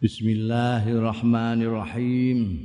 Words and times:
Bismillahirrahmanirrahim. 0.00 2.56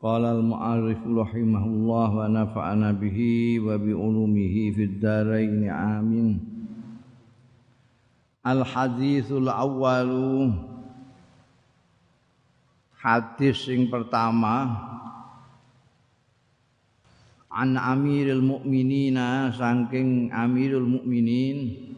Qala 0.00 0.40
al-mu'arrif 0.40 1.04
rahimahullah 1.04 2.08
wa 2.16 2.24
nafa'ana 2.32 2.96
bihi 2.96 3.60
wa 3.60 3.76
bi 3.76 3.92
ulumihi 3.92 4.72
fid 4.72 5.04
dharain 5.04 5.68
amin. 5.68 6.40
Al-hadithul 8.40 9.52
awwalu 9.52 10.48
Hadis 12.96 13.68
yang 13.68 13.92
pertama 13.92 14.80
An 17.52 17.76
Amirul 17.76 18.40
Mukminina 18.40 19.52
saking 19.52 20.32
Amirul 20.32 20.88
Mukminin 20.88 21.92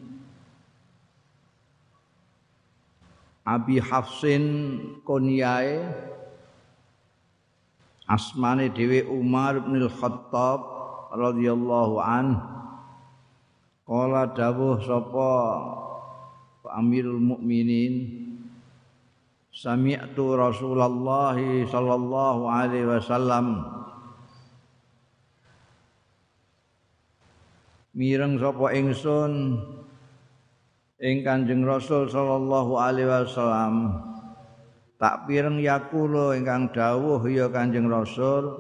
Abi 3.47 3.79
Hafsin 3.79 4.45
Konyae 5.07 5.87
asmane 8.11 8.75
dhewe 8.75 9.07
Umar 9.07 9.63
bin 9.63 9.87
Khattab 9.87 10.61
radhiyallahu 11.15 12.03
an. 12.03 12.43
Kala 13.87 14.35
dawuh 14.35 14.83
sapa 14.83 15.31
Amirul 16.75 17.23
Mukminin 17.23 18.27
Sami'tu 19.55 20.35
Rasulullah 20.35 21.39
sallallahu 21.71 22.51
alaihi 22.51 22.91
wasallam. 22.91 23.63
Mireng 27.95 28.43
sapa 28.43 28.75
ingsun 28.75 29.63
ing 31.01 31.21
Kanjeng 31.25 31.65
Rasul 31.65 32.09
sallallahu 32.09 32.81
alaihi 32.81 33.09
wasallam. 33.09 34.01
Tak 34.97 35.29
pireng 35.29 35.61
yakulo 35.61 36.33
ingkang 36.33 36.73
dawuh 36.73 37.21
ya 37.29 37.53
Kanjeng 37.53 37.85
Rasul 37.85 38.57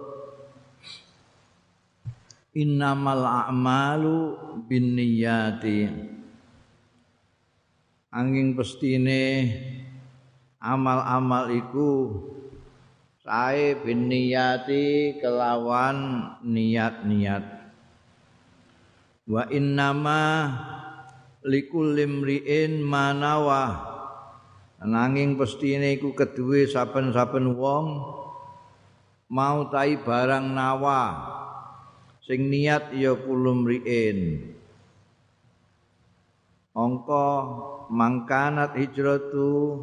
innamal 2.52 3.24
a'malu 3.24 4.36
binniyati. 4.68 5.88
Angin 8.12 8.56
pestine 8.56 9.52
amal-amal 10.56 11.52
iku 11.52 12.16
sae 13.20 13.76
binniyati 13.76 15.20
kelawan 15.20 16.32
niat-niat. 16.40 17.44
Wa 19.28 19.42
innama 19.52 20.22
likul 21.46 21.94
limriin 21.94 22.82
manawa. 22.82 23.94
Nanging 24.82 25.38
pestine 25.38 25.96
iku 25.96 26.12
keduwe 26.12 26.68
saben-saben 26.68 27.54
wong 27.54 27.86
mau 29.30 29.70
tai 29.70 29.96
barang 29.96 30.52
nawa. 30.52 31.02
Sing 32.26 32.50
niat 32.50 32.90
ya 32.98 33.14
kulum 33.14 33.62
riin 33.64 34.50
angka 36.76 37.28
mangkanat 37.88 38.76
hijratu 38.76 39.80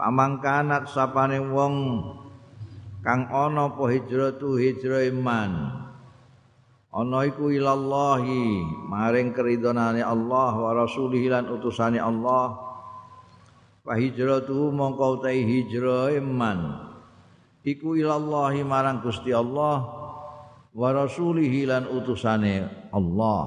pamangkanat 0.00 0.88
sapane 0.88 1.36
wong 1.44 1.74
kang 3.04 3.28
ana 3.28 3.68
apa 3.68 3.84
hijratu 3.92 4.56
hijrah 4.56 5.04
iman 5.12 5.81
ana 6.92 7.24
iku 7.24 7.48
ilallahi 7.48 8.60
maring 8.84 9.32
keridonane 9.32 10.04
Allah 10.04 10.52
wa 10.52 10.70
rasulih 10.76 11.24
lan 11.32 11.48
utusane 11.48 11.96
Allah. 11.96 12.60
Wa 13.82 13.98
hijratu 13.98 14.70
mongko 14.70 15.18
utahe 15.18 15.42
hijrah 15.42 16.14
iman 16.20 16.86
iku 17.66 17.98
ilallahi 17.98 18.62
marang 18.62 19.02
Gusti 19.02 19.34
Allah 19.34 19.82
wa 20.70 20.88
rasulih 20.92 21.50
lan 21.66 21.88
utusane 21.88 22.68
Allah. 22.94 23.42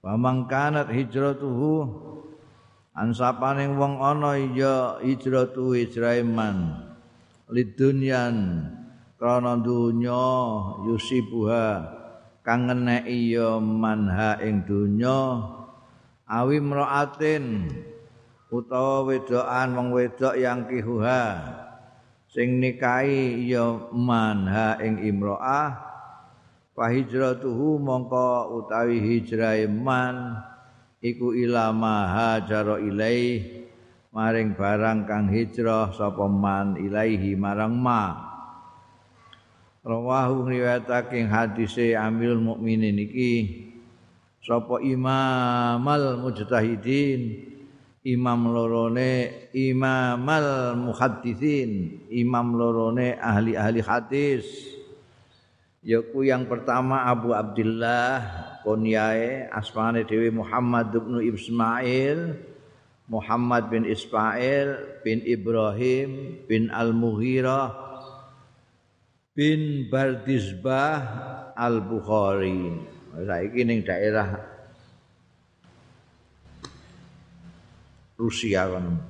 Wa 0.00 0.14
mangkanat 0.14 0.92
hijratuhu 0.92 1.88
ansapane 2.94 3.66
wong 3.74 3.98
ana 3.98 4.36
ya 4.36 5.00
hijratu 5.00 5.72
hijrah 5.72 6.20
iman 6.20 6.84
lidunyan 7.50 8.64
krana 9.18 9.58
dunya 9.60 10.24
yusibuha 10.86 11.99
kang 12.40 12.68
ngeneki 12.68 13.36
ya 13.36 13.60
manha 13.60 14.40
ing 14.40 14.64
donya 14.64 15.44
awi 16.30 16.58
mraatin 16.62 17.68
utawa 18.50 19.06
wedokan 19.06 19.68
wong 19.78 19.88
wedok 19.94 20.34
yang 20.34 20.66
kihuha. 20.66 21.22
Sing 22.30 22.62
nikahi 22.62 23.50
ya 23.50 23.90
manha 23.90 24.78
ing 24.78 25.02
imroah 25.02 25.90
fa 26.78 26.86
mongko 26.86 28.30
utawi 28.54 29.02
hijrah 29.02 29.66
man 29.66 30.38
iku 31.02 31.34
ilama 31.34 32.06
hajara 32.06 32.78
ilaih 32.78 33.66
maring 34.14 34.54
barang 34.54 35.10
kang 35.10 35.26
hijrah 35.26 35.90
sapa 35.90 36.30
man 36.30 36.78
ilaihi 36.78 37.34
marang 37.34 37.74
ma 37.74 38.29
rawahu 39.84 40.48
riwayatake 40.48 41.24
hadise 41.24 41.96
Amirul 41.96 42.42
Mukminin 42.42 43.00
iki. 43.00 43.66
Sapa 44.40 44.80
imamal 44.80 46.16
mujtahidin? 46.20 47.50
Imam 48.00 48.48
lorone 48.48 49.44
imamal 49.52 50.72
muhaddisin 50.72 52.00
imam 52.08 52.56
lorone 52.56 53.20
ahli-ahli 53.20 53.84
hadis. 53.84 54.48
Yaku 55.84 56.24
yang 56.24 56.48
pertama 56.48 57.04
Abu 57.12 57.36
Abdullah 57.36 58.24
kunyae 58.64 59.52
asmane 59.52 60.08
Dewi 60.08 60.32
Muhammad 60.32 60.96
bin 60.96 61.20
Ismail 61.20 62.40
Muhammad 63.04 63.68
bin 63.68 63.84
Ismail 63.84 65.00
bin 65.04 65.20
Ibrahim 65.24 66.40
bin 66.48 66.72
Al-Mughirah 66.72 67.89
bin 69.34 69.86
Bardisbah 69.86 71.54
Al-Bukhari. 71.54 72.82
Saiki 73.14 73.62
ning 73.66 73.82
daerah 73.82 74.38
Rusia 78.18 78.68
kan. 78.70 79.00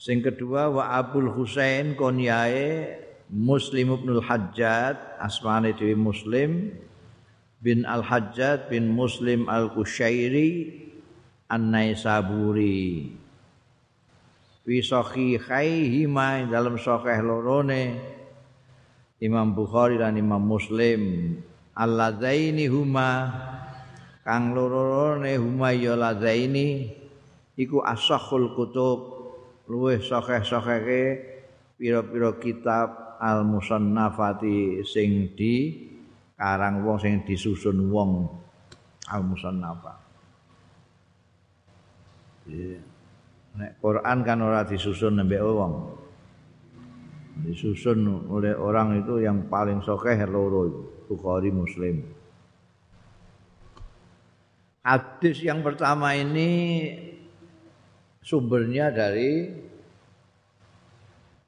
Sing 0.00 0.24
kedua 0.24 0.72
wa 0.72 0.96
Abdul 0.96 1.28
Husain 1.28 1.92
konyae 1.92 2.96
Muslim 3.30 3.94
Ibnul 4.00 4.24
Hajjat 4.24 5.20
asmane 5.20 5.76
dhewe 5.76 5.94
Muslim 5.94 6.72
bin 7.60 7.84
Al 7.84 8.00
Hajjat 8.00 8.72
bin 8.72 8.88
Muslim 8.88 9.44
Al 9.46 9.70
Kushairi 9.76 10.80
An-Naisaburi. 11.52 13.12
Fi 14.64 14.76
sahihaihima 14.80 16.42
ma 16.42 16.48
dalam 16.48 16.80
sahih 16.80 17.20
lorone 17.20 17.82
Imam 19.20 19.52
Bukhari 19.52 20.00
dan 20.00 20.16
Imam 20.16 20.40
Muslim. 20.40 21.36
Alladzaini 21.76 22.68
huma 22.68 23.30
kang 24.26 24.52
loro-lorone 24.52 25.36
huma 25.40 25.72
ya 25.72 25.96
ladzaini 25.96 26.92
iku 27.56 27.80
asahul 27.80 28.52
kutub 28.52 29.00
luweh 29.70 30.02
sahih-sahihe 30.02 31.02
pira-pira 31.80 32.36
kitab 32.36 33.16
al 33.20 33.44
musannafati 33.48 34.84
sing 34.84 35.32
di 35.32 35.88
karang 36.36 36.84
wong 36.84 36.98
sing 37.00 37.24
disusun 37.24 37.88
wong 37.88 38.28
al 39.08 39.22
musannafa 39.24 39.94
nek 43.56 43.70
Quran 43.80 44.18
kan 44.24 44.38
ora 44.40 44.64
disusun 44.64 45.20
nembe 45.20 45.36
wong 45.40 45.72
disusun 47.38 48.26
oleh 48.26 48.52
orang 48.54 49.00
itu 49.00 49.22
yang 49.22 49.46
paling 49.46 49.80
sokeh 49.80 50.18
loro 50.26 50.68
Bukhari 51.06 51.50
Muslim. 51.50 52.02
Hadis 54.80 55.44
yang 55.44 55.60
pertama 55.60 56.16
ini 56.16 56.48
sumbernya 58.24 58.88
dari 58.88 59.50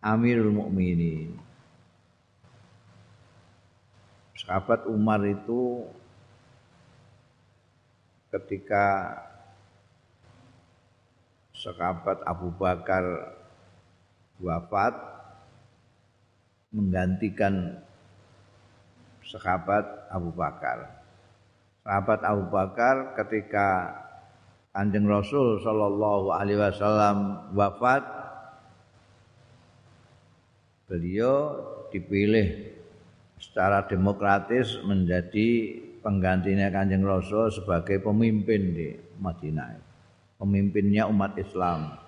Amirul 0.02 0.50
Mukminin. 0.50 1.38
Sahabat 4.34 4.90
Umar 4.90 5.22
itu 5.22 5.86
ketika 8.34 9.14
sahabat 11.54 12.26
Abu 12.26 12.50
Bakar 12.50 13.06
wafat 14.42 15.21
menggantikan 16.72 17.78
sahabat 19.24 20.08
Abu 20.08 20.32
Bakar. 20.32 21.04
Sahabat 21.84 22.20
Abu 22.24 22.44
Bakar 22.48 23.16
ketika 23.22 23.96
Kanjeng 24.72 25.04
Rasul 25.04 25.60
sallallahu 25.60 26.32
alaihi 26.32 26.56
wasallam 26.56 27.48
wafat 27.52 28.00
beliau 30.88 31.60
dipilih 31.92 32.72
secara 33.36 33.84
demokratis 33.84 34.80
menjadi 34.84 35.76
penggantinya 36.00 36.72
Kanjeng 36.72 37.06
Rasul 37.06 37.52
sebagai 37.52 38.02
pemimpin 38.02 38.74
di 38.74 38.88
Madinah. 39.20 39.78
Pemimpinnya 40.40 41.06
umat 41.06 41.38
Islam. 41.38 42.01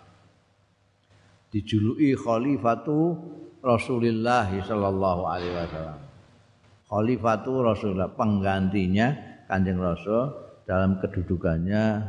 Dijuluki 1.55 2.19
Khalifatu 2.19 3.15
Rasulullah 3.63 4.51
sallallahu 4.51 5.23
alaihi 5.23 5.55
wasallam. 5.55 5.99
Khalifatu 6.91 7.63
Rasulullah 7.63 8.11
penggantinya 8.11 9.15
Kanjeng 9.47 9.79
Rasul 9.79 10.35
dalam 10.67 10.99
kedudukannya 10.99 12.03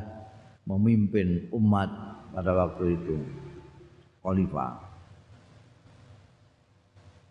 memimpin 0.65 1.51
umat 1.53 1.89
pada 2.33 2.51
waktu 2.51 2.97
itu 2.97 3.17
khalifah 4.25 4.81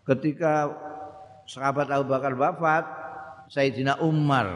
ketika 0.07 0.71
sahabat 1.45 1.91
Abu 1.91 2.09
Bakar 2.09 2.33
wafat 2.37 2.85
Sayyidina 3.51 4.01
Umar 4.01 4.47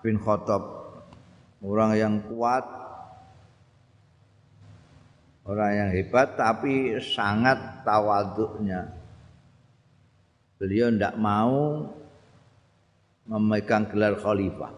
bin 0.00 0.16
Khattab 0.16 0.62
orang 1.60 1.92
yang 1.98 2.14
kuat 2.30 2.64
orang 5.44 5.70
yang 5.72 5.90
hebat 5.94 6.36
tapi 6.36 6.98
sangat 7.00 7.84
tawaduknya. 7.86 8.92
Beliau 10.60 10.92
tidak 10.92 11.16
mau 11.16 11.88
memegang 13.24 13.88
gelar 13.88 14.18
khalifah. 14.20 14.72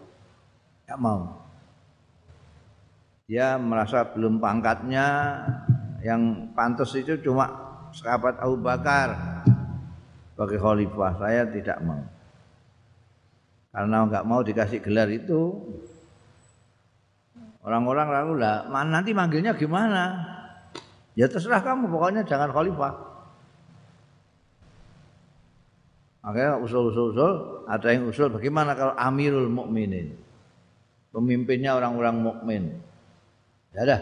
Tidak 0.83 0.99
mau. 0.99 1.27
Dia 3.27 3.59
merasa 3.59 4.07
belum 4.07 4.39
pangkatnya. 4.39 5.07
Yang 6.03 6.51
pantas 6.51 6.91
itu 6.99 7.15
cuma 7.23 7.47
sahabat 7.95 8.39
Abu 8.39 8.59
Bakar 8.59 9.43
sebagai 10.31 10.59
khalifah. 10.59 11.11
Saya 11.19 11.43
tidak 11.51 11.79
mau. 11.83 12.03
Karena 13.73 14.05
nggak 14.07 14.27
mau 14.27 14.39
dikasih 14.39 14.79
gelar 14.79 15.11
itu. 15.11 15.59
Orang-orang 17.63 18.07
lalu 18.11 18.33
lah 18.43 18.67
nanti 18.67 19.15
manggilnya 19.15 19.55
gimana 19.55 20.32
ya 21.13 21.25
terserah 21.29 21.61
kamu 21.61 21.89
pokoknya 21.89 22.21
jangan 22.25 22.49
khalifah 22.49 22.93
akhirnya 26.23 26.55
usul-usul-usul 26.63 27.31
ada 27.67 27.87
yang 27.91 28.07
usul 28.07 28.31
bagaimana 28.31 28.73
kalau 28.73 28.93
Amirul 28.95 29.51
Mukminin 29.51 30.15
pemimpinnya 31.11 31.75
orang-orang 31.77 32.15
mukmin 32.17 32.63
Ya 33.73 33.81
dah. 33.89 34.01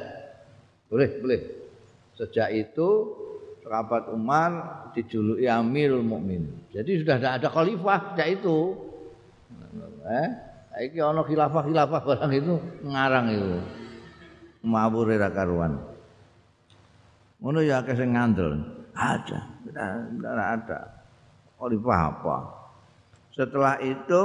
Boleh, 0.91 1.09
boleh. 1.23 1.41
Sejak 2.19 2.51
itu 2.51 2.87
sahabat 3.63 4.11
Umar 4.11 4.51
dijuluki 4.91 5.47
Amirul 5.47 6.03
Mukmin. 6.03 6.67
Jadi 6.75 6.99
sudah 6.99 7.15
tidak 7.17 7.33
ada 7.39 7.47
khalifah 7.47 7.99
sejak 8.13 8.27
itu. 8.43 8.57
Eh, 10.01 10.29
iki 10.91 10.99
ana 10.99 11.23
khilafah-khilafah 11.23 12.01
barang 12.03 12.33
itu 12.35 12.53
ngarang 12.83 13.27
itu. 13.31 13.51
Mabur 14.67 15.07
ra 15.07 15.31
karuan. 15.31 15.79
Ngono 17.41 17.59
ya 17.65 17.81
akeh 17.81 17.97
sing 17.97 18.13
ngandel. 18.13 18.61
Ada, 18.93 19.39
tidak 19.65 20.47
ada. 20.61 20.79
Khalifah 21.57 21.99
apa? 22.13 22.37
Setelah 23.33 23.81
itu 23.81 24.21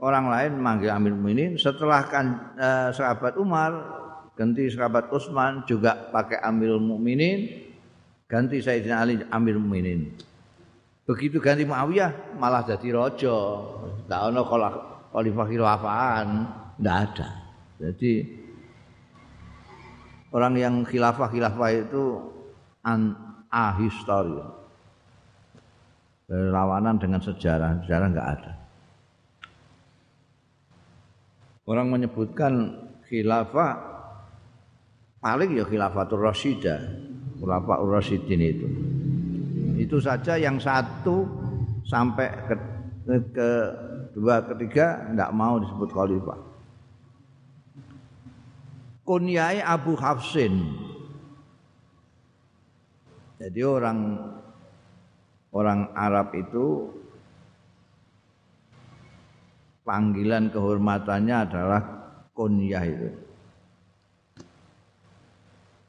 orang 0.00 0.28
lain 0.28 0.52
manggil 0.60 0.92
Amir 0.92 1.16
Mukminin 1.16 1.56
setelah 1.56 2.04
kan 2.04 2.52
eh, 2.56 2.88
sahabat 2.92 3.36
Umar 3.40 3.72
ganti 4.36 4.68
sahabat 4.68 5.08
Utsman 5.08 5.64
juga 5.64 6.12
pakai 6.12 6.40
Amirul 6.44 6.84
Mukminin 6.84 7.48
ganti 8.28 8.60
Sayyidina 8.60 8.96
Ali 9.00 9.16
Amir 9.32 9.56
Mukminin 9.56 10.12
begitu 11.08 11.40
ganti 11.40 11.64
Muawiyah 11.64 12.36
malah 12.36 12.66
jadi 12.66 12.92
raja 12.92 13.36
ndak 14.04 14.20
ono 14.32 14.42
khalifah 15.16 15.46
khilafaan 15.48 16.28
ndak 16.76 16.96
ada 17.08 17.28
jadi 17.80 18.12
orang 20.36 20.52
yang 20.60 20.74
khilafah 20.84 21.32
khilafah 21.32 21.70
itu 21.72 22.20
an 22.84 23.16
ahistori 23.48 24.36
berlawanan 26.28 27.00
dengan 27.00 27.24
sejarah 27.24 27.80
sejarah 27.80 28.06
nggak 28.12 28.28
ada. 28.36 28.52
Orang 31.66 31.88
menyebutkan 31.90 32.52
khilafah 33.08 33.72
paling 35.24 35.56
ya 35.56 35.64
khilafatul 35.64 36.20
rasyidah 36.20 36.84
khilafah 37.40 37.80
rasyidin 37.80 38.42
itu. 38.44 38.68
Itu 39.80 39.96
saja 40.04 40.36
yang 40.36 40.60
satu 40.60 41.24
sampai 41.88 42.28
ke, 42.44 42.54
ke 43.32 43.50
dua 44.12 44.44
ketiga 44.52 45.00
tidak 45.08 45.30
mau 45.32 45.56
disebut 45.56 45.88
khalifah 45.92 46.45
kunyai 49.06 49.62
Abu 49.62 49.94
Hafsin 49.94 50.76
jadi 53.36 53.62
orang 53.62 54.16
orang 55.52 55.92
Arab 55.92 56.32
itu 56.34 56.88
panggilan 59.86 60.50
kehormatannya 60.50 61.36
adalah 61.36 61.82
kunyah 62.34 62.84
itu. 62.84 63.10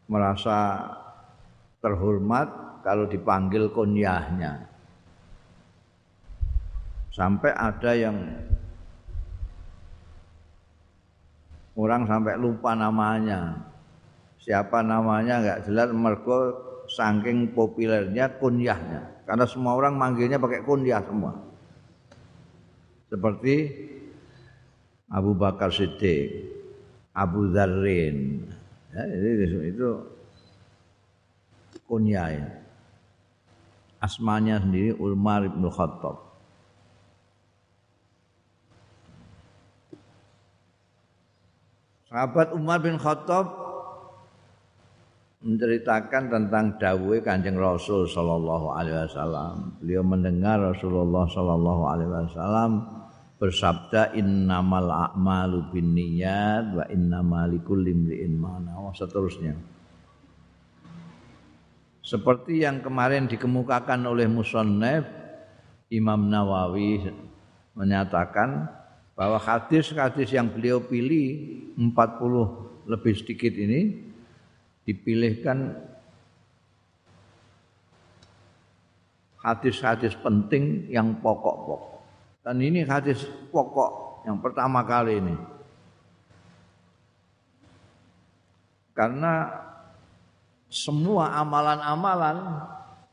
Merasa 0.08 0.88
terhormat 1.84 2.80
kalau 2.86 3.10
dipanggil 3.10 3.74
kunyahnya. 3.74 4.69
Sampai 7.12 7.52
ada 7.52 7.92
yang 7.98 8.16
orang 11.78 12.10
sampai 12.10 12.36
lupa 12.42 12.74
namanya. 12.74 13.70
Siapa 14.42 14.82
namanya 14.82 15.40
nggak 15.40 15.60
jelas 15.70 15.90
mergo 15.94 16.40
saking 16.90 17.54
populernya 17.54 18.42
kunyahnya. 18.42 19.24
Karena 19.30 19.46
semua 19.46 19.78
orang 19.78 19.96
manggilnya 19.96 20.42
pakai 20.42 20.66
kunyah 20.66 21.04
semua 21.06 21.48
seperti 23.08 23.72
Abu 25.08 25.32
Bakar 25.36 25.72
Siddiq, 25.72 26.52
Abu 27.16 27.52
Dzarrin. 27.52 28.44
Ya, 28.92 29.04
itu, 29.08 29.60
itu 29.68 29.90
kunyah 31.88 32.60
Asmanya 33.98 34.62
sendiri 34.62 34.94
Umar 35.02 35.48
bin 35.50 35.66
Khattab. 35.74 36.27
Sahabat 42.07 42.56
Umar 42.56 42.80
bin 42.80 42.95
Khattab 42.95 43.52
menceritakan 45.44 46.31
tentang 46.31 46.80
dawuhe 46.80 47.19
Kanjeng 47.19 47.59
Rasul 47.59 48.07
sallallahu 48.07 48.71
alaihi 48.71 49.11
wasallam. 49.11 49.76
Beliau 49.83 50.07
mendengar 50.07 50.56
Rasulullah 50.56 51.28
sallallahu 51.28 51.83
alaihi 51.83 52.07
wasallam 52.07 52.71
bersabda 53.44 54.16
innamal 54.16 54.87
a'malu 54.87 55.68
binniyat 55.76 56.80
wa 56.80 56.87
innamal 56.87 57.52
likulli 57.52 57.92
imri'in 57.92 58.40
ma 58.40 58.56
nawa 58.56 58.95
seterusnya. 58.95 59.59
Seperti 62.07 62.64
yang 62.64 62.80
kemarin 62.80 63.28
dikemukakan 63.28 64.07
oleh 64.07 64.31
musannaf 64.31 65.04
Imam 65.92 66.31
Nawawi 66.31 67.04
menyatakan 67.76 68.71
bahwa 69.18 69.42
hadis-hadis 69.42 70.30
yang 70.30 70.45
beliau 70.45 70.78
pilih 70.78 71.66
40 71.74 72.86
lebih 72.86 73.14
sedikit 73.18 73.50
ini 73.57 74.06
dipilihkan 74.86 75.74
hadis-hadis 79.42 80.14
penting 80.21 80.86
yang 80.94 81.18
pokok-pokok. 81.18 81.97
Dan 82.45 82.62
ini 82.62 82.86
hadis 82.86 83.26
pokok 83.50 84.21
yang 84.30 84.38
pertama 84.38 84.86
kali 84.86 85.18
ini. 85.18 85.36
Karena 88.94 89.50
semua 90.69 91.42
amalan-amalan 91.42 92.38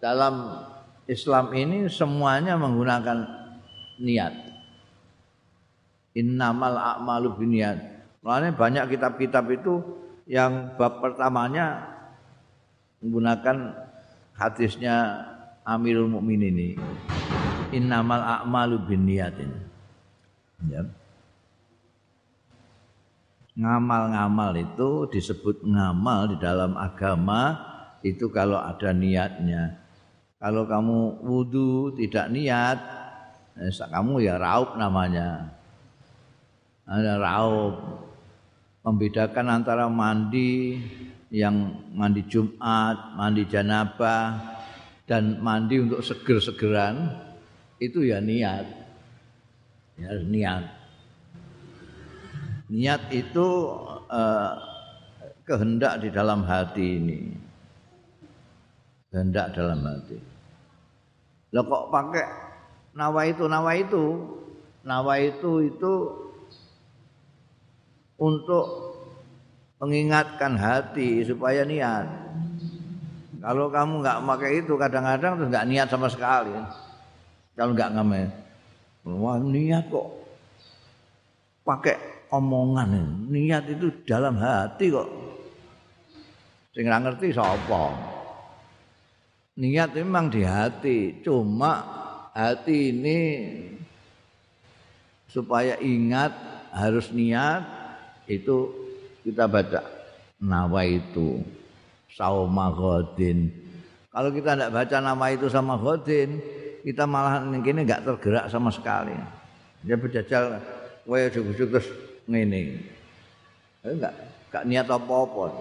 dalam 0.04 0.68
Islam 1.08 1.48
ini 1.56 1.88
semuanya 1.88 2.60
menggunakan 2.60 3.18
niat. 4.04 4.43
Innamal 6.14 6.78
a'malu 6.78 7.34
binniyat. 7.34 7.78
Makanya 8.22 8.50
banyak 8.54 8.84
kitab-kitab 8.94 9.44
itu 9.50 9.82
yang 10.24 10.78
bab 10.78 11.02
pertamanya 11.02 11.84
menggunakan 13.02 13.74
hadisnya 14.38 15.26
Amirul 15.66 16.08
Mukminin 16.08 16.54
ini 16.54 16.68
innamal 17.76 18.20
a'malu 18.24 18.80
binniyatin 18.88 19.52
ya 20.72 20.88
ngamal-ngamal 23.54 24.50
itu 24.58 25.06
disebut 25.14 25.62
ngamal 25.62 26.34
di 26.34 26.36
dalam 26.42 26.74
agama 26.74 27.54
itu 28.04 28.28
kalau 28.28 28.60
ada 28.60 28.90
niatnya. 28.92 29.80
Kalau 30.36 30.68
kamu 30.68 31.24
wudhu 31.24 31.96
tidak 31.96 32.28
niat, 32.28 32.78
eh, 33.56 33.72
kamu 33.72 34.20
ya 34.20 34.36
raup 34.36 34.76
namanya. 34.76 35.54
Ada 36.84 37.20
raup. 37.20 37.74
Membedakan 38.84 39.48
antara 39.48 39.88
mandi 39.88 40.76
yang 41.32 41.72
mandi 41.96 42.20
Jumat, 42.28 43.16
mandi 43.16 43.48
janabah, 43.48 44.36
dan 45.08 45.40
mandi 45.40 45.80
untuk 45.80 46.04
seger-segeran, 46.04 47.08
itu 47.80 48.04
ya 48.04 48.20
niat. 48.20 48.68
Ya 49.96 50.12
niat. 50.20 50.84
niat 52.74 53.12
itu 53.12 53.46
uh, 54.08 54.52
kehendak 55.44 56.00
di 56.00 56.08
dalam 56.08 56.42
hati 56.48 56.86
ini 56.96 57.20
kehendak 59.12 59.52
dalam 59.52 59.84
hati 59.84 60.16
lo 61.52 61.60
kok 61.62 61.84
pakai 61.92 62.26
nawa 62.96 63.28
itu 63.28 63.44
nawa 63.44 63.72
itu 63.76 64.04
nawa 64.82 65.14
itu 65.20 65.70
itu 65.70 65.92
untuk 68.18 68.94
mengingatkan 69.82 70.54
hati 70.54 71.26
supaya 71.26 71.66
niat. 71.66 72.06
Kalau 73.44 73.68
kamu 73.68 74.00
nggak 74.00 74.22
pakai 74.24 74.50
itu 74.64 74.72
kadang-kadang 74.80 75.32
tuh 75.36 75.46
nggak 75.52 75.68
niat 75.68 75.88
sama 75.92 76.08
sekali. 76.08 76.54
Kalau 77.52 77.76
nggak 77.76 77.92
ngamen. 77.92 78.28
Wah 79.04 79.36
niat 79.36 79.92
kok 79.92 80.08
pakai 81.60 81.96
omongan. 82.32 83.28
Niat 83.28 83.68
itu 83.68 83.92
dalam 84.08 84.40
hati 84.40 84.88
kok. 84.88 85.08
Sing 86.72 86.88
ngerti 86.88 87.36
sapa? 87.36 87.92
Niat 89.60 89.92
memang 89.92 90.32
di 90.32 90.42
hati. 90.42 91.20
Cuma 91.20 91.84
hati 92.32 92.90
ini 92.90 93.20
supaya 95.28 95.78
ingat 95.78 96.32
harus 96.74 97.12
niat 97.14 97.62
itu 98.30 98.72
kita 99.24 99.48
baca 99.48 99.80
nawa 100.40 100.84
itu 100.84 101.40
sauma 102.12 102.72
godin 102.72 103.48
kalau 104.12 104.30
kita 104.30 104.54
tidak 104.54 104.70
baca 104.72 104.96
nama 105.00 105.26
itu 105.32 105.46
sama 105.48 105.74
godin 105.80 106.38
kita 106.84 107.08
malah 107.08 107.40
ini 107.44 107.80
nggak 107.84 108.04
tergerak 108.04 108.46
sama 108.52 108.68
sekali 108.68 109.16
dia 109.84 109.96
berjajal 110.00 110.60
waya 111.04 111.28
jujuk 111.28 111.68
terus 111.68 111.88
ngene. 112.24 112.80
Enggak, 113.84 114.14
enggak 114.48 114.64
niat 114.64 114.88
apa-apa. 114.88 115.52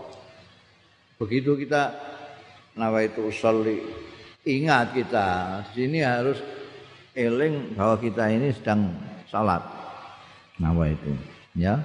Begitu 1.19 1.59
kita 1.59 1.91
nawa 2.79 3.03
itu 3.03 3.27
usolli, 3.27 3.83
ingat 4.47 4.95
kita 4.95 5.59
sini 5.75 5.99
harus 6.01 6.39
eling 7.13 7.75
bahwa 7.75 7.99
kita 7.99 8.31
ini 8.31 8.55
sedang 8.55 8.95
salat. 9.27 9.61
Nawa 10.57 10.87
itu, 10.87 11.11
ya. 11.57 11.81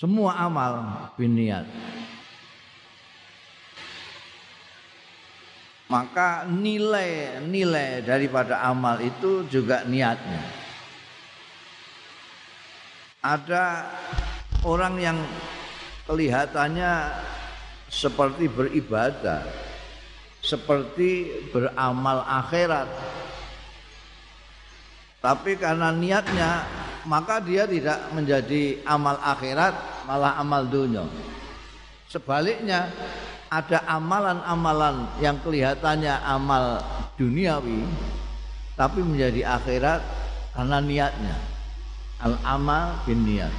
Semua 0.00 0.32
amal 0.40 0.72
biniat. 1.20 1.68
Maka 5.92 6.48
nilai-nilai 6.48 8.00
daripada 8.00 8.64
amal 8.64 8.96
itu 9.04 9.44
juga 9.44 9.84
niatnya 9.84 10.60
ada 13.20 13.84
orang 14.64 14.96
yang 14.96 15.18
kelihatannya 16.08 17.12
seperti 17.92 18.48
beribadah, 18.48 19.44
seperti 20.40 21.28
beramal 21.52 22.24
akhirat. 22.24 22.88
Tapi 25.20 25.60
karena 25.60 25.92
niatnya, 25.92 26.64
maka 27.08 27.40
dia 27.40 27.64
tidak 27.64 28.12
menjadi 28.12 28.82
amal 28.84 29.16
akhirat, 29.20 30.04
malah 30.04 30.36
amal 30.36 30.66
dunia. 30.68 31.04
Sebaliknya, 32.10 32.90
ada 33.50 33.86
amalan-amalan 33.86 35.06
yang 35.22 35.38
kelihatannya 35.40 36.14
amal 36.26 36.82
duniawi, 37.14 37.86
tapi 38.74 39.00
menjadi 39.00 39.46
akhirat 39.58 40.02
karena 40.54 40.78
niatnya. 40.82 41.36
Al 42.20 42.36
amal 42.44 43.00
bin 43.08 43.24
niat. 43.24 43.54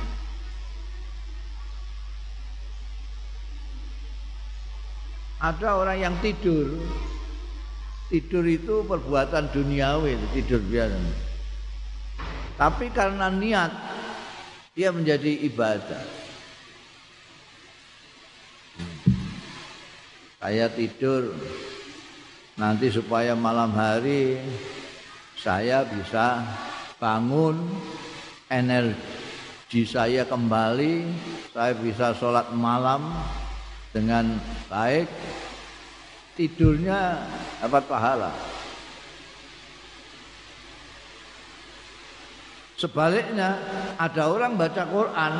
Ada 5.41 5.73
orang 5.73 5.97
yang 5.97 6.15
tidur. 6.21 6.77
Tidur 8.11 8.45
itu 8.45 8.83
perbuatan 8.85 9.49
duniawi 9.55 10.19
tidur 10.35 10.59
biasa 10.59 11.30
tapi 12.61 12.93
karena 12.93 13.33
niat 13.33 13.73
dia 14.77 14.93
menjadi 14.93 15.49
ibadah 15.49 16.05
saya 20.37 20.69
tidur 20.69 21.33
nanti 22.61 22.93
supaya 22.93 23.33
malam 23.33 23.73
hari 23.73 24.37
saya 25.41 25.81
bisa 25.89 26.45
bangun 27.01 27.57
energi 28.45 29.87
saya 29.87 30.27
kembali, 30.27 31.07
saya 31.55 31.71
bisa 31.79 32.11
sholat 32.11 32.51
malam 32.51 33.15
dengan 33.95 34.35
baik, 34.67 35.07
tidurnya 36.35 37.23
dapat 37.63 37.87
pahala. 37.87 38.60
Sebaliknya, 42.81 43.61
ada 44.01 44.25
orang 44.25 44.57
baca 44.57 44.81
Quran, 44.89 45.33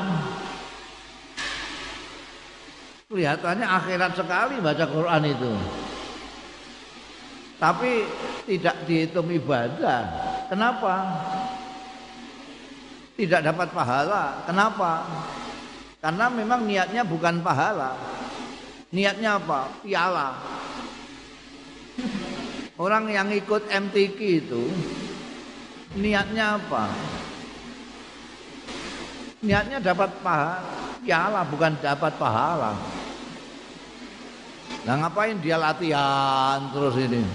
kelihatannya 3.10 3.66
akhirat 3.66 4.14
sekali 4.14 4.62
baca 4.62 4.86
Quran 4.86 5.24
itu. 5.26 5.52
Tapi 7.58 8.06
tidak 8.46 8.86
dihitung 8.86 9.34
ibadah. 9.34 10.02
Kenapa? 10.54 10.94
tidak 13.22 13.54
dapat 13.54 13.68
pahala. 13.70 14.42
Kenapa? 14.50 15.06
Karena 16.02 16.26
memang 16.34 16.66
niatnya 16.66 17.06
bukan 17.06 17.46
pahala. 17.46 17.94
Niatnya 18.90 19.38
apa? 19.38 19.70
Piala. 19.86 20.30
Orang 22.82 23.14
yang 23.14 23.30
ikut 23.30 23.70
MTQ 23.70 24.18
itu 24.18 24.64
niatnya 26.02 26.58
apa? 26.58 26.90
Niatnya 29.42 29.82
dapat 29.82 30.14
pahala, 30.22 30.62
piala 31.02 31.42
bukan 31.50 31.74
dapat 31.82 32.14
pahala. 32.22 32.78
Nah 34.86 34.96
ngapain 35.02 35.38
dia 35.42 35.58
latihan 35.58 36.70
terus 36.70 36.94
ini? 37.02 37.26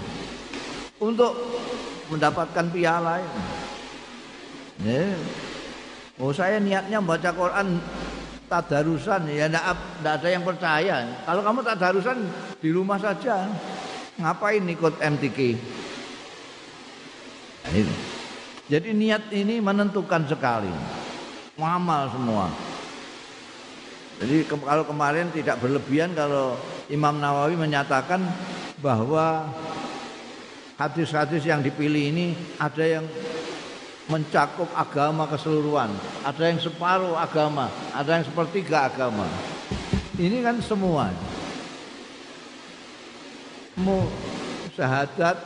Untuk 1.03 1.35
mendapatkan 2.07 2.65
piala 2.71 3.19
ini. 3.19 3.43
Yeah. 4.87 5.19
Oh 6.23 6.31
saya 6.31 6.63
niatnya 6.63 7.03
membaca 7.03 7.27
Quran 7.35 7.83
tadarusan 8.47 9.27
ya 9.27 9.51
enggak, 9.51 9.75
ada 9.99 10.27
yang 10.31 10.47
percaya. 10.47 11.03
Kalau 11.27 11.43
kamu 11.43 11.59
tadarusan 11.67 12.17
di 12.63 12.69
rumah 12.71 13.03
saja. 13.03 13.51
Ngapain 14.17 14.65
ikut 14.65 14.97
MTK? 14.97 15.39
Nah. 17.67 17.99
Jadi 18.67 18.89
niat 18.91 19.29
ini 19.29 19.61
menentukan 19.61 20.25
sekali. 20.25 20.71
Muamal 21.57 22.05
semua. 22.13 22.53
Jadi 24.21 24.45
ke 24.45 24.53
kalau 24.61 24.85
kemarin 24.85 25.29
tidak 25.33 25.57
berlebihan 25.57 26.13
kalau 26.13 26.53
Imam 26.85 27.17
Nawawi 27.17 27.57
menyatakan 27.57 28.21
bahwa 28.77 29.49
hadis-hadis 30.77 31.41
yang 31.41 31.65
dipilih 31.65 32.13
ini 32.13 32.37
ada 32.61 32.85
yang 32.85 33.05
mencakup 34.05 34.69
agama 34.77 35.25
keseluruhan. 35.25 35.89
Ada 36.21 36.43
yang 36.45 36.59
separuh 36.61 37.17
agama, 37.17 37.73
ada 37.89 38.21
yang 38.21 38.25
sepertiga 38.25 38.93
agama. 38.93 39.25
Ini 40.13 40.45
kan 40.45 40.61
semua. 40.61 41.09
Mu 43.77 44.05
syahadat 44.77 45.41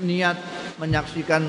niat 0.00 0.36
menyaksikan 0.80 1.44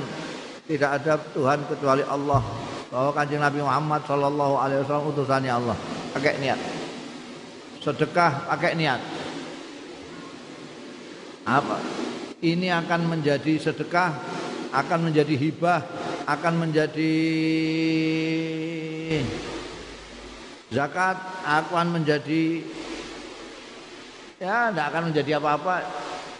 tidak 0.67 1.03
ada 1.03 1.19
Tuhan 1.35 1.59
kecuali 1.67 2.03
Allah 2.07 2.60
bahwa 2.91 3.15
kanjeng 3.15 3.39
Nabi 3.39 3.63
Muhammad 3.63 4.03
Shallallahu 4.03 4.55
Alaihi 4.59 4.83
Wasallam 4.83 5.15
utusannya 5.15 5.53
Allah. 5.55 5.77
Pakai 6.11 6.35
niat. 6.43 6.59
Sedekah 7.79 8.51
pakai 8.51 8.75
niat. 8.75 8.99
Apa? 11.47 11.79
Ini 12.43 12.67
akan 12.83 13.07
menjadi 13.07 13.57
sedekah 13.57 14.11
akan 14.71 15.11
menjadi 15.11 15.35
hibah 15.35 15.83
akan 16.27 16.53
menjadi 16.67 17.15
zakat 20.71 21.17
akan 21.43 21.85
menjadi 21.99 22.63
ya 24.39 24.71
tidak 24.71 24.85
akan 24.91 25.03
menjadi 25.11 25.31
apa-apa. 25.39 25.75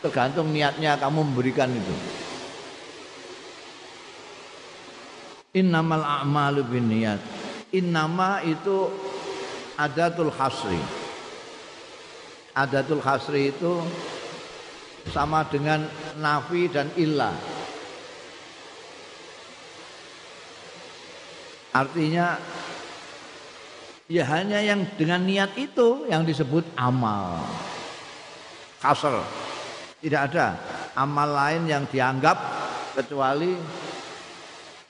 Tergantung 0.01 0.50
niatnya 0.50 0.98
kamu 0.98 1.31
memberikan 1.31 1.70
itu. 1.70 2.21
Innamal 5.51 6.00
a'malu 6.00 6.63
binniyat. 6.63 7.20
Innama 7.75 8.39
itu 8.48 8.88
adatul 9.75 10.31
hasri. 10.31 10.79
Adatul 12.55 13.03
hasri 13.03 13.51
itu 13.51 13.84
sama 15.12 15.43
dengan 15.48 15.84
nafi 16.20 16.72
dan 16.72 16.88
illa. 16.96 17.36
Artinya 21.72 22.36
ya 24.12 24.27
hanya 24.27 24.60
yang 24.60 24.84
dengan 25.00 25.24
niat 25.24 25.55
itu 25.55 26.08
yang 26.08 26.27
disebut 26.27 26.63
amal. 26.79 27.43
Kasr. 28.79 29.20
Tidak 30.01 30.22
ada 30.31 30.58
amal 30.98 31.29
lain 31.29 31.70
yang 31.70 31.84
dianggap 31.88 32.36
kecuali 32.98 33.53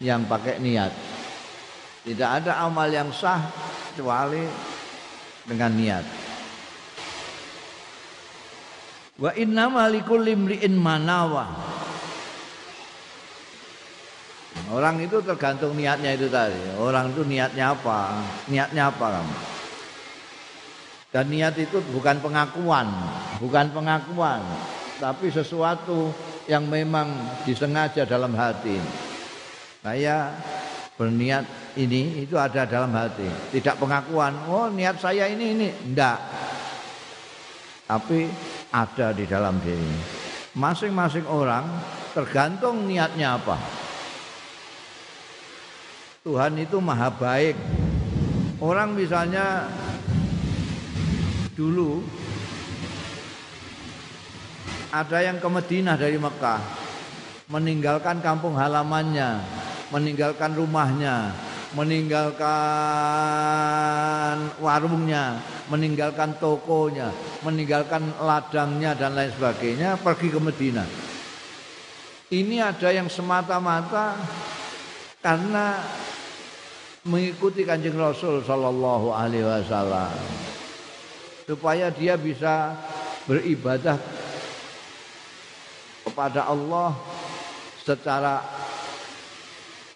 yang 0.02 0.26
pakai 0.26 0.58
niat. 0.58 0.90
Tidak 2.02 2.30
ada 2.42 2.66
amal 2.66 2.90
yang 2.90 3.14
sah 3.14 3.46
kecuali 3.94 4.42
dengan 5.46 5.72
niat. 5.78 6.06
Wa 9.22 9.32
inna 9.38 9.70
malikul 9.70 10.26
limri'in 10.26 10.74
manawa. 10.74 11.46
Orang 14.74 15.04
itu 15.04 15.22
tergantung 15.22 15.78
niatnya 15.78 16.18
itu 16.18 16.26
tadi. 16.26 16.58
Orang 16.82 17.14
itu 17.14 17.22
niatnya 17.22 17.78
apa? 17.78 18.26
Niatnya 18.50 18.90
apa 18.90 19.06
kamu? 19.22 19.36
Dan 21.12 21.26
niat 21.28 21.60
itu 21.60 21.84
bukan 21.92 22.24
pengakuan, 22.24 22.88
bukan 23.44 23.68
pengakuan, 23.76 24.40
tapi 24.96 25.28
sesuatu 25.28 26.16
yang 26.48 26.72
memang 26.72 27.12
disengaja 27.44 28.08
dalam 28.08 28.32
hati 28.32 28.80
saya 29.82 30.30
berniat 30.96 31.46
ini 31.78 32.24
itu 32.24 32.38
ada 32.38 32.66
dalam 32.70 32.94
hati. 32.94 33.26
Tidak 33.54 33.82
pengakuan 33.82 34.48
oh 34.48 34.70
niat 34.70 35.02
saya 35.02 35.26
ini 35.28 35.46
ini. 35.58 35.70
Enggak 35.90 36.22
tapi 37.92 38.24
ada 38.72 39.12
di 39.12 39.28
dalam 39.28 39.60
diri. 39.60 39.92
Masing-masing 40.56 41.28
orang 41.28 41.68
tergantung 42.16 42.88
niatnya 42.88 43.36
apa. 43.36 43.60
Tuhan 46.24 46.56
itu 46.56 46.80
maha 46.80 47.12
baik. 47.12 47.60
Orang 48.64 48.96
misalnya 48.96 49.68
dulu 51.58 52.00
ada 54.96 55.18
yang 55.20 55.36
ke 55.42 55.48
Madinah 55.52 56.00
dari 56.00 56.16
Mekah 56.16 56.62
meninggalkan 57.52 58.24
kampung 58.24 58.56
halamannya 58.56 59.61
meninggalkan 59.92 60.56
rumahnya, 60.56 61.36
meninggalkan 61.76 62.48
warungnya, 64.64 65.44
meninggalkan 65.68 66.36
tokonya, 66.40 67.12
meninggalkan 67.44 68.16
ladangnya 68.24 68.96
dan 68.96 69.16
lain 69.16 69.32
sebagainya 69.36 70.00
pergi 70.00 70.28
ke 70.32 70.40
Medina. 70.40 70.88
Ini 72.32 72.64
ada 72.64 72.96
yang 72.96 73.12
semata-mata 73.12 74.16
karena 75.20 75.84
mengikuti 77.04 77.68
kanjeng 77.68 78.00
Rasul 78.00 78.40
Shallallahu 78.48 79.12
Alaihi 79.12 79.44
Wasallam 79.44 80.16
supaya 81.44 81.92
dia 81.92 82.16
bisa 82.16 82.80
beribadah 83.28 84.00
kepada 86.08 86.48
Allah 86.48 86.96
secara 87.84 88.61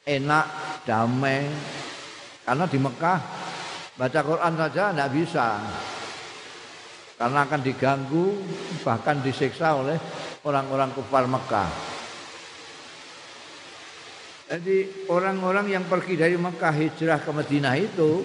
enak, 0.05 0.45
damai. 0.85 1.49
Karena 2.45 2.65
di 2.69 2.77
Mekah 2.77 3.19
baca 3.97 4.19
Quran 4.21 4.53
saja 4.53 4.83
tidak 4.93 5.09
bisa. 5.11 5.47
Karena 7.17 7.39
akan 7.47 7.61
diganggu 7.65 8.25
bahkan 8.85 9.19
disiksa 9.25 9.73
oleh 9.81 9.97
orang-orang 10.45 10.93
kufar 10.93 11.25
Mekah. 11.25 11.69
Jadi 14.45 15.09
orang-orang 15.09 15.73
yang 15.73 15.89
pergi 15.89 16.21
dari 16.21 16.37
Mekah 16.37 16.69
hijrah 16.69 17.17
ke 17.17 17.31
Madinah 17.33 17.75
itu 17.81 18.21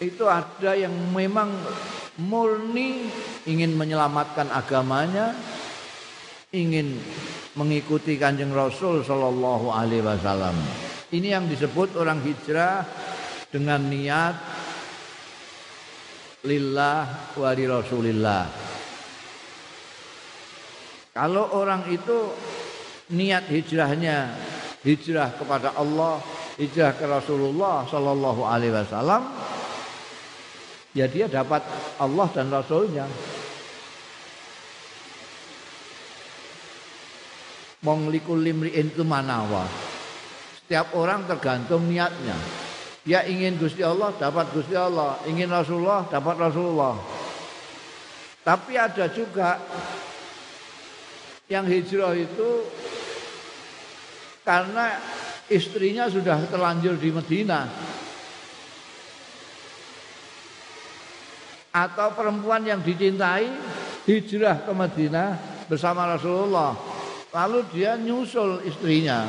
itu 0.00 0.24
ada 0.26 0.72
yang 0.74 0.90
memang 1.12 1.52
murni 2.18 3.06
ingin 3.46 3.76
menyelamatkan 3.76 4.50
agamanya, 4.50 5.36
ingin 6.50 6.98
mengikuti 7.56 8.16
Kanjeng 8.16 8.52
Rasul 8.52 9.04
sallallahu 9.04 9.68
alaihi 9.68 10.04
wasallam. 10.04 10.56
Ini 11.12 11.36
yang 11.36 11.44
disebut 11.44 11.92
orang 12.00 12.24
hijrah 12.24 12.88
dengan 13.52 13.84
niat 13.84 14.36
lillah 16.48 17.36
wa 17.36 17.50
li 17.52 17.64
Rasulillah. 17.68 18.44
Kalau 21.12 21.52
orang 21.52 21.92
itu 21.92 22.32
niat 23.12 23.44
hijrahnya 23.52 24.32
hijrah 24.80 25.36
kepada 25.36 25.76
Allah, 25.76 26.24
hijrah 26.56 26.96
ke 26.96 27.04
Rasulullah 27.04 27.84
sallallahu 27.84 28.48
alaihi 28.48 28.72
wasallam, 28.72 29.28
ya 30.96 31.04
dia 31.12 31.28
dapat 31.28 31.60
Allah 32.00 32.26
dan 32.32 32.48
Rasulnya. 32.48 33.04
Wong 37.82 38.14
likul 38.14 38.38
limri'in 38.38 38.94
itu 38.94 39.02
manawa. 39.02 39.66
Setiap 40.62 40.94
orang 40.94 41.26
tergantung 41.26 41.90
niatnya. 41.90 42.38
Dia 43.02 43.26
ingin 43.26 43.58
Gusti 43.58 43.82
Allah, 43.82 44.14
dapat 44.14 44.54
Gusti 44.54 44.78
Allah. 44.78 45.18
Ingin 45.26 45.50
Rasulullah, 45.50 46.06
dapat 46.06 46.38
Rasulullah. 46.38 46.94
Tapi 48.46 48.78
ada 48.78 49.10
juga 49.10 49.58
yang 51.50 51.66
hijrah 51.66 52.14
itu 52.14 52.70
karena 54.46 55.02
istrinya 55.50 56.06
sudah 56.06 56.38
terlanjur 56.46 56.94
di 57.02 57.10
Medina. 57.10 57.66
Atau 61.74 62.14
perempuan 62.14 62.62
yang 62.62 62.78
dicintai 62.78 63.50
hijrah 64.06 64.62
ke 64.62 64.70
Medina 64.70 65.34
bersama 65.66 66.06
Rasulullah 66.06 66.91
Lalu 67.32 67.58
dia 67.72 67.96
nyusul 67.96 68.60
istrinya 68.68 69.24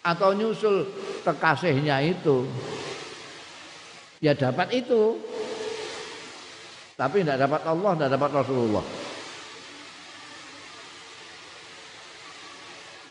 atau 0.00 0.32
nyusul 0.32 0.88
kekasihnya 1.20 2.00
itu. 2.00 2.48
Ya 4.24 4.32
dapat 4.32 4.72
itu. 4.72 5.20
Tapi 6.96 7.20
tidak 7.20 7.44
dapat 7.44 7.62
Allah, 7.68 7.92
tidak 7.98 8.10
dapat 8.16 8.30
Rasulullah. 8.40 8.86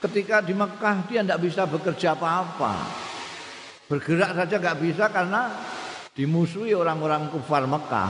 Ketika 0.02 0.42
di 0.42 0.58
Mekah 0.58 0.98
dia 1.06 1.22
tidak 1.22 1.42
bisa 1.46 1.70
bekerja 1.70 2.18
apa-apa. 2.18 2.74
Bergerak 3.86 4.34
saja 4.34 4.56
nggak 4.58 4.80
bisa 4.82 5.06
karena 5.14 5.54
dimusuhi 6.18 6.74
orang-orang 6.74 7.30
kufar 7.30 7.70
Mekah. 7.70 8.10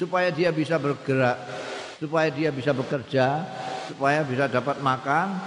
Supaya 0.00 0.32
dia 0.32 0.48
bisa 0.52 0.80
bergerak, 0.80 1.36
supaya 2.00 2.28
dia 2.32 2.52
bisa 2.52 2.72
bekerja, 2.72 3.44
supaya 3.86 4.26
bisa 4.26 4.50
dapat 4.50 4.82
makan 4.82 5.38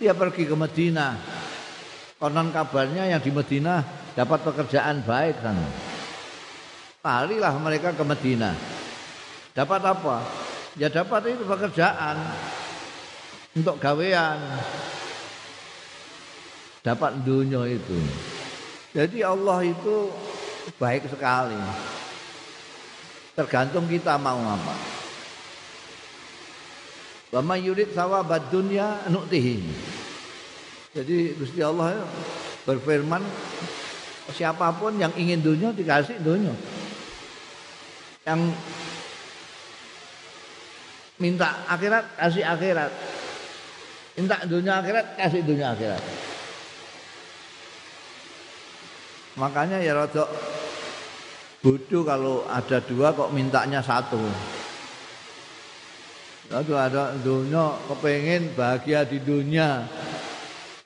dia 0.00 0.16
pergi 0.16 0.48
ke 0.48 0.56
Medina. 0.56 1.14
Konon 2.18 2.50
kabarnya 2.50 3.04
yang 3.10 3.20
di 3.20 3.30
Medina 3.30 3.84
dapat 4.16 4.40
pekerjaan 4.42 5.04
baik 5.04 5.36
kan? 5.44 5.56
Larilah 7.04 7.54
mereka 7.60 7.92
ke 7.92 8.04
Medina. 8.06 8.56
Dapat 9.52 9.80
apa? 9.84 10.24
Ya 10.74 10.88
dapat 10.90 11.30
itu 11.30 11.44
pekerjaan 11.46 12.16
untuk 13.54 13.76
gawean. 13.78 14.40
Dapat 16.80 17.22
dunia 17.22 17.68
itu. 17.68 17.98
Jadi 18.96 19.20
Allah 19.20 19.62
itu 19.62 20.10
baik 20.80 21.06
sekali. 21.12 21.58
Tergantung 23.34 23.86
kita 23.90 24.14
mau 24.16 24.38
apa 24.38 24.93
Wa 27.34 27.42
may 27.42 27.66
yurid 27.66 27.90
thawabad 27.90 28.46
dunya 28.46 29.02
nu'tihi. 29.10 29.58
Jadi 30.94 31.34
Gusti 31.34 31.58
Allah 31.58 32.06
berfirman 32.62 33.18
siapa 34.30 34.70
pun 34.78 34.94
yang 34.94 35.10
ingin 35.18 35.42
dunia 35.42 35.74
dikasih 35.74 36.22
dunia. 36.22 36.54
Yang 38.22 38.54
minta 41.18 41.66
akhirat 41.66 42.06
kasih 42.22 42.46
akhirat. 42.46 42.94
Minta 44.14 44.38
dunia 44.46 44.78
akhirat 44.78 45.18
kasih 45.18 45.42
dunia 45.42 45.74
akhirat. 45.74 46.02
Makanya 49.34 49.82
ya 49.82 49.98
rada 49.98 50.30
bodoh 51.58 52.06
kalau 52.06 52.46
ada 52.46 52.78
dua 52.78 53.10
kok 53.10 53.34
mintanya 53.34 53.82
satu. 53.82 54.22
Lalu 56.52 56.72
ada 56.76 57.16
dunia 57.16 57.72
kepengen 57.88 58.52
bahagia 58.52 59.08
di 59.08 59.16
dunia. 59.22 59.88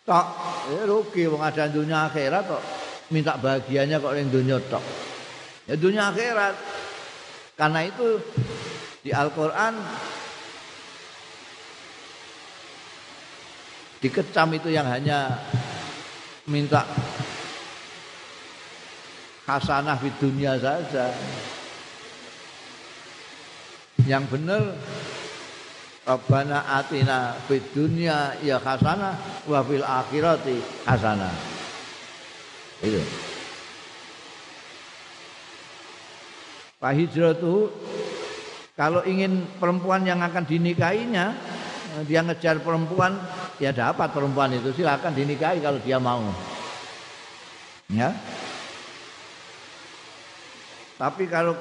Tok, 0.06 0.26
ya 0.72 0.82
rugi 0.86 1.26
wong 1.26 1.42
ada 1.42 1.68
dunia 1.68 2.08
akhirat 2.08 2.44
kok 2.48 2.62
minta 3.10 3.36
bahagianya 3.36 3.98
kok 3.98 4.14
yang 4.14 4.30
dunia 4.30 4.56
tok. 4.68 4.84
Ya 5.68 5.74
dunia 5.76 6.08
akhirat. 6.14 6.54
Karena 7.58 7.80
itu 7.82 8.22
di 9.02 9.10
Al-Qur'an 9.10 9.74
dikecam 13.98 14.54
itu 14.54 14.70
yang 14.70 14.86
hanya 14.86 15.42
minta 16.46 16.86
hasanah 19.44 19.98
di 19.98 20.10
dunia 20.22 20.54
saja. 20.56 21.10
Yang 24.06 24.24
benar 24.30 24.62
Rabbana 26.08 26.64
atina 26.80 27.36
fid 27.44 27.68
dunya 27.76 28.32
ya 28.40 28.56
hasanah 28.56 29.44
wa 29.44 29.60
fil 29.60 29.84
akhirati 29.84 30.56
hasanah. 30.88 31.34
Itu. 32.80 33.04
Pak 36.80 36.92
hijratu 36.96 37.68
kalau 38.72 39.04
ingin 39.04 39.44
perempuan 39.60 40.08
yang 40.08 40.24
akan 40.24 40.48
dinikahinya 40.48 41.36
dia 42.08 42.24
ngejar 42.24 42.62
perempuan 42.64 43.18
ya 43.60 43.74
dapat 43.74 44.08
perempuan 44.14 44.54
itu 44.54 44.70
silakan 44.72 45.12
dinikahi 45.12 45.58
kalau 45.58 45.82
dia 45.82 45.98
mau 45.98 46.22
ya 47.90 48.14
tapi 50.94 51.26
kalau 51.26 51.58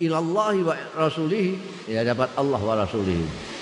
ilallahi 0.00 0.64
wa 0.64 0.74
rasulih 0.96 1.60
ya 1.84 2.00
dapat 2.00 2.32
Allah 2.40 2.60
wa 2.64 2.74
rasulih 2.80 3.20
mana 3.20 3.57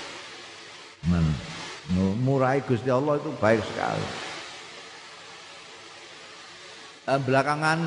murai 2.27 2.59
Gusti 2.67 2.91
Allah 2.91 3.15
itu 3.15 3.31
baik 3.39 3.63
sekali 3.63 4.07
eh, 7.07 7.19
belakangan 7.23 7.79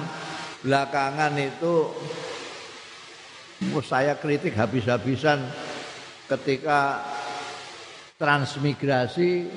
belakangan 0.65 1.33
itu 1.37 1.93
saya 3.85 4.17
kritik 4.17 4.57
habis-habisan 4.57 5.45
ketika 6.25 7.05
transmigrasi 8.17 9.49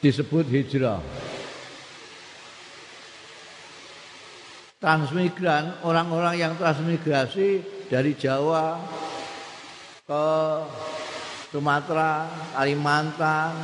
disebut 0.00 0.44
hijrah. 0.48 1.00
Transmigran, 4.78 5.82
orang-orang 5.82 6.38
yang 6.38 6.52
transmigrasi 6.54 7.64
dari 7.90 8.14
Jawa 8.14 8.78
ke 10.06 10.26
Sumatera, 11.48 12.28
Kalimantan, 12.52 13.56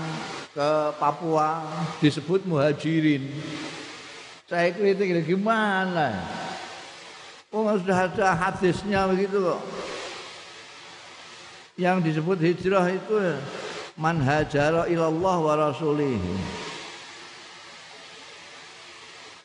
ke 0.55 0.71
Papua 0.97 1.67
disebut 1.99 2.47
muhajirin. 2.47 3.27
Saya 4.47 4.71
kritik 4.71 5.27
gimana? 5.27 6.23
Oh 7.51 7.71
sudah 7.79 8.11
ada 8.11 8.35
hadisnya 8.35 9.07
begitu 9.11 9.43
kok. 9.43 9.61
Yang 11.75 11.97
disebut 12.07 12.39
hijrah 12.39 12.87
itu 12.91 13.15
man 13.95 14.19
hajara 14.19 14.91
ilallah 14.91 15.37
wa 15.39 15.55
rasulih 15.55 16.19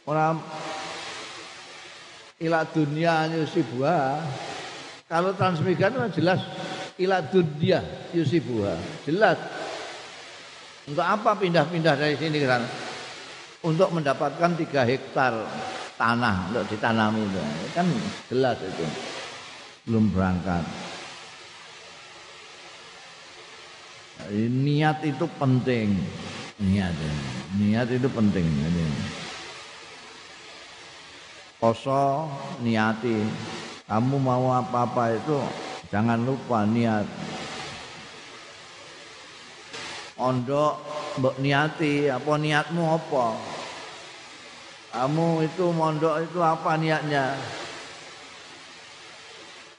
orang 0.10 0.42
ila 2.42 2.66
dunia 2.66 3.30
yusibuha 3.30 4.18
kalau 5.06 5.38
transmigran 5.38 6.10
jelas 6.10 6.42
ila 7.00 7.24
dunia 7.24 7.80
yusibuha. 8.12 8.76
Jelas. 9.08 9.40
Untuk 10.90 11.06
apa 11.06 11.38
pindah-pindah 11.38 11.96
dari 11.96 12.18
sini 12.18 12.44
kan 12.44 12.66
untuk 13.62 13.94
mendapatkan 13.94 14.58
tiga 14.58 14.84
hektar 14.84 15.46
tanah 15.96 16.52
untuk 16.52 16.66
ditanami 16.68 17.24
itu. 17.24 17.42
Kan 17.72 17.88
jelas 18.28 18.58
itu. 18.60 18.86
Belum 19.88 20.12
berangkat. 20.12 20.66
Niat 24.36 25.00
itu 25.08 25.26
penting. 25.40 25.96
Niat 26.60 26.94
niat 27.56 27.88
itu 27.88 28.10
penting. 28.12 28.46
Poso 31.62 32.28
niati. 32.60 33.24
Kamu 33.90 34.22
mau 34.22 34.54
apa-apa 34.54 35.18
itu 35.18 35.38
jangan 35.90 36.22
lupa 36.22 36.66
niat 36.70 37.06
ondok 40.22 40.74
mbok 41.18 41.36
niati 41.42 42.08
apa 42.08 42.34
niatmu 42.38 42.84
apa 42.86 43.28
kamu 44.94 45.28
itu 45.46 45.66
mondok 45.74 46.16
itu 46.26 46.40
apa 46.42 46.72
niatnya 46.78 47.34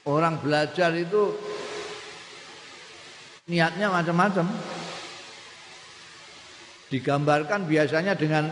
orang 0.05 0.39
belajar 0.41 0.91
itu 0.95 1.35
niatnya 3.51 3.91
macam-macam. 3.91 4.47
Digambarkan 6.91 7.67
biasanya 7.67 8.15
dengan 8.15 8.51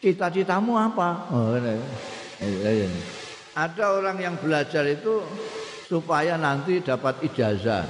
cita-citamu 0.00 0.76
apa? 0.76 1.08
Oh, 1.32 1.56
ini. 1.56 3.00
Ada 3.56 3.84
orang 3.96 4.16
yang 4.20 4.36
belajar 4.40 4.84
itu 4.88 5.24
supaya 5.90 6.38
nanti 6.38 6.78
dapat 6.78 7.18
ijazah. 7.26 7.82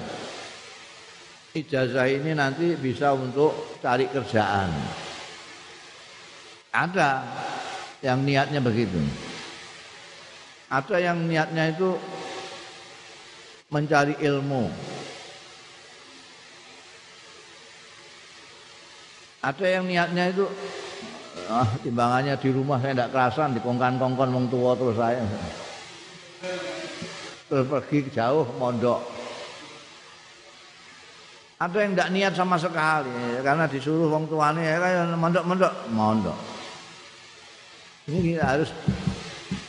Ijazah 1.52 2.08
ini 2.08 2.32
nanti 2.32 2.72
bisa 2.80 3.12
untuk 3.12 3.76
cari 3.84 4.08
kerjaan. 4.08 4.72
Ada 6.72 7.20
yang 8.00 8.24
niatnya 8.24 8.64
begitu. 8.64 8.96
Ada 10.72 10.96
yang 10.96 11.28
niatnya 11.28 11.76
itu 11.76 12.00
mencari 13.68 14.16
ilmu. 14.16 14.72
Ada 19.44 19.66
yang 19.66 19.84
niatnya 19.84 20.32
itu 20.32 20.48
ah, 21.52 21.68
timbangannya 21.84 22.38
di 22.40 22.48
rumah 22.48 22.80
saya 22.80 22.96
tidak 22.96 23.12
kerasan 23.12 23.56
dikongkan-kongkon 23.60 24.30
wong 24.32 24.46
tua 24.48 24.72
terus 24.78 24.96
saya. 24.96 25.24
Pergi 27.50 28.06
jauh 28.14 28.46
mondok. 28.62 29.02
Ada 31.58 31.76
yang 31.82 31.92
tidak 31.92 32.10
niat 32.14 32.32
sama 32.38 32.56
sekali 32.56 33.12
karena 33.42 33.66
disuruh 33.66 34.08
wong 34.08 34.30
tuanya 34.30 34.62
ya 34.64 34.76
kayak 34.80 35.18
mondok-mondok, 35.18 35.74
mondok. 35.92 36.38
Ini 38.08 38.40
harus 38.40 38.70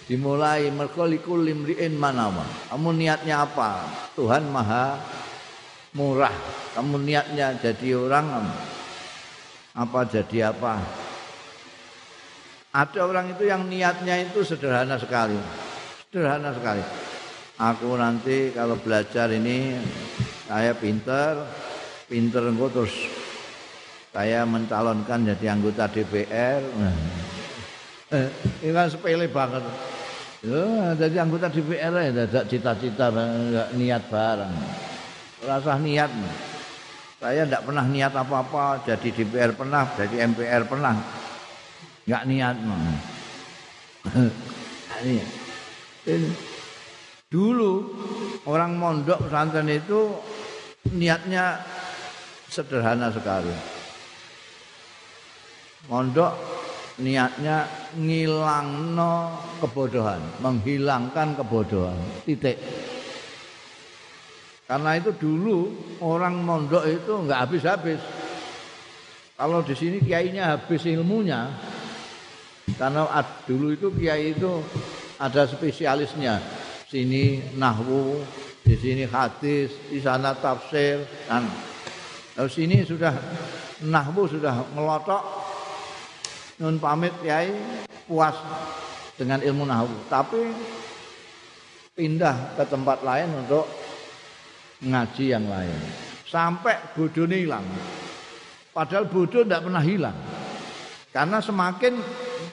dimulai 0.08 0.72
merkolikul 0.72 1.42
limriin 1.42 1.98
manama. 1.98 2.48
Kamu 2.72 2.96
niatnya 2.96 3.44
apa? 3.44 3.84
Tuhan 4.16 4.48
Maha 4.48 5.02
murah. 5.98 6.32
Kamu 6.78 7.02
niatnya 7.02 7.60
jadi 7.60 7.98
orang 7.98 8.46
apa 9.76 10.00
jadi 10.08 10.54
apa. 10.54 10.80
Ada 12.72 13.04
orang 13.04 13.36
itu 13.36 13.44
yang 13.44 13.68
niatnya 13.68 14.32
itu 14.32 14.48
sederhana 14.48 14.96
sekali. 14.96 15.36
Sederhana 16.08 16.56
sekali. 16.56 17.11
Aku 17.62 17.94
nanti 17.94 18.50
kalau 18.58 18.74
belajar 18.74 19.30
ini 19.30 19.78
saya 20.50 20.74
pinter, 20.74 21.46
pinter 22.10 22.50
engko 22.50 22.74
terus 22.74 23.06
saya 24.10 24.50
mencalonkan 24.50 25.30
jadi 25.30 25.54
anggota 25.54 25.86
DPR. 25.86 26.58
Eh, 28.18 28.30
ini 28.66 28.74
kan 28.74 28.90
sepele 28.90 29.30
banget. 29.30 29.62
Jadi 30.98 31.16
anggota 31.22 31.54
DPR 31.54 31.94
ya 32.02 32.26
tidak 32.26 32.50
cita-cita 32.50 33.14
niat 33.78 34.10
barang. 34.10 34.54
Rasa 35.46 35.78
niat. 35.78 36.10
Saya 37.22 37.46
tidak 37.46 37.62
pernah 37.70 37.86
niat 37.86 38.10
apa-apa, 38.18 38.82
jadi 38.90 39.08
DPR 39.14 39.54
pernah, 39.54 39.86
jadi 39.94 40.26
MPR 40.34 40.66
pernah. 40.66 40.98
Enggak 42.10 42.24
niat. 42.34 42.56
Ini. 46.10 46.51
Dulu 47.32 47.72
orang 48.44 48.76
mondok 48.76 49.24
pesantren 49.24 49.72
itu 49.72 50.12
niatnya 50.92 51.64
sederhana 52.52 53.08
sekali. 53.08 53.56
Mondok 55.88 56.36
niatnya 57.00 57.72
ngilangno 57.96 59.40
kebodohan, 59.64 60.20
menghilangkan 60.44 61.40
kebodohan. 61.40 61.96
Titik. 62.28 62.60
Karena 64.68 65.00
itu 65.00 65.16
dulu 65.16 65.72
orang 66.04 66.36
mondok 66.36 66.84
itu 66.84 67.12
enggak 67.16 67.48
habis-habis. 67.48 68.04
Kalau 69.40 69.64
di 69.64 69.72
sini 69.72 70.04
kiainya 70.04 70.52
habis 70.60 70.84
ilmunya, 70.84 71.48
Karena 72.78 73.04
dulu 73.44 73.76
itu 73.76 73.88
kiai 73.94 74.32
itu 74.32 74.64
ada 75.20 75.44
spesialisnya. 75.46 76.61
Sini 76.92 77.40
nahwu, 77.56 78.20
di 78.68 78.76
sini 78.76 79.08
hadis, 79.08 79.72
di 79.88 80.04
sana 80.04 80.36
tafsir. 80.36 81.00
Dan 81.24 81.48
nah, 82.36 82.52
sini 82.52 82.84
sudah 82.84 83.16
nahwu 83.88 84.28
sudah 84.28 84.60
melotok. 84.76 85.24
Nun 86.60 86.84
pamit 86.84 87.16
kiai 87.24 87.56
puas 88.04 88.36
dengan 89.16 89.40
ilmu 89.40 89.64
nahwu, 89.64 90.12
tapi 90.12 90.52
pindah 91.96 92.60
ke 92.60 92.68
tempat 92.68 93.08
lain 93.08 93.40
untuk 93.40 93.72
ngaji 94.84 95.32
yang 95.32 95.48
lain. 95.48 95.80
Sampai 96.28 96.76
bodohnya 96.92 97.40
hilang. 97.40 97.64
Padahal 98.76 99.08
bodoh 99.08 99.48
tidak 99.48 99.64
pernah 99.64 99.80
hilang. 99.80 100.20
Karena 101.16 101.40
semakin 101.40 101.96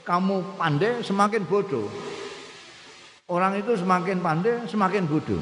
kamu 0.07 0.55
pandai, 0.55 1.03
semakin 1.03 1.43
bodoh. 1.43 2.08
Orang 3.29 3.61
itu 3.61 3.77
semakin 3.77 4.25
pandai, 4.25 4.65
semakin 4.65 5.05
bodoh. 5.05 5.41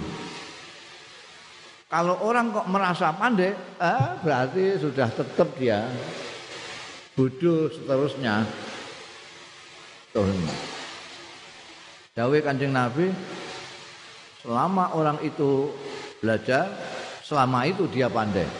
Kalau 1.86 2.18
orang 2.26 2.50
kok 2.50 2.66
merasa 2.66 3.14
pandai, 3.14 3.54
eh, 3.78 4.06
berarti 4.26 4.74
sudah 4.82 5.06
tetap 5.06 5.54
dia 5.54 5.86
bodoh 7.14 7.70
seterusnya. 7.70 8.42
Tuh. 10.10 10.26
Dawe 12.10 12.38
Kanjeng 12.42 12.74
Nabi 12.74 13.14
selama 14.42 14.90
orang 14.98 15.22
itu 15.22 15.70
belajar, 16.18 16.66
selama 17.22 17.70
itu 17.70 17.86
dia 17.86 18.10
pandai. 18.10 18.50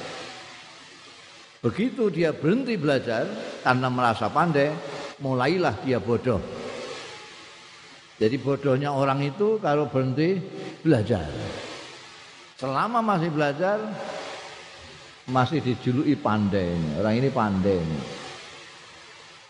Begitu 1.67 2.15
dia 2.15 2.31
berhenti 2.31 2.79
belajar 2.79 3.27
karena 3.67 3.91
merasa 3.91 4.31
pandai, 4.31 4.71
mulailah 5.19 5.75
dia 5.83 5.99
bodoh. 5.99 6.66
Jadi 8.17 8.37
bodohnya 8.41 8.97
orang 8.97 9.21
itu 9.21 9.61
kalau 9.61 9.93
berhenti 9.93 10.41
belajar. 10.81 11.29
Selama 12.57 13.05
masih 13.05 13.29
belajar 13.29 13.77
masih 15.29 15.61
dijuluki 15.61 16.17
pandai. 16.17 16.73
Orang 16.97 17.15
ini 17.21 17.29
pandai. 17.29 17.81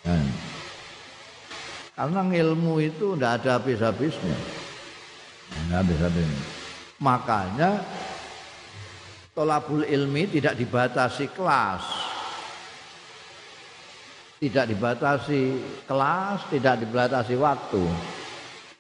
Nah. 0.07 0.27
Karena 1.97 2.21
ilmu 2.29 2.83
itu 2.83 3.15
tidak 3.15 3.33
ada 3.41 3.51
habis-habisnya. 3.63 4.37
Tidak 5.47 5.77
habis-habisnya. 5.79 6.43
Makanya 6.99 7.71
tolabul 9.33 9.87
ilmi 9.87 10.27
tidak 10.29 10.59
dibatasi 10.59 11.31
kelas 11.33 11.85
tidak 14.37 14.69
dibatasi 14.69 15.43
kelas, 15.89 16.45
tidak 16.53 16.85
dibatasi 16.85 17.35
waktu. 17.41 17.85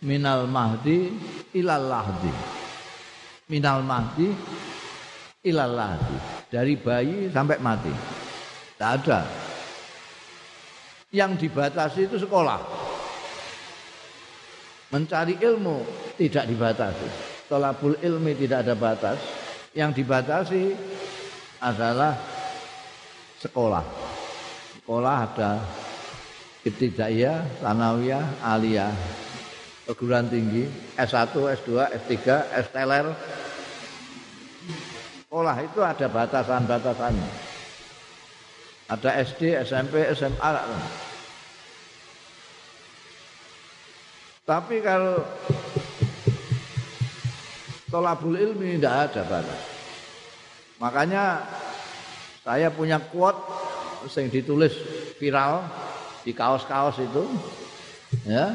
Minal 0.05 0.45
mahdi 0.51 1.15
ilal 1.57 1.87
lahdi. 1.89 2.33
Minal 3.49 3.81
mahdi 3.81 4.29
ilal 5.47 5.73
lahdi. 5.73 6.17
Dari 6.53 6.75
bayi 6.77 7.33
sampai 7.33 7.57
mati. 7.63 7.93
Tidak 7.93 8.91
ada. 9.01 9.21
Yang 11.15 11.49
dibatasi 11.49 12.01
itu 12.13 12.17
sekolah. 12.21 12.61
Mencari 14.93 15.41
ilmu 15.41 15.83
tidak 16.21 16.45
dibatasi. 16.45 17.09
Tolabul 17.49 17.97
ilmi 18.05 18.37
tidak 18.37 18.69
ada 18.69 18.75
batas. 18.77 19.19
Yang 19.73 20.05
dibatasi 20.05 20.63
adalah 21.61 22.17
sekolah 23.41 24.07
sekolah 24.87 25.17
ada 25.19 25.59
ibtidaiyah, 26.63 27.59
sanawiyah, 27.59 28.23
aliyah, 28.39 28.95
perguruan 29.87 30.27
tinggi, 30.27 30.66
S1, 30.99 31.31
S2, 31.31 31.70
S3, 31.94 32.14
S 32.59 32.66
teler. 32.75 33.07
Sekolah 35.22 35.57
itu 35.62 35.81
ada 35.81 36.07
batasan-batasannya. 36.11 37.31
Ada 38.90 39.11
SD, 39.22 39.62
SMP, 39.62 40.03
SMA. 40.14 40.51
Tapi 44.46 44.79
kalau 44.79 45.22
tolabul 47.90 48.38
ilmi 48.38 48.79
tidak 48.79 49.11
ada 49.11 49.22
batas. 49.27 49.62
Makanya 50.79 51.42
saya 52.46 52.70
punya 52.70 53.03
quote 53.03 53.42
sing 54.07 54.31
ditulis 54.31 54.70
viral 55.18 55.66
di 56.22 56.31
kaos-kaos 56.31 57.03
itu 57.03 57.27
ya 58.22 58.55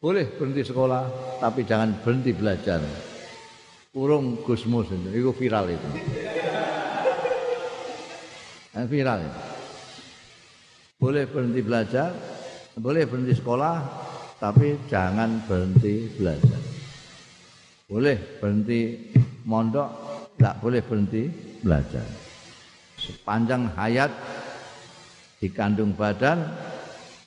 boleh 0.00 0.32
berhenti 0.32 0.64
sekolah 0.64 1.04
tapi 1.44 1.68
jangan 1.68 1.92
berhenti 2.00 2.32
belajar. 2.32 2.80
Urung 3.92 4.40
Gusmus 4.40 4.88
itu, 4.88 5.08
itu 5.12 5.30
viral 5.36 5.68
itu. 5.68 5.88
Yang 8.72 8.86
viral 8.88 9.20
itu. 9.20 9.40
boleh 11.00 11.24
berhenti 11.24 11.60
belajar 11.64 12.12
boleh 12.76 13.08
berhenti 13.08 13.32
sekolah 13.32 13.76
tapi 14.36 14.88
jangan 14.88 15.44
berhenti 15.44 16.08
belajar. 16.16 16.60
Boleh 17.88 18.16
berhenti 18.40 19.12
mondok 19.44 19.88
tidak 20.36 20.54
boleh 20.64 20.80
berhenti 20.80 21.22
belajar. 21.60 22.06
Sepanjang 22.96 23.68
hayat 23.76 24.12
di 25.40 25.48
kandung 25.52 25.92
badan 25.92 26.40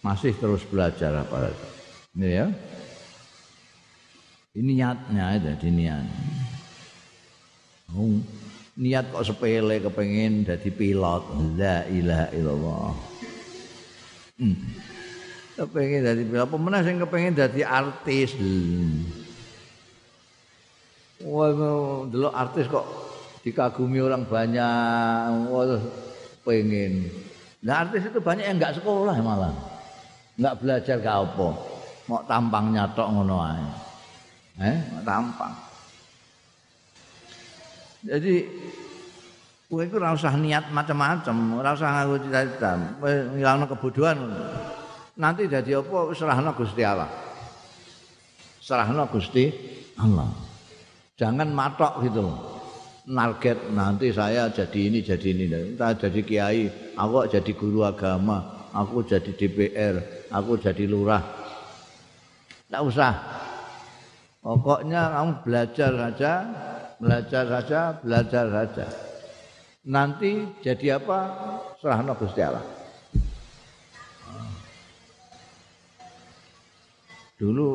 masih 0.05 0.33
terus 0.37 0.65
belajar 0.69 1.21
apa 1.21 1.72
ini 2.13 2.27
ya. 2.29 2.47
Ini 4.53 4.69
niatnya 4.69 5.23
ada 5.33 5.51
di 5.57 5.69
niat. 5.73 6.05
Oh, 7.97 8.21
niat 8.77 9.09
kok 9.09 9.25
sepele 9.25 9.81
kepengen 9.81 10.45
jadi 10.45 10.69
pilot. 10.69 11.23
La 11.57 11.89
ilaha 11.89 12.27
illallah. 12.37 12.93
Hmm. 14.37 14.57
kepengen 15.57 16.05
jadi 16.05 16.23
pilot. 16.25 16.49
Pemenang 16.53 16.85
yang 16.85 16.97
kepengen 17.01 17.33
jadi 17.33 17.61
artis? 17.65 18.37
Wah 21.25 21.49
dulu 22.05 22.29
artis 22.29 22.69
kok 22.69 22.85
dikagumi 23.41 23.99
orang 24.05 24.23
banyak, 24.29 25.49
wah 25.49 25.81
pengen. 26.45 27.09
Nah 27.63 27.87
artis 27.87 28.05
itu 28.05 28.19
banyak 28.19 28.45
yang 28.45 28.57
nggak 28.59 28.77
sekolah 28.79 29.15
malah, 29.23 29.55
nggak 30.35 30.55
belajar 30.59 30.95
gak 30.99 31.17
apa, 31.31 31.72
mau 32.09 32.21
tampang 32.27 32.73
nyatok 32.73 33.07
ngono 33.07 33.37
aja, 33.39 33.75
eh, 34.59 34.77
mau 34.91 35.03
tampang. 35.03 35.53
Jadi 38.03 38.33
kowe 39.71 39.81
itu 39.87 39.95
rasa 39.95 40.35
niat 40.35 40.69
macam-macam, 40.75 41.35
rasa 41.63 41.85
ngaku 41.87 42.15
cita-cita, 42.27 42.71
ngilangno 43.31 43.65
kebodohan. 43.71 44.19
Nanti 45.13 45.45
jadi 45.47 45.79
apa 45.79 46.11
serahno 46.11 46.51
Gusti 46.57 46.81
Allah. 46.83 47.09
Serahno 48.59 49.07
Gusti 49.07 49.49
Allah. 50.01 50.27
Jangan 51.15 51.49
matok 51.53 52.01
gitu 52.03 52.21
loh. 52.25 52.53
narget 53.03 53.59
nanti 53.75 54.15
saya 54.15 54.47
jadi 54.47 54.79
ini 54.87 54.99
jadi 55.03 55.27
ini 55.35 55.45
saya 55.75 55.91
jadi 56.07 56.21
kiai 56.23 56.63
aku 56.95 57.27
jadi 57.27 57.51
guru 57.51 57.83
agama 57.83 58.71
aku 58.71 59.03
jadi 59.03 59.27
DPR 59.35 59.95
aku 60.31 60.55
jadi 60.55 60.87
lurah 60.87 61.42
tidak 62.73 62.89
usah. 62.89 63.13
Pokoknya 64.41 65.13
kamu 65.13 65.31
belajar 65.45 65.91
saja 65.93 66.33
belajar 66.97 67.43
saja 67.45 67.79
belajar 68.01 68.45
saja. 68.49 68.85
Nanti 69.85 70.41
jadi 70.65 70.97
apa? 70.97 71.19
Serahno 71.77 72.17
Gusti 72.17 72.41
Allah. 72.41 72.65
Dulu 77.37 77.69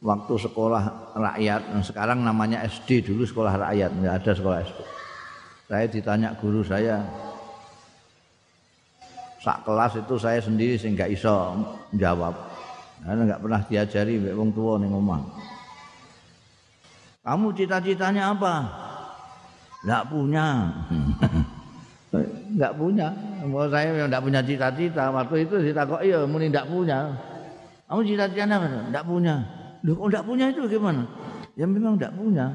waktu 0.00 0.32
sekolah 0.32 1.12
rakyat 1.20 1.76
sekarang 1.84 2.24
namanya 2.24 2.64
SD 2.64 3.04
dulu 3.12 3.28
sekolah 3.28 3.68
rakyat 3.68 3.92
nggak 4.00 4.16
ada 4.16 4.32
sekolah 4.32 4.58
SD 4.64 4.80
saya 5.68 5.84
ditanya 5.92 6.32
guru 6.40 6.64
saya 6.64 7.04
sak 9.44 9.60
kelas 9.64 9.92
itu 10.00 10.14
saya 10.16 10.40
sendiri 10.40 10.76
sih 10.76 10.92
nggak 10.92 11.08
iso 11.08 11.56
jawab 11.96 12.53
karena 13.04 13.22
nggak 13.28 13.40
pernah 13.44 13.60
diajari 13.68 14.14
wong 14.32 14.50
tua 14.56 14.80
nih 14.80 14.88
ngomong 14.88 15.22
kamu 17.24 17.56
cita-citanya 17.56 18.36
apa? 18.36 18.54
Nggak 19.80 20.04
punya. 20.12 20.46
Nggak 22.54 22.78
punya. 22.78 23.10
Mau 23.42 23.66
saya 23.66 24.06
nggak 24.06 24.22
punya 24.22 24.38
cita-cita. 24.44 25.10
Waktu 25.10 25.48
itu 25.48 25.56
kok 25.72 26.04
iya 26.04 26.22
muni 26.28 26.52
nggak 26.52 26.68
punya. 26.68 27.16
Kamu 27.88 28.00
cita-citanya 28.04 28.60
apa? 28.60 28.68
Nggak 28.92 29.06
punya. 29.08 29.34
Loh 29.82 29.92
kok 29.98 30.06
enggak 30.12 30.24
punya 30.28 30.44
itu 30.52 30.62
gimana? 30.68 31.02
Ya 31.56 31.64
memang 31.64 31.96
enggak 31.96 32.12
punya. 32.12 32.46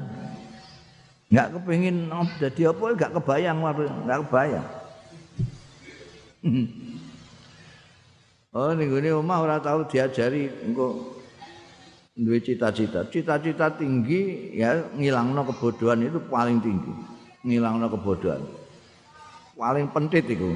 Enggak 1.28 1.46
kepengin 1.58 1.96
jadi 2.38 2.62
apa? 2.70 2.84
Enggak 2.94 3.10
kebayang 3.18 3.58
waktu 3.60 3.84
enggak 3.90 4.18
kebayang. 4.24 4.66
Oh 8.50 8.74
ning 8.74 8.90
gone 8.90 9.10
omah 9.14 9.46
ora 9.46 9.56
tau 9.62 9.86
diajari 9.86 10.50
engko 10.66 11.14
duwe 12.18 12.42
cita-cita. 12.42 13.06
Cita-cita 13.06 13.70
tinggi 13.78 14.50
ya 14.58 14.90
ngilangno 14.90 15.46
kebodohan 15.54 16.02
itu 16.02 16.18
paling 16.26 16.58
tinggi. 16.58 16.90
Ngilangno 17.46 17.86
kebodohan. 17.86 18.42
Paling 19.54 19.86
penting 19.94 20.26
itu. 20.26 20.50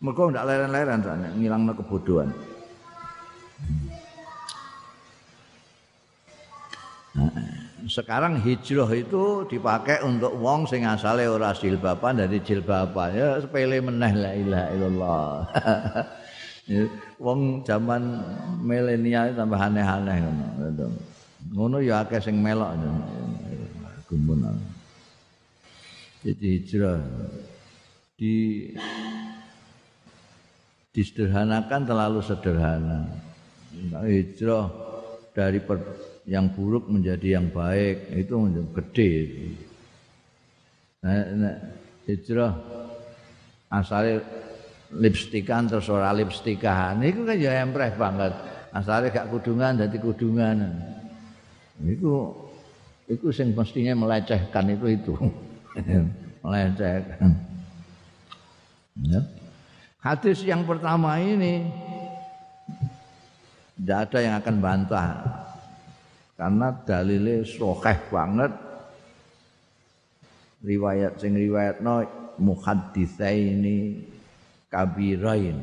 Mergo 0.00 0.32
ndak 0.32 0.48
leren-leren 0.48 1.04
sana 1.04 1.28
ngilangno 1.36 1.76
kebodohan. 1.76 2.32
sekarang 7.92 8.40
hijrah 8.40 8.88
itu 8.94 9.44
dipakai 9.44 10.00
untuk 10.00 10.32
wong 10.40 10.64
sing 10.64 10.88
asale 10.88 11.28
ora 11.28 11.52
jilbaban 11.52 12.24
dari 12.24 12.40
jilbaban 12.40 13.12
ya 13.12 13.36
sepele 13.36 13.84
meneh 13.84 14.12
la 14.16 14.32
ilaha 14.32 14.68
illallah 14.72 15.32
wong 17.18 17.66
zaman 17.66 18.22
milenial 18.62 19.34
tambah 19.34 19.58
aneh-aneh 19.58 20.16
ngono. 20.22 20.86
Ngono 21.50 21.76
ya 21.82 22.06
akeh 22.06 22.22
sing 22.22 22.38
melok. 22.38 22.78
Gumun. 24.06 24.44
Jadi 26.22 26.46
hijrah 26.62 27.02
di 28.14 28.68
disederhanakan 30.94 31.82
terlalu 31.82 32.20
sederhana. 32.22 33.10
Hijrah 34.06 34.70
dari 35.32 35.58
per, 35.58 35.80
yang 36.28 36.52
buruk 36.52 36.86
menjadi 36.86 37.40
yang 37.40 37.50
baik 37.50 38.12
itu 38.14 38.34
gede. 38.76 39.12
Nah, 41.02 41.26
nah, 41.34 41.56
hijrah 42.06 42.54
asalnya 43.72 44.22
lipstikan 44.92 45.64
terus 45.68 45.88
ora 45.88 46.12
lipstikan 46.12 47.00
niku 47.00 47.24
kan 47.24 47.36
ya 47.36 47.64
empreh 47.64 47.92
banget. 47.96 48.32
Asale 48.72 49.12
gak 49.12 49.28
kudungan 49.28 49.76
dadi 49.76 50.00
kudungan. 50.00 50.72
Niku 51.80 52.32
iku 53.08 53.28
sing 53.28 53.52
mestinya 53.52 53.92
melecehkan 53.96 54.64
itu 54.72 54.86
itu. 54.96 55.14
Melecehkan 56.42 57.52
ya. 59.00 59.20
Hadis 60.02 60.42
yang 60.42 60.66
pertama 60.66 61.14
ini 61.22 61.70
tidak 63.78 63.98
ada 64.10 64.18
yang 64.18 64.34
akan 64.42 64.56
bantah. 64.58 65.08
Karena 66.34 66.74
dalilnya 66.82 67.46
sokeh 67.46 67.98
banget. 68.10 68.52
Riwayat 70.62 71.18
sing 71.18 71.34
riwayat 71.34 71.82
no 71.82 72.02
muhaddisai 72.38 73.38
ini 73.58 73.78
kabirain. 74.72 75.60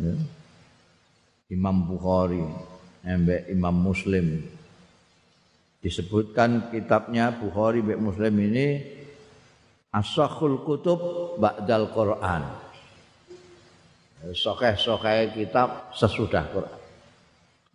Ya. 0.00 0.14
Imam 1.52 1.84
Bukhari 1.84 2.40
embek 3.04 3.52
Imam 3.52 3.76
Muslim. 3.76 4.40
Disebutkan 5.84 6.72
kitabnya 6.72 7.36
Bukhari 7.36 7.84
mbek 7.84 8.00
Muslim 8.00 8.32
ini 8.40 8.66
Asakhul 9.92 10.64
Kutub 10.64 11.00
Ba'dal 11.36 11.92
Quran. 11.92 12.42
Sokeh-sokeh 14.24 15.36
kitab 15.36 15.92
sesudah 15.92 16.48
Quran. 16.48 16.80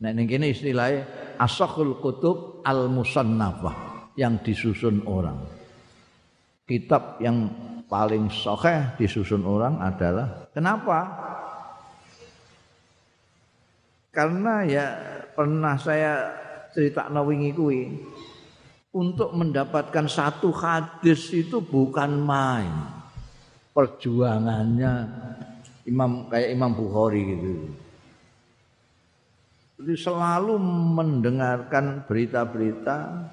Nah 0.02 0.10
ini 0.10 0.26
gini 0.26 0.50
istilahnya 0.50 1.06
Asakhul 1.38 2.02
Kutub 2.02 2.66
Al-Musannafah 2.66 4.12
Yang 4.18 4.34
disusun 4.52 5.06
orang. 5.08 5.40
Kitab 6.68 7.22
yang 7.24 7.48
paling 7.90 8.30
sokeh 8.30 8.96
disusun 9.02 9.42
orang 9.44 9.82
adalah 9.82 10.48
kenapa? 10.54 11.00
Karena 14.14 14.62
ya 14.64 14.86
pernah 15.34 15.76
saya 15.82 16.30
cerita 16.70 17.10
nawingi 17.10 17.52
kui 17.52 17.90
untuk 18.94 19.34
mendapatkan 19.34 20.06
satu 20.06 20.54
hadis 20.54 21.34
itu 21.34 21.62
bukan 21.62 22.14
main 22.22 22.70
perjuangannya 23.74 24.94
Imam 25.90 26.30
kayak 26.30 26.50
Imam 26.54 26.72
Bukhari 26.78 27.22
gitu. 27.26 27.54
Jadi 29.80 29.96
selalu 29.96 30.60
mendengarkan 30.92 32.04
berita-berita, 32.04 33.32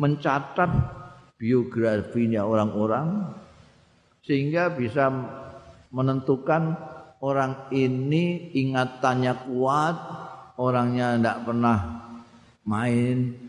mencatat 0.00 0.97
biografinya 1.38 2.42
orang-orang 2.44 3.32
sehingga 4.26 4.74
bisa 4.74 5.08
menentukan 5.94 6.76
orang 7.22 7.70
ini 7.72 8.52
ingatannya 8.52 9.48
kuat, 9.48 9.96
orangnya 10.60 11.16
tidak 11.16 11.38
pernah 11.46 11.78
main 12.68 13.48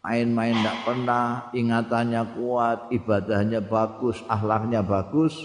main-main 0.00 0.56
tidak 0.56 0.78
pernah, 0.84 1.24
ingatannya 1.52 2.22
kuat, 2.36 2.78
ibadahnya 2.88 3.60
bagus, 3.60 4.16
akhlaknya 4.24 4.80
bagus, 4.80 5.36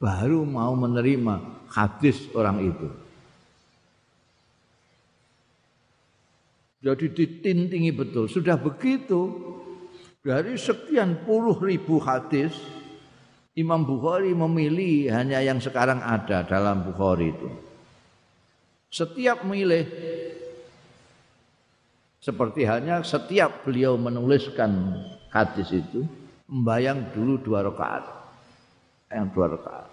baru 0.00 0.44
mau 0.48 0.72
menerima 0.72 1.68
hadis 1.68 2.24
orang 2.32 2.64
itu. 2.64 2.88
Jadi 6.80 7.12
ditintingi 7.12 7.92
betul. 7.92 8.24
Sudah 8.24 8.56
begitu, 8.56 9.28
dari 10.20 10.56
sekian 10.60 11.24
puluh 11.24 11.56
ribu 11.56 11.96
hadis 12.00 12.52
Imam 13.56 13.82
Bukhari 13.82 14.36
memilih 14.36 15.10
hanya 15.12 15.40
yang 15.40 15.58
sekarang 15.58 16.00
ada 16.00 16.44
dalam 16.46 16.86
Bukhari 16.86 17.34
itu. 17.34 17.48
Setiap 18.90 19.42
memilih 19.46 19.86
seperti 22.20 22.68
halnya 22.68 23.00
setiap 23.00 23.64
beliau 23.64 23.96
menuliskan 23.96 25.02
hadis 25.32 25.72
itu 25.72 26.04
membayang 26.46 27.10
dulu 27.16 27.40
dua 27.40 27.66
rakaat. 27.66 28.04
Yang 29.10 29.28
dua 29.34 29.46
rakaat. 29.56 29.88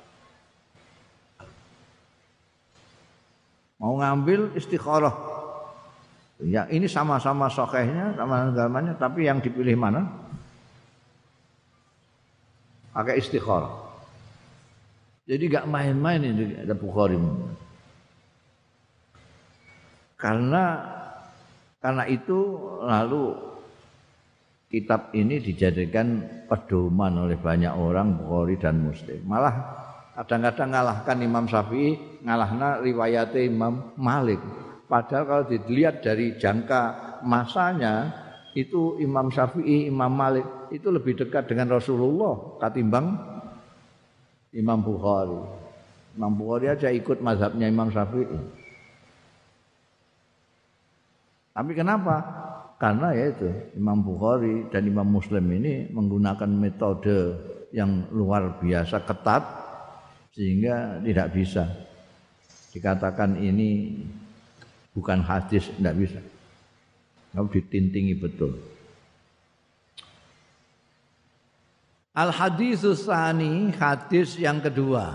Mau 3.77 4.01
ngambil 4.01 4.57
istikharah 4.57 5.36
Ya 6.37 6.69
ini 6.69 6.85
sama-sama 6.85 7.49
sokehnya, 7.49 8.13
sama 8.13 8.53
agamanya, 8.53 8.93
tapi 8.93 9.25
yang 9.25 9.41
dipilih 9.41 9.73
mana? 9.73 10.05
Pakai 12.93 13.17
istikharah. 13.17 13.73
Jadi 15.27 15.43
gak 15.49 15.67
main-main 15.67 16.21
ini 16.23 16.61
ada 16.61 16.77
Bukhari. 16.77 17.17
Karena 20.17 20.63
karena 21.77 22.03
itu 22.09 22.37
lalu 22.81 23.37
kitab 24.71 25.13
ini 25.13 25.39
dijadikan 25.41 26.21
pedoman 26.47 27.27
oleh 27.27 27.37
banyak 27.37 27.73
orang 27.75 28.17
Bukhari 28.17 28.55
dan 28.61 28.81
Muslim. 28.81 29.19
Malah 29.25 29.55
kadang-kadang 30.17 30.69
ngalahkan 30.73 31.17
Imam 31.21 31.45
Syafi'i, 31.45 32.21
ngalahna 32.23 32.81
riwayatnya 32.81 33.41
Imam 33.41 33.93
Malik. 33.99 34.39
Padahal 34.87 35.23
kalau 35.27 35.43
dilihat 35.51 35.99
dari 35.99 36.39
jangka 36.39 37.19
masanya 37.27 38.07
itu 38.55 38.95
Imam 39.03 39.27
Syafi'i, 39.27 39.91
Imam 39.91 40.09
Malik 40.09 40.47
itu 40.71 40.87
lebih 40.87 41.19
dekat 41.19 41.51
dengan 41.51 41.75
Rasulullah 41.75 42.55
ketimbang 42.63 43.19
Imam 44.55 44.79
Bukhari. 44.79 45.37
Imam 46.15 46.33
Bukhari 46.33 46.71
aja 46.71 46.87
ikut 46.89 47.19
mazhabnya 47.19 47.67
Imam 47.67 47.91
Syafi'i. 47.91 48.39
Tapi 51.51 51.71
kenapa? 51.75 52.15
Karena 52.79 53.11
ya 53.11 53.33
itu 53.33 53.49
Imam 53.75 53.99
Bukhari 53.99 54.69
dan 54.71 54.87
Imam 54.87 55.09
Muslim 55.09 55.43
ini 55.51 55.89
menggunakan 55.91 56.47
metode 56.47 57.35
yang 57.75 58.07
luar 58.13 58.61
biasa 58.61 59.03
ketat 59.03 59.43
sehingga 60.31 61.01
tidak 61.01 61.33
bisa 61.33 61.65
dikatakan 62.69 63.41
ini 63.41 63.97
bukan 64.97 65.21
hadis 65.21 65.69
tidak 65.77 65.93
bisa. 65.93 66.19
Kamu 67.37 67.53
ditintingi 67.53 68.17
betul. 68.17 68.57
Al 72.17 72.33
hadis 72.33 72.81
sani 73.05 73.69
hadis 73.77 74.41
yang 74.41 74.57
kedua. 74.57 75.13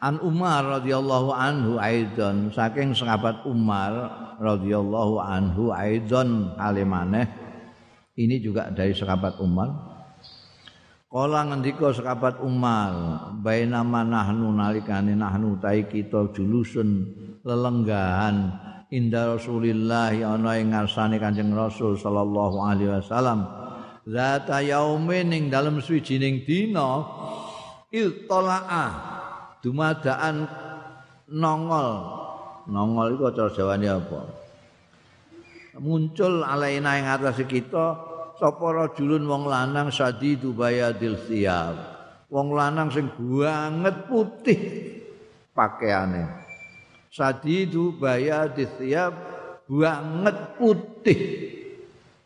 An 0.00 0.16
Umar 0.24 0.80
radhiyallahu 0.80 1.28
anhu 1.36 1.76
aidon. 1.76 2.48
Saking 2.56 2.96
sahabat 2.96 3.44
Umar 3.44 3.92
radhiyallahu 4.40 5.20
anhu 5.20 5.76
aidon 5.76 6.56
alimane 6.56 7.28
ini 8.16 8.40
juga 8.40 8.72
dari 8.72 8.96
sahabat 8.96 9.40
Umar 9.40 9.91
Kala 11.12 11.44
ngendika 11.44 11.92
sahabat 11.92 12.40
Umar, 12.40 12.88
baina 13.44 13.84
manahnu 13.84 14.48
nalikane 14.48 15.12
nahnu 15.12 15.60
tai 15.60 15.84
kita 15.84 16.32
julusun 16.32 17.04
lelenggahan 17.44 18.48
inda 18.88 19.36
Rasulillah 19.36 20.08
ana 20.08 20.56
ing 20.56 20.72
ngarsane 20.72 21.20
Kanjeng 21.20 21.52
Rasul 21.52 22.00
sallallahu 22.00 22.64
alaihi 22.64 22.96
wasallam. 22.96 23.44
Zata 24.08 24.64
yaumin 24.64 25.36
ing 25.36 25.52
dalem 25.52 25.84
swijining 25.84 26.48
dina 26.48 27.04
iltola'a 27.92 28.86
dumadaan 29.60 30.48
nongol 31.28 31.88
nongol 32.72 33.06
itu 33.12 33.24
cara 33.36 33.50
jawane 33.52 33.84
apa 33.84 34.20
muncul 35.76 36.40
alaina 36.40 36.96
ing 36.96 37.04
atas 37.04 37.44
kita 37.44 38.11
sapa 38.38 38.66
rajulun 38.72 39.24
wong 39.24 39.44
lanang 39.48 39.88
sadidu 39.88 40.52
bayadil 40.52 41.16
siyab. 41.28 41.76
Wong 42.32 42.56
lanang 42.56 42.88
sing 42.88 43.12
banget 43.16 44.08
putih 44.08 44.60
pakaiane. 45.52 46.24
Sadidu 47.12 47.92
bayadil 47.96 48.72
siyab 48.80 49.12
banget 49.68 50.36
putih 50.56 51.20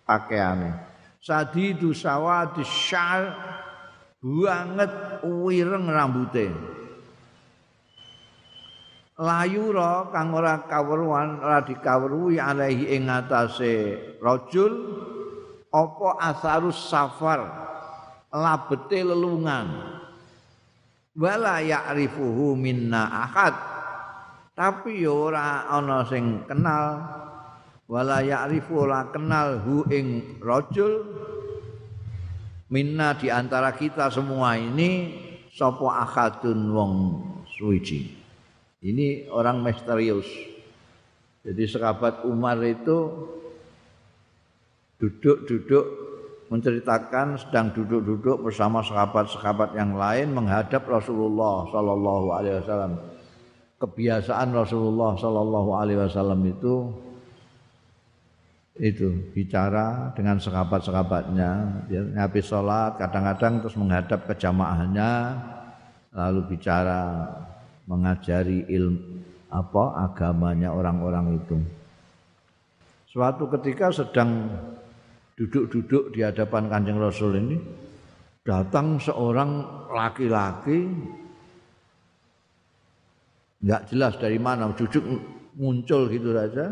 pakaiane. 0.07 0.71
Sadidu 1.19 1.91
sawadis 1.91 2.71
syar 2.71 3.35
banget 4.23 5.23
wireng 5.27 5.91
rambute. 5.91 6.55
Layura 9.17 10.13
kang 10.13 10.37
ora 10.37 10.69
kawruhan 10.69 11.41
ora 11.41 11.65
dikawruhi 11.65 12.37
alaihi 12.37 13.01
ing 13.01 13.09
ngatasé 13.09 13.75
rajul 14.21 14.73
apa 15.77 16.09
asarus 16.33 16.89
safar? 16.89 17.45
Labete 18.33 19.05
lelungan. 19.05 19.97
Wala 21.17 21.61
ya'rifuhu 21.61 22.57
minna 22.57 23.09
ahad. 23.09 23.57
Tapi 24.57 25.05
ya 25.05 25.13
ora 25.13 25.69
ana 25.69 26.05
sing 26.09 26.49
kenal. 26.49 27.05
Wala 27.87 28.25
ya'rifu 28.25 28.89
ora 28.89 29.09
kenal 29.13 29.61
hu 29.61 29.85
ing 29.93 30.41
rajul. 30.41 31.05
Minna 32.73 33.15
di 33.15 33.31
antara 33.31 33.71
kita 33.77 34.11
semua 34.11 34.59
ini 34.59 35.15
sapa 35.55 35.87
ahadun 36.03 36.61
wong 36.73 36.93
suwiji. 37.47 38.11
Ini 38.83 39.31
orang 39.33 39.63
misterius. 39.63 40.27
Jadi 41.47 41.63
sahabat 41.71 42.27
Umar 42.27 42.59
itu 42.67 42.99
duduk-duduk 44.97 45.85
menceritakan 46.47 47.37
sedang 47.37 47.75
duduk-duduk 47.75 48.47
bersama 48.47 48.79
sahabat-sahabat 48.81 49.75
yang 49.75 49.99
lain 49.99 50.31
menghadap 50.31 50.87
Rasulullah 50.87 51.67
sallallahu 51.69 52.27
alaihi 52.31 52.57
wasallam. 52.63 52.93
Kebiasaan 53.77 54.49
Rasulullah 54.55 55.13
sallallahu 55.19 55.71
alaihi 55.75 56.01
wasallam 56.01 56.41
itu 56.47 56.75
itu 58.77 59.09
bicara 59.33 60.13
dengan 60.13 60.37
sahabat-sahabatnya 60.37 61.51
habis 62.21 62.45
sholat 62.45 63.01
kadang-kadang 63.01 63.65
terus 63.65 63.77
menghadap 63.81 64.29
ke 64.29 64.37
jamaahnya 64.37 65.33
lalu 66.13 66.57
bicara 66.57 67.25
mengajari 67.89 68.69
ilmu 68.69 69.25
apa 69.51 69.85
agamanya 70.11 70.75
orang-orang 70.75 71.39
itu. 71.39 71.57
Suatu 73.09 73.49
ketika 73.49 73.89
sedang 73.89 74.53
duduk-duduk 75.37 76.17
di 76.17 76.25
hadapan 76.25 76.73
Kanjeng 76.73 76.99
Rasul 76.99 77.37
ini 77.37 77.57
datang 78.43 78.97
seorang 78.97 79.63
laki-laki 79.93 80.89
nggak 83.61 83.83
jelas 83.93 84.17
dari 84.17 84.41
mana 84.41 84.73
cucuk 84.73 85.03
muncul 85.57 86.09
gitu 86.09 86.33
saja 86.33 86.67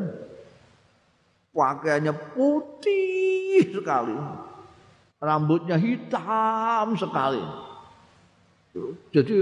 pakaiannya 1.52 2.14
putih 2.32 3.68
sekali 3.72 4.16
rambutnya 5.20 5.76
hitam 5.76 6.96
sekali 6.96 7.44
jadi 9.14 9.36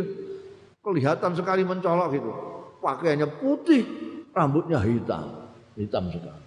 kelihatan 0.84 1.32
sekali 1.32 1.62
mencolok 1.64 2.08
gitu. 2.12 2.30
Pakaiannya 2.82 3.28
putih, 3.38 3.82
rambutnya 4.34 4.82
hitam, 4.82 5.48
hitam 5.78 6.10
sekali. 6.10 6.44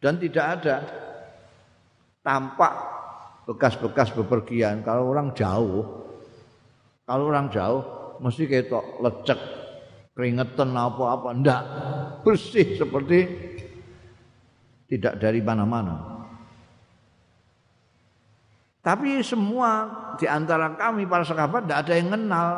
Dan 0.00 0.14
tidak 0.20 0.46
ada 0.60 0.76
tampak 2.20 2.72
bekas-bekas 3.48 4.12
bepergian. 4.14 4.84
Kalau 4.84 5.10
orang 5.10 5.32
jauh, 5.36 5.84
kalau 7.04 7.24
orang 7.28 7.48
jauh 7.50 7.82
mesti 8.20 8.44
ketok 8.46 9.00
lecek, 9.00 9.40
keringetan 10.14 10.76
apa-apa, 10.76 11.28
enggak 11.32 11.62
bersih 12.22 12.76
seperti 12.76 13.18
tidak 14.90 15.18
dari 15.18 15.40
mana-mana. 15.40 16.22
Tapi 18.80 19.20
semua 19.20 19.92
di 20.16 20.24
antara 20.24 20.72
kami 20.72 21.04
para 21.04 21.24
sahabat 21.24 21.68
tidak 21.68 21.78
ada 21.84 21.92
yang 22.00 22.08
kenal 22.16 22.48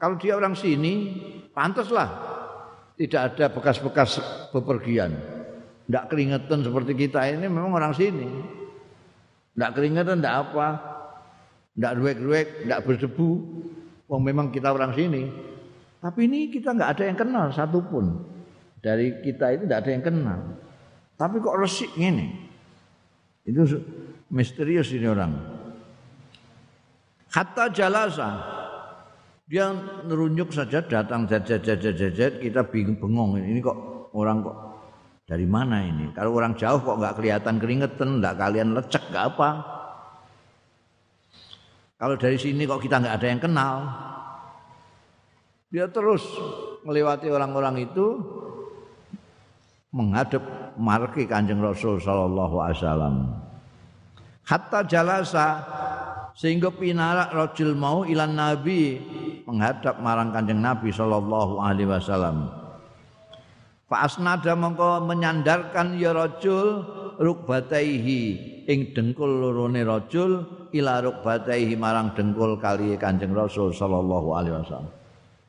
kalau 0.00 0.16
dia 0.16 0.32
orang 0.32 0.56
sini, 0.56 1.12
pantaslah 1.52 2.08
tidak 2.96 3.36
ada 3.36 3.52
bekas-bekas 3.52 4.16
bepergian. 4.48 5.12
Tidak 5.90 6.06
keringetan 6.06 6.62
seperti 6.62 6.94
kita 6.94 7.26
ini 7.26 7.50
memang 7.50 7.74
orang 7.74 7.90
sini. 7.90 8.30
Tidak 9.58 9.70
keringetan, 9.74 10.22
tidak 10.22 10.36
apa. 10.46 10.68
Tidak 11.74 11.92
ruek-ruek, 11.98 12.62
tidak 12.62 12.86
berdebu. 12.86 13.30
Memang 14.06 14.54
kita 14.54 14.70
orang 14.70 14.94
sini. 14.94 15.26
Tapi 15.98 16.30
ini 16.30 16.46
kita 16.46 16.78
nggak 16.78 16.90
ada 16.94 17.02
yang 17.10 17.18
kenal 17.18 17.46
satupun. 17.50 18.22
Dari 18.78 19.18
kita 19.18 19.50
itu 19.50 19.66
tidak 19.66 19.82
ada 19.82 19.90
yang 19.90 20.04
kenal. 20.06 20.38
Tapi 21.18 21.42
kok 21.42 21.58
resik 21.58 21.90
ini? 21.98 22.38
Itu 23.42 23.66
misterius 24.30 24.94
ini 24.94 25.10
orang. 25.10 25.34
Hatta 27.34 27.66
jalasa 27.66 28.30
dia 29.50 29.74
nerunjuk 30.06 30.54
saja 30.54 30.86
datang 30.86 31.26
jajet 31.26 32.38
kita 32.38 32.62
bingung 32.70 33.02
bengong 33.02 33.42
ini 33.42 33.58
kok 33.58 33.74
orang 34.14 34.46
kok 34.46 34.69
dari 35.30 35.46
mana 35.46 35.86
ini? 35.86 36.10
Kalau 36.10 36.34
orang 36.34 36.58
jauh 36.58 36.82
kok 36.82 36.98
nggak 36.98 37.14
kelihatan 37.22 37.62
keringetan, 37.62 38.18
nggak 38.18 38.34
kalian 38.34 38.74
lecek 38.74 39.14
nggak 39.14 39.26
apa? 39.30 39.50
Kalau 41.94 42.18
dari 42.18 42.34
sini 42.34 42.66
kok 42.66 42.82
kita 42.82 42.98
nggak 42.98 43.14
ada 43.14 43.26
yang 43.30 43.38
kenal? 43.38 43.74
Dia 45.70 45.86
terus 45.86 46.26
melewati 46.82 47.30
orang-orang 47.30 47.86
itu 47.86 48.18
menghadap 49.94 50.42
marki 50.74 51.30
Kanjeng 51.30 51.62
Rasul 51.62 52.02
sallallahu 52.02 52.58
alaihi 52.58 52.78
wasallam. 52.82 53.14
Hatta 54.50 54.82
jalasa 54.82 55.62
sehingga 56.34 56.74
pinarak 56.74 57.30
rajul 57.30 57.78
mau 57.78 58.02
ilan 58.02 58.34
nabi 58.34 58.98
menghadap 59.46 60.02
marang 60.02 60.34
Kanjeng 60.34 60.58
Nabi 60.58 60.90
sallallahu 60.90 61.62
alaihi 61.62 61.86
wasallam. 61.86 62.59
Fa 63.90 64.06
asnada 64.06 64.54
mongko 64.54 65.02
menyandarkan 65.02 65.98
ya 65.98 66.14
rajul 66.14 66.86
rukbataihi 67.18 68.22
ing 68.70 68.94
dengkul 68.94 69.26
lorone 69.42 69.82
rajul 69.82 70.46
ila 70.70 71.02
rukbataihi 71.02 71.74
marang 71.74 72.14
dengkul 72.14 72.54
kali 72.62 72.94
Kanjeng 72.94 73.34
Rasul 73.34 73.74
sallallahu 73.74 74.30
alaihi 74.30 74.54
wasallam. 74.62 74.94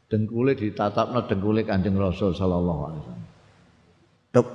Dengkule 0.10 0.58
ditatapno 0.58 1.30
dengkule 1.30 1.62
Kanjeng 1.62 1.94
Rasul 1.94 2.34
sallallahu 2.34 2.82
alaihi 2.90 3.02
wasallam. 3.06 3.28
Tuk. 4.34 4.48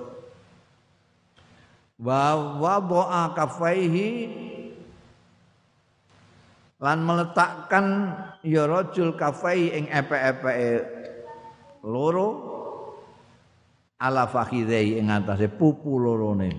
Wa 2.02 2.34
wa 2.90 3.22
kafaihi 3.38 4.10
lan 6.82 7.06
meletakkan 7.06 7.86
ya 8.42 8.66
rajul 8.66 9.14
kafai 9.14 9.78
ing 9.78 9.84
epe-epeke 9.94 10.84
loro 11.86 12.55
ala 13.96 14.28
fakhidai 14.28 15.00
ing 15.00 15.08
atase 15.08 15.48
pupu 15.48 15.96
lorone. 15.96 16.50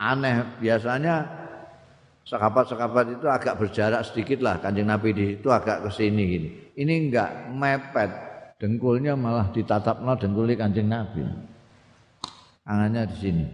Aneh. 0.00 0.36
Biasanya 0.58 1.14
sahabat-sahabat 2.26 3.20
itu 3.20 3.26
agak 3.30 3.58
berjarak 3.60 4.02
sedikit 4.06 4.42
lah. 4.42 4.58
Kanjeng 4.58 4.88
Nabi 4.90 5.08
di 5.14 5.24
situ 5.36 5.48
agak 5.50 5.86
ke 5.86 5.90
sini 5.92 6.22
gini. 6.26 6.48
Ini 6.78 6.92
enggak 7.08 7.30
mepet. 7.54 8.10
Dengkulnya 8.60 9.16
malah 9.16 9.48
ditatapno 9.52 10.20
dengkulnya 10.20 10.56
kanjeng 10.60 10.88
Nabi. 10.90 11.24
Tangannya 12.64 13.02
di 13.08 13.16
sini. 13.16 13.46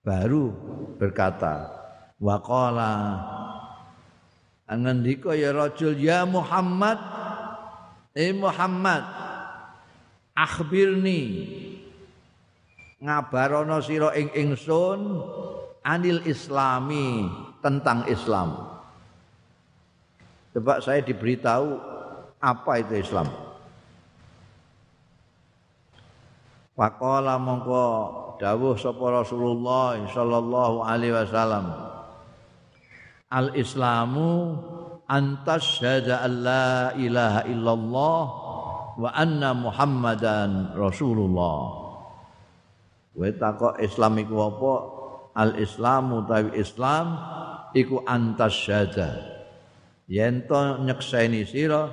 Baru 0.00 0.50
berkata 0.96 1.68
waqala 2.16 2.92
ngendika 4.78 5.34
ya 5.34 5.50
rajul 5.50 5.98
ya 5.98 6.22
Muhammad. 6.22 6.98
Eh 8.14 8.30
Muhammad 8.34 9.02
akhbirni. 10.34 11.22
Ngabarono 13.00 13.80
sira 13.80 14.12
ing 14.12 14.28
ingsun 14.36 15.24
anil 15.82 16.20
islami 16.28 17.26
tentang 17.64 18.04
Islam. 18.06 18.78
Coba 20.52 20.82
saya 20.84 21.00
diberitahu 21.00 21.80
apa 22.42 22.72
itu 22.82 23.00
Islam. 23.00 23.28
Pakola 26.76 27.36
mongko 27.36 27.88
dawuh 28.40 28.72
sapa 28.76 29.20
Rasulullah 29.20 30.00
sallallahu 30.00 30.80
alaihi 30.80 31.12
wasallam 31.12 31.89
Al 33.30 33.54
Islamu 33.54 34.58
antas 35.06 35.78
syahada 35.78 36.26
an 36.26 36.32
la 36.42 36.90
ilaha 36.98 37.46
illallah 37.46 38.22
wa 38.98 39.10
anna 39.14 39.54
Muhammadan 39.54 40.74
Rasulullah. 40.74 41.58
Kowe 43.14 43.30
takok 43.30 43.78
Islam 43.78 44.18
iku 44.18 44.34
apa? 44.50 44.74
Al 45.38 45.62
Islamu 45.62 46.26
tawi 46.26 46.58
Islam 46.58 47.06
iku 47.70 48.02
antas 48.02 48.50
syahada. 48.50 49.14
Yen 50.10 50.50
to 50.50 50.82
nyekseni 50.82 51.46
sira 51.46 51.86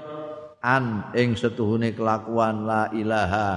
an 0.57 1.13
ing 1.13 1.37
setuhune 1.37 1.93
kelakuan 1.93 2.65
la 2.65 2.89
ilaha 2.97 3.49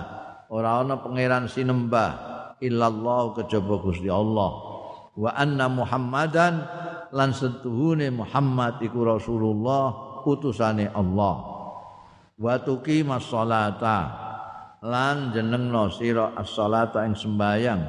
ora 0.53 0.85
ana 0.85 1.01
pangeran 1.01 1.49
sinembah 1.49 2.12
illallah 2.61 3.41
kejaba 3.41 3.81
Gusti 3.81 4.12
Allah 4.12 4.51
wa 5.16 5.31
anna 5.33 5.66
Muhammadan 5.72 6.61
lan 7.11 7.34
setuhune 7.34 8.11
Muhammad 8.14 8.78
iku 8.82 9.02
Rasulullah 9.02 10.22
utusane 10.26 10.90
Allah. 10.90 11.36
Wa 12.40 12.56
tuqimas 12.62 13.26
sholata 13.28 13.98
lan 14.80 15.34
jenengno 15.34 15.92
sira 15.92 16.32
as-sholata 16.38 17.04
ing 17.04 17.14
sembayang. 17.18 17.82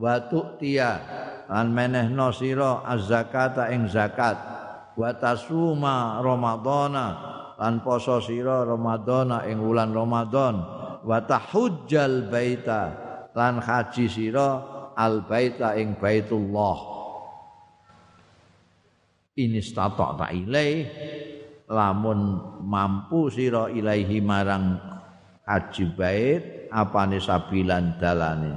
Wa 0.00 0.24
tu'tiya. 0.30 0.92
Lan 1.50 1.74
menehno 1.74 2.30
sira 2.30 2.86
az-zakata 2.86 3.68
ing 3.74 3.90
zakat. 3.90 4.38
Wa 4.96 5.10
tasuma 5.18 6.22
ramadhana. 6.22 7.06
Lan 7.60 7.84
poso 7.84 8.24
sira 8.24 8.64
Ramadhana 8.64 9.44
ing 9.44 9.60
wulan 9.60 9.92
Ramadan. 9.92 10.64
Wa 11.04 11.20
tahujjal 11.20 12.32
baita. 12.32 12.96
Lan 13.36 13.60
haji 13.60 14.08
sira 14.08 14.48
al 14.96 15.28
baita 15.28 15.76
ing 15.76 16.00
Baitullah 16.00 16.99
ini 19.38 19.62
statok 19.62 20.18
tak 20.18 20.34
ilai 20.34 20.86
lamun 21.70 22.40
mampu 22.66 23.30
sira 23.30 23.70
ilaihi 23.70 24.18
marang 24.18 24.74
haji 25.46 25.84
bait 25.94 26.42
apane 26.74 27.22
sabilan 27.22 27.94
dalane? 28.02 28.54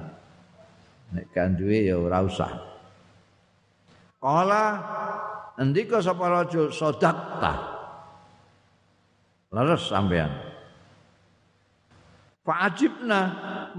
Nek 1.14 1.30
kan 1.30 1.54
duwe 1.54 1.94
ya 1.94 2.02
ora 2.02 2.26
usah. 2.26 2.54
Kala 4.18 4.66
endika 5.60 6.02
sapa 6.02 6.26
rajul 6.32 6.72
sedekah 6.74 7.58
leres 9.54 9.86
sampean 9.86 10.32
Fa'ajibna 12.44 13.20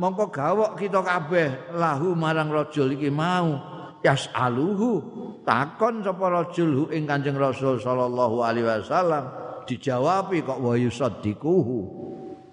mongko 0.00 0.32
gawok 0.32 0.80
kita 0.80 1.04
kabeh 1.04 1.76
lahu 1.76 2.16
marang 2.16 2.48
rajul 2.48 2.96
iki 2.96 3.12
mau 3.12 3.60
yas'aluhu 4.00 5.04
takon 5.44 6.00
sapa 6.00 6.26
rajul 6.32 6.88
ing 6.90 7.04
Kanjeng 7.04 7.36
Rasul 7.36 7.76
sallallahu 7.78 8.40
alaihi 8.40 8.66
wasallam 8.66 9.24
dijawabi 9.68 10.40
kok 10.44 10.58
wa 10.60 10.74
yusaddiquhu 10.74 11.78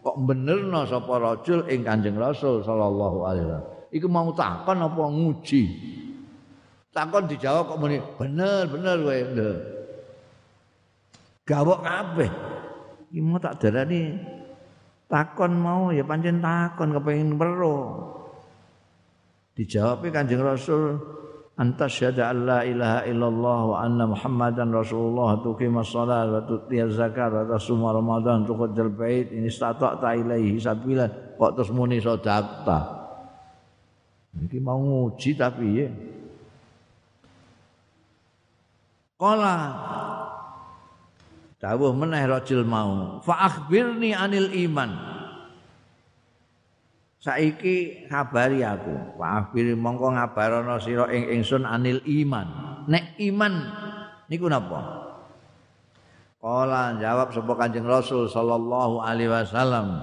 kok 0.03 0.17
benerno 0.27 0.83
sapa 0.85 1.17
rajul 1.17 1.65
ing 1.71 1.87
Kanjeng 1.87 2.19
Rasul 2.19 2.61
sallallahu 2.61 3.17
alaihi 3.25 3.45
wasallam. 3.47 3.67
Iku 3.91 4.07
mau 4.07 4.31
takon 4.31 4.79
apa 4.79 5.03
nguji? 5.03 5.63
Takon 6.91 7.27
dijawab 7.27 7.75
kok 7.75 7.79
muni 7.79 7.99
bener 8.19 8.67
bener 8.67 8.95
kowe 8.99 9.19
gawok 11.47 11.79
kabeh. 11.83 12.31
Iki 13.11 13.19
mau 13.19 13.39
tak 13.39 13.59
darani 13.59 14.15
takon 15.11 15.51
mau 15.59 15.91
ya 15.91 16.03
pancen 16.07 16.39
takon 16.39 16.95
kepengin 16.95 17.35
weruh. 17.35 18.11
Dijawab 19.55 20.07
Kanjeng 20.07 20.39
Rasul 20.39 20.95
anta 21.61 21.85
syahada 21.85 22.33
alla 22.33 22.65
ilaha 22.65 23.05
illallah 23.05 23.59
wa 23.69 23.77
anna 23.85 24.09
muhammadan 24.09 24.73
rasulullah. 24.73 25.37
Tuqimas 25.45 25.93
shalah 25.93 26.25
wa 26.25 26.41
tutiyaz 26.41 26.97
zakat 26.97 27.29
wa 27.29 27.45
tasuma 27.45 27.93
ramadan. 27.93 28.49
Tuqaddal 28.49 28.89
bait. 28.89 29.29
Ini 29.29 29.45
stata'ta 29.45 30.17
ilaihi 30.17 30.57
sabila 30.57 31.05
kok 31.37 31.51
terus 31.53 31.69
muni 31.69 32.01
sedekah 32.01 33.01
iki 34.31 34.63
mau 34.63 34.79
nguji 34.79 35.35
tapi 35.35 35.67
ya. 35.75 35.89
Kala 39.19 39.57
dawuh 41.61 41.93
meneh 41.93 42.25
rajul 42.25 42.65
mau. 42.65 43.21
Fa 43.21 43.45
akhbirni 43.45 44.17
anil 44.17 44.49
iman 44.65 45.10
saiki 47.21 48.09
kabari 48.09 48.65
aku. 48.65 49.21
Akhbirni 49.21 49.77
mongko 49.77 50.17
ngabarono 50.17 50.81
sira 50.81 51.07
ing 51.13 51.29
ingsun 51.39 51.63
anil 51.63 52.01
iman. 52.03 52.47
Nek 52.89 53.15
iman 53.21 53.53
niku 54.27 54.49
napa? 54.49 54.81
Kala 56.41 56.97
jawab 56.97 57.29
sapa 57.29 57.53
Kanjeng 57.53 57.85
Rasul 57.85 58.25
sallallahu 58.25 59.05
alaihi 59.05 59.29
wasallam. 59.29 60.01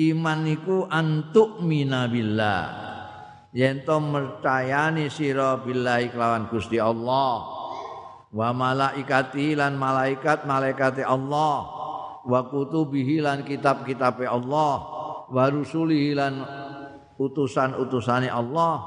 Iman 0.00 0.48
niku 0.48 0.88
antuk 0.88 1.60
minabillah 1.60 2.88
yen 3.52 3.84
to 3.84 4.00
mercayani 4.00 5.12
sira 5.12 5.60
billahi 5.60 6.08
kelawan 6.08 6.48
Gusti 6.48 6.80
Allah. 6.80 7.60
Wa 8.32 8.54
malaikati 8.56 9.52
lan 9.58 9.76
malaikat 9.76 10.48
malaikati 10.48 11.04
Allah. 11.04 11.68
Wa 12.24 12.48
kutubihi 12.48 13.20
lan 13.20 13.44
kitab-kitabe 13.44 14.24
Allah 14.24 14.99
wa 15.30 15.46
rusulihi 15.46 16.18
lan 16.18 16.42
utusan-utusane 17.16 18.26
Allah 18.26 18.82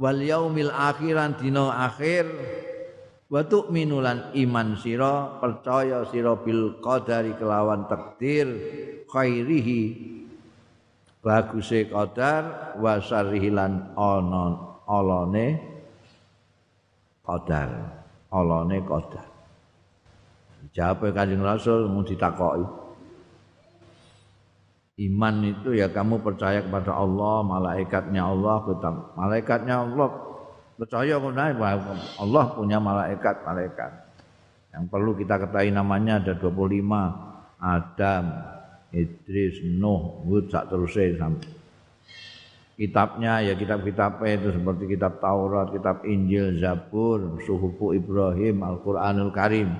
wal 0.00 0.20
yaumil 0.20 0.72
akhiran 0.72 1.36
dina 1.36 1.86
akhir 1.86 2.24
wa 3.28 3.44
tu'minu 3.44 4.00
lan 4.00 4.32
iman 4.32 4.76
sira 4.80 5.40
percaya 5.40 6.08
sira 6.08 6.36
bil 6.40 6.80
qadari 6.80 7.36
kelawan 7.36 7.84
takdir 7.88 8.48
khairihi 9.08 9.82
baguse 11.20 11.86
qadar 11.92 12.74
wa 12.80 12.96
syarrihi 12.98 13.52
lan 13.52 13.92
ana 13.94 14.44
alane 14.88 15.46
qadar 17.22 17.70
alane 18.32 18.80
qadar. 18.80 19.26
Jawab 20.72 21.12
Kanjeng 21.12 21.44
Rasul 21.44 21.84
mau 21.92 22.00
ditakoki. 22.00 22.81
Iman 25.00 25.40
itu 25.40 25.72
ya 25.72 25.88
kamu 25.88 26.20
percaya 26.20 26.60
kepada 26.60 26.92
Allah, 26.92 27.40
malaikatnya 27.40 28.28
Allah, 28.28 28.56
kitab 28.68 28.94
malaikatnya 29.16 29.74
Allah. 29.88 30.08
Percaya 30.76 31.14
kepada 31.16 31.52
Allah 32.20 32.44
punya 32.52 32.76
malaikat, 32.82 33.44
malaikat. 33.46 33.92
Yang 34.72 34.84
perlu 34.88 35.12
kita 35.16 35.36
ketahui 35.40 35.72
namanya 35.72 36.20
ada 36.20 36.32
25 36.36 37.60
Adam, 37.60 38.24
Idris, 38.92 39.64
Nuh, 39.64 40.24
Hud, 40.26 40.48
sak 40.52 40.68
terusé 40.68 41.16
kitabnya 42.82 43.44
ya 43.44 43.54
kitab-kitabnya 43.54 44.42
itu 44.42 44.48
seperti 44.58 44.84
kitab 44.96 45.22
Taurat, 45.22 45.70
kitab 45.70 46.02
Injil, 46.02 46.58
Zabur, 46.58 47.38
Suhufu 47.44 47.94
Ibrahim, 47.94 48.64
Al-Qur'anul 48.64 49.30
Karim. 49.30 49.70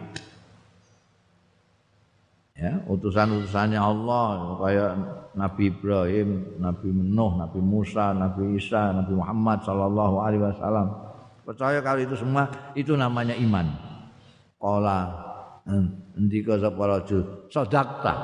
Ya, 2.63 2.79
utusan-utusannya 2.87 3.75
Allah 3.75 4.55
kayak 4.63 4.91
Nabi 5.35 5.75
Ibrahim, 5.75 6.63
Nabi 6.63 6.95
Nuh, 6.95 7.35
Nabi 7.35 7.59
Musa, 7.59 8.15
Nabi 8.15 8.55
Isa, 8.55 8.95
Nabi 8.95 9.19
Muhammad 9.19 9.67
sallallahu 9.67 10.23
alaihi 10.23 10.47
wasallam. 10.47 10.95
Percaya 11.43 11.83
kalau 11.83 12.07
itu 12.07 12.15
semua 12.15 12.47
itu 12.79 12.95
namanya 12.95 13.35
iman. 13.35 13.67
Qala 14.63 15.11
ndika 16.15 16.63
sapa 16.63 16.83
rajul 16.87 17.51
sadaqta. 17.51 18.15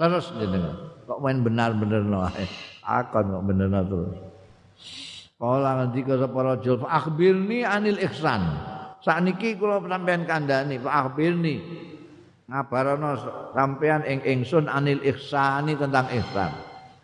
Leres 0.00 0.32
jenengan. 0.40 1.04
Kok 1.04 1.20
main 1.20 1.44
benar-benar 1.44 2.00
no 2.00 2.24
akon 2.96 3.28
kok 3.28 3.44
benerna 3.44 3.84
terus 3.84 4.16
Kala 5.36 5.82
ngendika 5.82 6.16
sapa 6.16 6.38
rajul 6.38 6.80
fa 6.80 7.02
akhbirni 7.02 7.60
anil 7.66 8.00
ihsan. 8.08 8.40
Sakniki 9.04 9.58
kula 9.60 9.84
sampean 9.84 10.24
kandhani 10.24 10.80
fa 10.80 11.04
akhbirni. 11.04 11.60
Ngabarana 12.50 13.18
sampean 13.54 14.02
ing 14.06 14.22
ingsun 14.22 14.66
anil 14.66 15.02
ihsani 15.02 15.78
tentang 15.78 16.10
ihsan. 16.10 16.52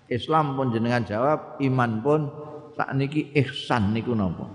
Islam 0.09 0.57
pun 0.57 0.73
jenengan 0.73 1.05
jawab, 1.05 1.61
iman 1.61 1.93
pun 2.01 2.21
sakniki 2.75 3.31
ihsan 3.37 3.93
niku 3.93 4.17
napa? 4.17 4.49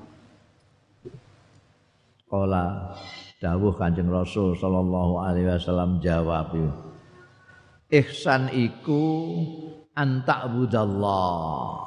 Kala 2.25 2.97
dawuh 3.37 3.77
Kanjeng 3.77 4.09
Rasul 4.09 4.57
sallallahu 4.57 5.21
alaihi 5.21 5.51
wasallam 5.53 6.01
jawab 6.01 6.55
Ihsan 7.93 8.49
iku 8.49 9.03
antak 9.93 10.49
budallah 10.49 11.85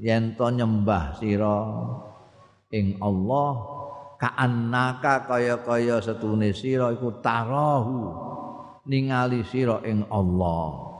yen 0.00 0.32
to 0.32 0.48
nyembah 0.48 1.20
sira 1.20 1.60
ing 2.72 2.96
Allah 3.04 3.48
kaannaka 4.18 5.30
kaya-kaya 5.30 6.02
setune 6.02 6.50
sira 6.50 6.90
iku 6.90 7.22
tarahu 7.22 7.98
ningali 8.90 9.46
sira 9.46 9.78
ing 9.86 10.02
Allah. 10.10 10.90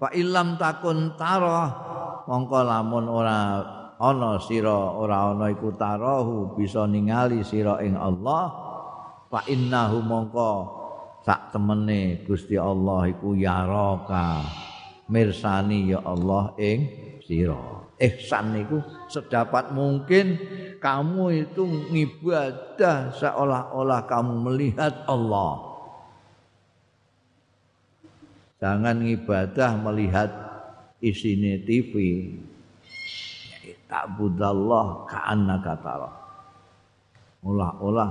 Fa 0.00 0.08
illam 0.16 0.56
takun 0.56 1.14
tarah 1.14 1.68
mongko 2.24 2.60
lamun 2.64 3.06
ora 3.06 3.40
ana 4.00 4.40
sira 4.40 4.96
ora 4.96 5.30
ana 5.36 5.52
iku 5.52 5.76
tarahu 5.76 6.56
bisa 6.56 6.88
ningali 6.88 7.44
sira 7.44 7.78
ing 7.84 7.94
Allah 7.94 8.50
fa 9.28 9.44
innahu 9.46 10.00
mongko 10.02 10.52
sak 11.24 11.52
temene 11.52 12.24
Gusti 12.24 12.56
Allah 12.56 13.08
iku 13.12 13.36
yaraka 13.36 14.44
mirsani 15.08 15.92
ya 15.92 16.00
Allah 16.04 16.52
ing 16.56 16.80
sira 17.24 17.83
ihsan 17.98 18.54
niku 18.54 18.82
sedapat 19.06 19.70
mungkin 19.70 20.38
kamu 20.82 21.46
itu 21.46 21.62
ngibadah 21.64 23.14
seolah-olah 23.14 24.00
kamu 24.04 24.34
melihat 24.50 25.06
Allah. 25.06 25.74
Jangan 28.58 28.96
ngibadah 29.00 29.70
melihat 29.80 30.30
isine 30.98 31.60
TV 31.62 31.92
ta'budallah 33.88 35.06
ka'annaka 35.08 35.72
tara. 35.84 36.10
Olah-olah. 37.44 38.10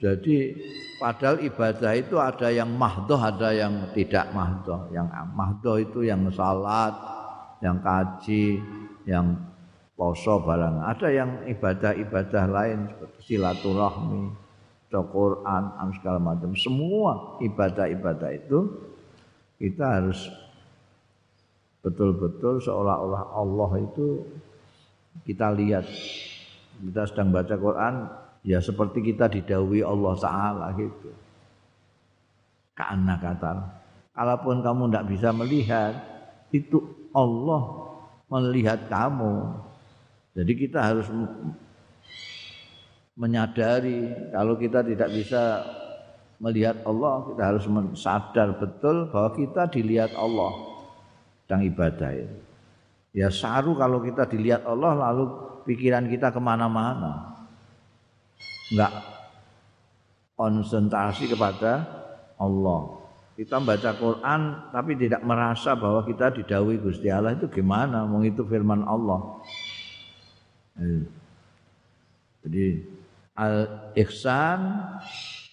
Jadi 0.00 0.56
padahal 0.96 1.44
ibadah 1.44 1.92
itu 1.92 2.16
ada 2.16 2.48
yang 2.48 2.72
mahdoh 2.72 3.20
ada 3.20 3.52
yang 3.52 3.92
tidak 3.92 4.32
mahdoh 4.32 4.88
yang 4.92 5.08
mahdoh 5.36 5.76
itu 5.76 6.08
yang 6.08 6.24
salat 6.32 7.19
yang 7.60 7.78
kaji 7.80 8.60
yang 9.04 9.36
poso 9.96 10.40
barang. 10.40 10.80
Ada 10.84 11.08
yang 11.12 11.30
ibadah-ibadah 11.44 12.44
lain 12.48 12.78
seperti 12.88 13.36
silaturahmi 13.36 14.32
Quran 14.90 15.62
segala 15.94 16.18
macam. 16.18 16.50
Semua 16.58 17.38
ibadah-ibadah 17.38 18.30
itu 18.34 18.58
kita 19.60 20.00
harus 20.00 20.26
betul-betul 21.84 22.58
seolah-olah 22.58 23.22
Allah 23.30 23.70
itu 23.78 24.26
kita 25.22 25.54
lihat. 25.54 25.86
Kita 26.80 27.04
sedang 27.06 27.28
baca 27.30 27.54
Quran 27.60 27.94
ya 28.40 28.58
seperti 28.58 29.04
kita 29.04 29.28
didawi 29.28 29.84
Allah 29.84 30.14
Taala 30.16 30.66
gitu. 30.74 31.12
Karena 32.72 33.20
kata, 33.20 33.52
kalaupun 34.16 34.64
kamu 34.64 34.82
tidak 34.88 35.06
bisa 35.12 35.28
melihat, 35.36 35.92
itu 36.48 36.99
Allah 37.10 37.62
melihat 38.30 38.86
kamu. 38.86 39.54
Jadi 40.36 40.52
kita 40.54 40.78
harus 40.78 41.10
menyadari 43.18 44.30
kalau 44.30 44.54
kita 44.56 44.86
tidak 44.86 45.10
bisa 45.10 45.66
melihat 46.40 46.80
Allah, 46.86 47.26
kita 47.28 47.42
harus 47.42 47.64
sadar 47.98 48.56
betul 48.56 49.10
bahwa 49.12 49.30
kita 49.36 49.68
dilihat 49.68 50.14
Allah 50.16 50.52
sedang 51.44 51.66
ibadah 51.66 52.10
itu. 52.14 52.38
Ya 53.10 53.26
saru 53.26 53.74
kalau 53.74 53.98
kita 54.00 54.22
dilihat 54.30 54.62
Allah 54.62 54.94
lalu 54.94 55.24
pikiran 55.66 56.06
kita 56.06 56.30
ke 56.30 56.38
mana-mana. 56.38 57.34
Enggak 58.70 58.94
konsentrasi 60.38 61.26
kepada 61.28 61.84
Allah. 62.38 62.99
Kita 63.40 63.56
baca 63.56 63.96
Quran 63.96 64.68
tapi 64.68 65.00
tidak 65.00 65.24
merasa 65.24 65.72
bahwa 65.72 66.04
kita 66.04 66.28
didawi 66.28 66.76
Gusti 66.76 67.08
Allah 67.08 67.32
itu 67.32 67.48
gimana? 67.48 68.04
Mau 68.04 68.20
itu 68.20 68.44
firman 68.44 68.84
Allah. 68.84 69.40
Eh. 70.76 71.08
Jadi 72.44 72.84
al 73.40 73.88
ihsan 73.96 74.60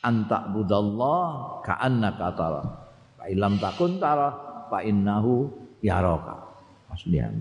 antak 0.04 0.52
budallah 0.52 1.64
ka'annaka 1.64 2.28
tara. 2.36 2.64
Fa 3.16 3.24
ilam 3.32 3.56
takun 3.56 4.04
tara 4.04 4.36
fa 4.68 4.84
innahu 4.84 5.48
yaraka 5.80 6.44
aslian 6.92 7.40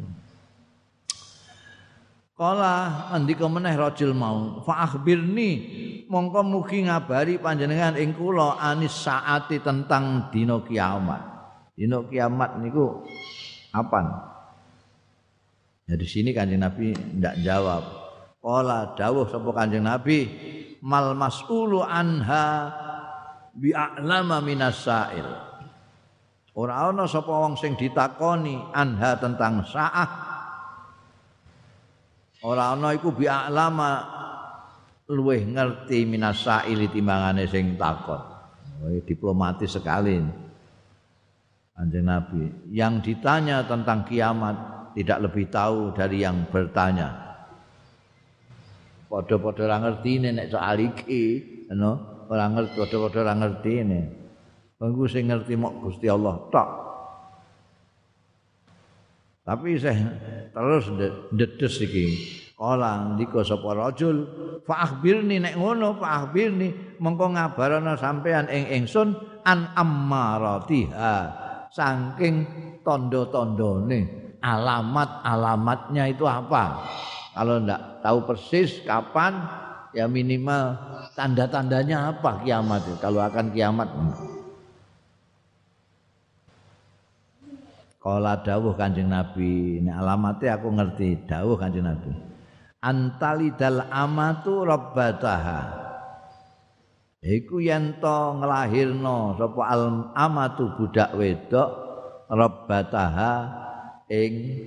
Kala 2.37 3.09
andika 3.17 3.49
meneh 3.49 3.73
rajul 3.73 4.13
mau 4.13 4.61
fa 4.61 4.85
akhbirni 4.85 5.51
mongko 6.05 6.45
mugi 6.45 6.85
ngabari 6.85 7.41
panjenengan 7.41 7.97
ing 7.97 8.13
kula 8.13 8.61
anis 8.61 8.93
saati 8.93 9.65
tentang 9.65 10.29
dina 10.29 10.61
kiamat. 10.61 11.25
Dina 11.73 12.05
kiamat 12.05 12.61
niku 12.61 13.09
apa? 13.73 14.01
Ya 15.89 15.97
di 15.97 16.05
sini 16.05 16.37
Kanjeng 16.37 16.61
Nabi 16.61 16.93
ndak 16.93 17.41
jawab. 17.41 17.83
Kala 18.45 18.93
dawuh 18.93 19.33
sapa 19.33 19.51
Kanjeng 19.57 19.89
Nabi 19.89 20.29
mal 20.85 21.17
mas'ulu 21.17 21.81
anha 21.89 22.69
bi 23.57 23.73
a'lama 23.73 24.45
minas 24.45 24.85
sa'il. 24.85 25.25
Ora 26.53 26.93
ana 26.93 27.09
sapa 27.09 27.33
wong 27.33 27.57
sing 27.57 27.81
ditakoni 27.81 28.61
anha 28.77 29.17
tentang 29.17 29.65
saah. 29.65 30.26
Ora 32.45 32.77
ana 32.77 32.93
iku 32.93 33.17
bi 33.17 33.25
alama 33.25 34.05
luweh 35.09 35.47
ngerti 35.47 36.05
minasaili 36.05 36.91
timbangane 36.93 37.49
sing 37.49 37.79
takon. 37.81 38.21
Diplomatis 39.09 39.73
sekali. 39.73 40.21
Anjing 41.77 42.09
Nabi 42.09 42.73
yang 42.73 43.05
ditanya 43.05 43.69
tentang 43.69 44.09
kiamat 44.09 44.57
tidak 44.97 45.29
lebih 45.29 45.53
tahu 45.53 45.93
dari 45.93 46.25
yang 46.25 46.49
bertanya. 46.49 47.13
Padha-padha 49.07 49.63
ora 49.69 49.77
ngerti 49.85 50.13
nek 50.25 50.49
soal 50.49 50.81
iki, 50.81 51.25
no? 51.77 52.25
ora 52.33 52.49
ngerti 52.49 52.75
padha-padha 52.81 53.19
ora 53.21 53.35
ngerti 53.37 53.73
ini. 53.77 54.03
Bangku 54.77 55.05
sing 55.09 55.29
ngerti 55.29 55.53
mok 55.57 55.85
Gusti 55.85 56.09
Allah 56.09 56.37
tok. 56.49 56.86
Tapi 59.47 59.79
saya 59.79 60.11
terus 60.51 60.91
dedes 61.31 61.79
iki. 61.79 62.07
Kala 62.57 63.15
ndika 63.15 63.45
sapa 63.47 63.77
rajul 63.77 64.27
fa 64.65 64.89
akhbirni 64.89 65.39
nek 65.39 65.55
ngono 65.61 66.01
fa 66.01 66.25
akhbirni 66.25 66.99
mengko 66.99 67.37
ngabarana 67.37 67.95
sampean 68.01 68.49
ing 68.49 68.83
ingsun 68.83 69.13
an 69.47 69.71
ammaratiha 69.79 71.15
saking 71.71 72.43
tanda-tandane. 72.83 74.27
Alamat-alamatnya 74.43 76.11
itu 76.11 76.27
apa? 76.27 76.83
Kalau 77.37 77.61
ndak 77.61 78.01
tahu 78.03 78.19
persis 78.25 78.83
kapan 78.83 79.37
ya 79.93 80.09
minimal 80.09 80.77
tanda-tandanya 81.13 82.17
apa 82.17 82.45
kiamat 82.45 82.85
kalau 83.01 83.21
akan 83.25 83.53
kiamat 83.53 83.89
Kala 88.07 88.39
dawuh 88.39 88.79
Kanjeng 88.79 89.11
Nabi, 89.11 89.83
ini 89.83 89.91
alamatnya 89.91 90.63
aku 90.63 90.71
ngerti, 90.71 91.27
dawuh 91.27 91.59
Kanjeng 91.59 91.91
Nabi. 91.91 92.15
Antalidal 92.79 93.83
amatu 93.91 94.63
rabbataha. 94.63 95.83
Iku 97.19 97.59
yen 97.59 97.99
to 97.99 98.39
nglahirno 98.39 99.35
sapa 99.35 99.63
al 99.67 100.15
amatu 100.15 100.71
budak 100.79 101.19
wedok 101.19 101.71
rabbataha 102.31 103.35
ing 104.07 104.63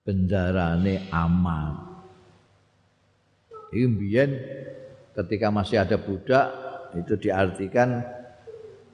bendarane 0.00 1.04
amat. 1.12 1.76
Iki 3.68 4.24
ketika 5.12 5.52
masih 5.52 5.84
ada 5.84 6.00
budak 6.00 6.46
itu 6.96 7.20
diartikan 7.20 8.00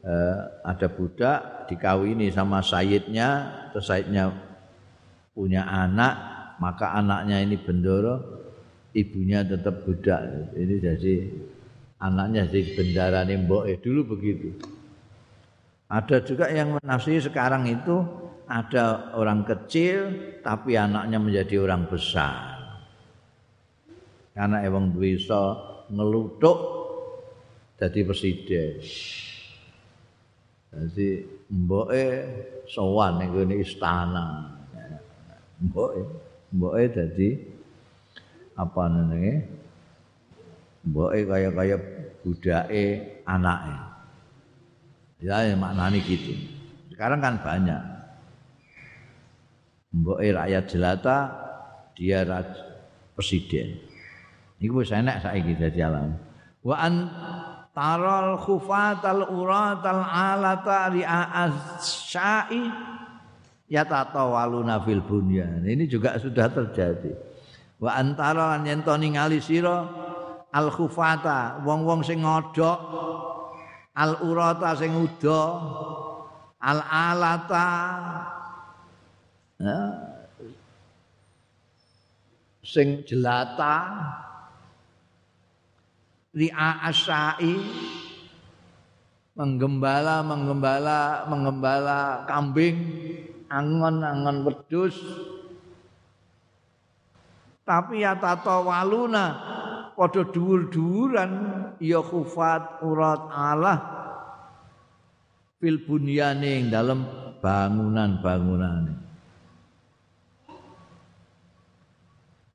eh, 0.04 0.38
ada 0.64 0.88
budak 0.88 1.68
dikawini 1.70 2.32
sama 2.32 2.60
sayidnya 2.60 3.28
terus 3.72 3.88
sayidnya 3.88 4.32
punya 5.32 5.64
anak 5.64 6.14
maka 6.60 6.92
anaknya 6.92 7.40
ini 7.40 7.56
bendoro 7.56 8.40
ibunya 8.94 9.46
tetap 9.46 9.86
budak. 9.86 10.52
Ini 10.54 10.74
jadi 10.82 11.14
anaknya 12.02 12.50
jadi 12.50 12.62
bendara 12.74 13.20
nembok 13.24 13.64
eh 13.70 13.78
dulu 13.78 14.16
begitu. 14.16 14.54
Ada 15.90 16.22
juga 16.22 16.46
yang 16.52 16.78
menafsiri 16.78 17.18
sekarang 17.18 17.66
itu 17.66 17.98
ada 18.46 19.14
orang 19.18 19.42
kecil 19.42 20.10
tapi 20.42 20.78
anaknya 20.78 21.18
menjadi 21.18 21.66
orang 21.66 21.90
besar. 21.90 22.58
Karena 24.30 24.62
emang 24.62 24.94
bisa 24.94 25.58
ngelutuk 25.90 26.58
jadi 27.82 28.00
presiden 28.06 28.78
Jadi 30.70 31.26
mboke 31.50 32.04
sowan 32.70 33.18
ning 33.18 33.34
gone 33.34 33.54
istana. 33.58 34.54
Mboke 35.58 35.98
mboke 36.54 36.82
dadi 36.94 37.30
apa 38.54 38.82
nenenge? 38.86 39.34
Mboke 40.86 41.18
kaya-kaya 41.26 41.76
budake 42.22 42.84
anake. 43.26 43.76
Ya, 45.20 45.52
maknane 45.52 46.00
gitu. 46.06 46.32
Sekarang 46.94 47.20
kan 47.20 47.42
banyak. 47.42 47.82
Mboke 49.90 50.32
rakyat 50.32 50.64
jelata 50.70 51.18
dia 51.98 52.22
presiden. 53.18 53.76
Iku 54.62 54.86
wis 54.86 54.94
enak 54.94 55.20
saiki 55.20 55.58
dadi 55.58 55.82
alam. 55.82 56.14
Wa 56.62 56.76
an 56.78 57.10
taral 57.70 58.36
khufatal 58.40 59.30
uratal 59.30 60.02
alata 60.02 60.90
ri'a'az 60.90 61.82
syai 61.82 62.66
ya 63.70 63.86
tatawaluna 63.86 64.82
fil 64.82 65.00
bunyan. 65.00 65.62
Ini 65.62 65.86
juga 65.86 66.18
sudah 66.18 66.50
terjadi. 66.50 67.14
Wa 67.80 67.96
antara 67.96 68.58
lan 68.58 68.66
yen 68.68 68.82
to 68.84 68.92
ningali 68.98 69.40
sira 69.40 69.86
al 70.50 70.68
khufata 70.68 71.62
wong-wong 71.62 72.02
sing 72.02 72.26
ngodhok 72.26 72.78
al 73.94 74.18
urata 74.26 74.74
sing 74.76 74.92
uda 74.92 75.42
al 76.60 76.80
alata 76.84 77.68
ya, 79.56 79.80
sing 82.60 83.06
jelata 83.06 83.78
ri'a 86.30 86.86
asai 86.86 87.58
menggembala 89.34 90.22
menggembala 90.22 91.26
menggembala 91.26 92.28
kambing 92.28 92.76
angon-angon 93.50 94.46
wedhus. 94.46 94.96
Tapi 97.66 98.02
ya 98.02 98.18
tata 98.18 98.62
waluna 98.62 99.26
padha 99.94 100.26
dhuwur-dhuwuran 100.26 101.30
ya 101.78 102.02
khufat 102.02 102.82
urat 102.82 103.22
Allah. 103.30 103.78
Fil 105.60 105.80
bunyane 105.84 106.66
dalam 106.72 107.04
bangunan-bangunan. 107.38 108.96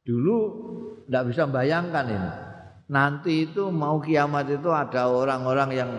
Dulu 0.05 0.37
tidak 1.05 1.23
bisa 1.33 1.43
bayangkan 1.49 2.05
ini 2.09 2.44
nanti 2.85 3.49
itu 3.49 3.69
mau 3.73 3.97
kiamat 3.97 4.49
itu 4.49 4.69
ada 4.69 5.09
orang-orang 5.09 5.69
yang 5.73 5.91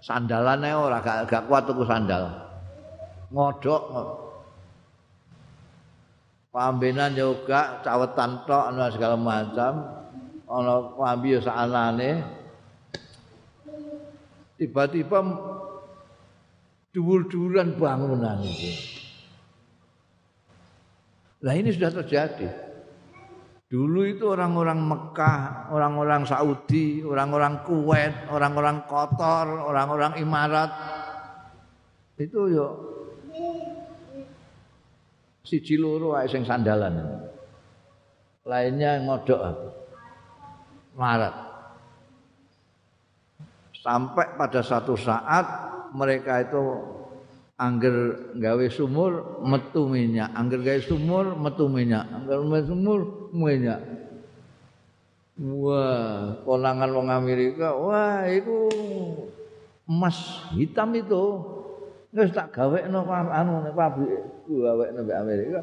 sandalannya 0.00 0.72
orang 0.72 1.02
gak, 1.04 1.18
gak 1.28 1.44
kuat 1.46 1.68
tuh 1.68 1.84
sandal. 1.84 2.24
Ngodok 3.28 3.82
pambenan 6.48 7.12
juga 7.12 7.84
cawetan 7.84 8.48
tok 8.48 8.66
segala 8.96 9.16
macam. 9.20 9.72
Ana 10.48 10.96
pambi 10.96 11.36
yo 11.36 11.44
saanane 11.44 12.24
tiba-tiba 14.56 15.20
dhuwur-dhuwuran 16.90 17.76
bangunan 17.76 18.40
itu 18.42 18.72
lah 21.44 21.54
ini 21.54 21.70
sudah 21.70 21.94
terjadi 22.00 22.48
Dulu 23.68 24.00
itu 24.08 24.24
orang-orang 24.24 24.80
Mekah, 24.80 25.68
orang-orang 25.68 26.24
Saudi, 26.24 27.04
orang-orang 27.04 27.60
Kuwait, 27.68 28.32
orang-orang 28.32 28.88
Kotor, 28.88 29.68
orang-orang 29.68 30.16
Imarat 30.16 30.72
itu 32.16 32.50
yo 32.50 32.66
siji 35.44 35.76
loro 35.76 36.16
wae 36.16 36.24
sing 36.26 36.48
sandalan. 36.48 36.96
Lainnya 38.48 39.04
ngodok 39.04 39.40
marat. 40.96 41.36
Sampai 43.84 44.32
pada 44.34 44.64
satu 44.64 44.96
saat 44.96 45.44
mereka 45.92 46.40
itu 46.40 46.60
angger 47.58 48.30
gawe 48.38 48.66
sumur 48.70 49.42
metu 49.42 49.90
minyak, 49.90 50.30
angger 50.30 50.62
gawe 50.62 50.80
sumur 50.80 51.34
metu 51.34 51.66
minyak, 51.66 52.06
angger 52.06 52.38
gawe 52.46 52.62
sumur 52.62 53.00
minyak. 53.34 53.82
Wah, 55.38 56.38
konangan 56.42 56.90
wong 56.94 57.08
Amerika, 57.10 57.74
wah 57.74 58.26
itu 58.30 58.70
emas 59.86 60.46
hitam 60.54 60.94
itu. 60.94 61.42
Wis 62.08 62.32
tak 62.32 62.56
gawekno 62.56 63.04
anu 63.04 63.68
pabrik 63.76 64.46
gawekno 64.48 65.04
mbek 65.04 65.18
Amerika. 65.18 65.60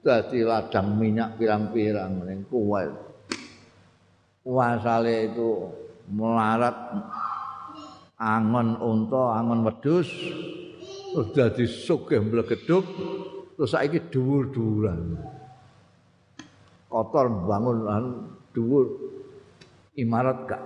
Dadi 0.00 0.46
ladang 0.46 0.94
minyak 0.94 1.34
pirang-pirang 1.34 2.22
ning 2.22 2.46
Kuwait. 2.46 2.94
Wasale 4.46 5.34
itu 5.34 5.66
melarat 6.06 6.78
angon 8.14 8.78
unta, 8.78 9.34
angon 9.34 9.66
wedhus 9.66 10.06
dadi 11.32 11.64
sugih 11.64 12.20
mblegeduk 12.20 12.84
terus 13.56 13.72
saiki 13.72 14.12
dhuwur-dhuwuran. 14.12 15.16
Kotor 16.92 17.26
bangun 17.48 17.78
dhuwur 18.52 18.86
imarat 19.96 20.44
gak 20.44 20.62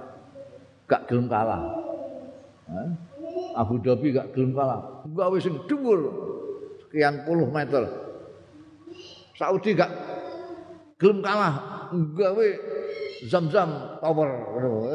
gak 0.91 1.07
gelem 1.07 1.31
kalah. 1.31 1.63
Abu 3.55 3.79
Dhabi 3.83 4.15
gak 4.15 4.35
gelem 4.35 4.55
kalah. 4.55 5.07
Gawe 5.07 5.37
sing 5.39 5.55
dhuwur 5.71 6.01
sekian 6.87 7.23
puluh 7.23 7.47
meter. 7.51 7.87
Saudi 9.39 9.75
gak 9.79 9.91
gelem 10.99 11.23
kalah 11.23 11.55
gawe 11.95 12.47
Zam-zam 13.21 14.01
tower 14.01 14.49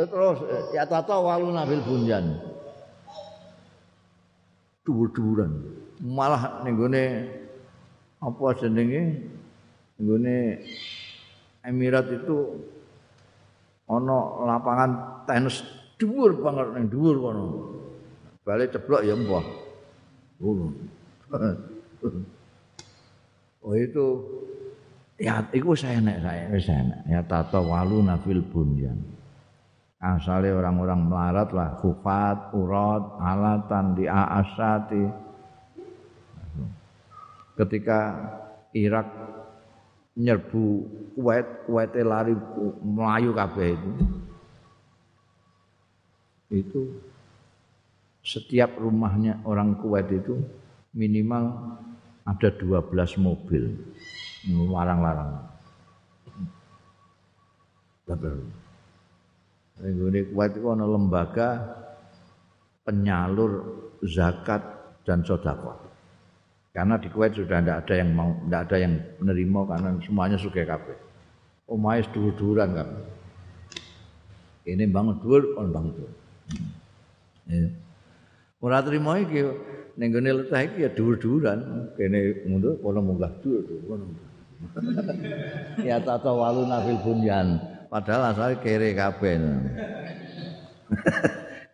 terus 0.10 0.40
ya 0.74 0.82
tata 0.90 1.14
waluna 1.22 1.62
bil 1.62 1.78
bunyan. 1.86 2.55
Dhuwur-dhuwuran. 4.86 5.52
Malah 6.06 6.62
ning 6.62 6.78
gone 6.78 7.06
apa 8.22 8.46
jenenge 8.62 9.26
nggone 9.98 10.62
Emirat 11.66 12.06
itu 12.14 12.62
ana 13.90 14.18
lapangan 14.46 14.92
tenis 15.26 15.66
dhuwur 15.98 16.38
banget 16.38 16.68
ning 16.78 16.86
dhuwur 16.94 17.16
kono. 17.18 17.46
balik 18.46 18.70
ceblok 18.70 19.02
ya 19.02 19.18
mbah. 19.18 19.46
Oh 23.66 23.74
itu 23.74 24.06
ya 25.18 25.42
iku 25.50 25.74
saya 25.74 25.98
enak 25.98 26.22
saya 26.22 26.54
wis 26.54 26.70
enak 26.70 27.02
ya 27.10 27.26
tata 27.26 27.58
walu 27.58 28.06
nafil 28.06 28.46
bunyan. 28.46 28.94
Asale 30.06 30.54
orang-orang 30.54 31.10
melarat 31.10 31.50
lah 31.50 31.82
kufat, 31.82 32.54
urat, 32.54 33.18
alatan 33.18 33.98
di 33.98 34.06
aasati. 34.06 35.02
Ketika 37.58 38.00
Irak 38.78 39.08
nyerbu 40.14 40.66
Kuwait, 41.18 41.48
Kuwait 41.66 41.90
lari 42.06 42.38
melayu 42.86 43.34
kabeh 43.34 43.74
itu. 43.74 43.92
Itu 46.54 46.82
setiap 48.22 48.78
rumahnya 48.78 49.42
orang 49.42 49.74
Kuwait 49.82 50.06
itu 50.14 50.38
minimal 50.94 51.50
ada 52.30 52.50
12 52.54 53.18
mobil 53.18 53.74
larang-larang. 54.70 55.50
Ini 59.76 60.32
Kuwait 60.32 60.56
itu 60.56 60.68
ada 60.72 60.88
lembaga 60.88 61.50
penyalur 62.88 63.52
zakat 64.08 64.64
dan 65.04 65.20
sodako. 65.28 65.76
Karena 66.72 66.96
di 66.96 67.12
Kuwait 67.12 67.36
sudah 67.36 67.60
tidak 67.60 67.84
ada 67.84 67.94
yang 68.00 68.10
mau, 68.16 68.32
tidak 68.48 68.62
ada 68.72 68.78
yang 68.80 68.94
menerima 69.20 69.60
karena 69.68 69.90
semuanya 70.00 70.38
suka 70.40 70.64
kabeh. 70.64 70.98
Omais 71.68 72.08
dur-duran 72.16 72.70
kan. 72.72 72.90
Ini 74.66 74.88
bangun 74.90 75.18
dur, 75.22 75.56
on 75.60 75.70
bangun. 75.72 76.10
Ya. 77.46 77.68
Ora 78.64 78.82
trimo 78.82 79.14
iki 79.14 79.46
ning 80.00 80.10
gone 80.10 80.32
letah 80.42 80.66
iki 80.66 80.88
ya 80.88 80.90
dhuwur-dhuwuran, 80.90 81.94
kene 81.94 82.50
mundur 82.50 82.82
kono 82.82 83.00
munggah 83.04 83.30
dhuwur 83.44 84.02
ya 85.86 86.02
tata 86.02 86.32
walu 86.32 86.66
nafil 86.66 86.98
bunyan, 87.06 87.60
padahal 87.88 88.34
asal 88.34 88.58
kere 88.60 88.98
kabeh. 88.98 89.36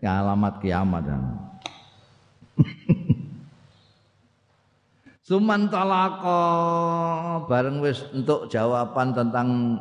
alamat 0.01 0.59
kiamat. 0.59 1.05
Suman 5.27 5.71
talaka 5.71 6.39
bareng 7.45 7.79
wis 7.79 8.03
untuk 8.11 8.51
jawaban 8.51 9.15
tentang 9.15 9.79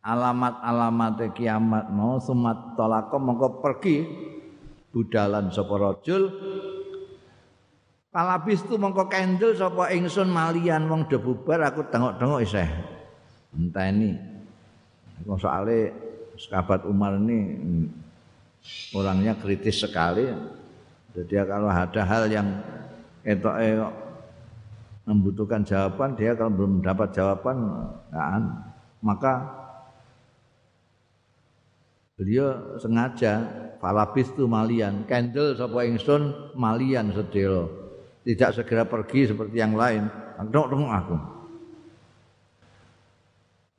alamat-alamat 0.00 1.36
kiamat 1.36 1.92
mau 1.92 2.16
sumat 2.22 2.76
talaka 2.76 3.16
mongko 3.20 3.60
pergi 3.60 4.06
budalan 4.94 5.52
sapa 5.52 5.76
rajul 5.76 6.22
Kalabis 8.10 8.66
tu 8.66 8.74
mongko 8.74 9.06
kendel 9.06 9.54
sapa 9.54 9.94
ingsun 9.94 10.34
malian 10.34 10.90
wong 10.90 11.06
do 11.06 11.22
bubar 11.22 11.62
aku 11.62 11.86
tengok-tengok 11.94 12.42
isih. 12.42 12.66
Enteni. 13.54 14.29
Soalé 15.24 15.92
sahabat 16.36 16.84
Umar 16.88 17.16
ini 17.20 17.60
orangnya 18.96 19.36
kritis 19.36 19.84
sekali. 19.84 20.28
Jadi 21.16 21.34
kalau 21.42 21.68
ada 21.68 22.02
hal 22.06 22.30
yang 22.30 22.48
etoke 23.26 23.68
membutuhkan 25.04 25.66
jawaban, 25.66 26.14
dia 26.14 26.38
kalau 26.38 26.54
belum 26.54 26.72
dapat 26.86 27.10
jawaban, 27.10 27.56
kan, 28.14 28.42
maka 29.02 29.34
beliau 32.14 32.78
sengaja 32.78 33.48
falabis 33.80 34.28
tu 34.36 34.44
malian 34.44 35.08
kendel 35.08 35.56
sapa 35.56 35.88
ingsun 35.88 36.52
malian 36.52 37.10
sedelo 37.16 37.80
tidak 38.24 38.50
segera 38.52 38.84
pergi 38.84 39.32
seperti 39.32 39.56
yang 39.56 39.74
lain. 39.74 40.04
Dok 40.40 40.66
dong 40.72 40.88
aku. 40.88 41.16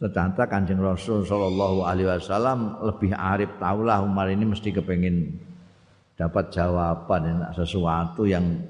Ternyata 0.01 0.49
kanjeng 0.49 0.81
Rasul 0.81 1.21
Shallallahu 1.21 1.85
Alaihi 1.85 2.09
Wasallam 2.09 2.81
lebih 2.81 3.13
arif 3.13 3.53
tahulah 3.61 4.01
Umar 4.01 4.33
ini 4.33 4.49
mesti 4.49 4.73
kepengin 4.73 5.37
dapat 6.17 6.49
jawaban 6.49 7.53
sesuatu 7.53 8.25
yang 8.25 8.65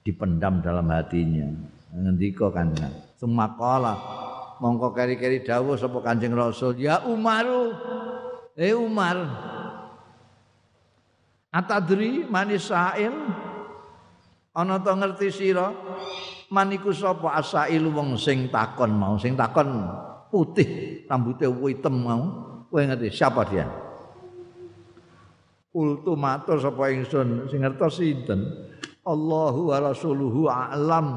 dipendam 0.00 0.64
dalam 0.64 0.88
hatinya. 0.88 1.44
Ngendika 1.92 2.48
kanjeng. 2.48 2.88
Semakala 3.20 4.00
mongko 4.56 4.96
keri-keri 4.96 5.44
dawuh 5.44 5.76
sapa 5.76 6.00
kanjeng 6.00 6.32
Rasul 6.32 6.80
ya 6.80 7.04
Umaru 7.04 7.76
eh 8.56 8.72
Umar 8.72 9.28
Atadri 11.52 12.24
manis 12.28 12.68
sa'il 12.68 13.12
ana 14.56 14.76
ngerti 14.80 15.28
sira 15.28 15.72
maniku 16.48 16.92
sapa 16.96 17.36
asailu 17.36 17.92
wong 17.92 18.16
sing 18.16 18.48
takon 18.48 18.96
mau 18.96 19.20
sing 19.20 19.36
takon 19.36 19.84
putih 20.28 21.02
rambutnya 21.06 21.48
hitam 21.50 21.94
mau 21.96 22.22
kowe 22.68 22.82
ngerti 22.82 23.08
siapa 23.10 23.42
dia 23.48 23.66
Kultu 25.76 26.16
matur 26.16 26.56
sapa 26.56 26.88
ingsun 26.88 27.52
sing 27.52 27.60
ngertos 27.60 28.00
sinten 28.00 28.40
Allahu 29.04 29.70
wa 29.70 29.76
rasuluhu 29.76 30.48
a'lam 30.48 31.08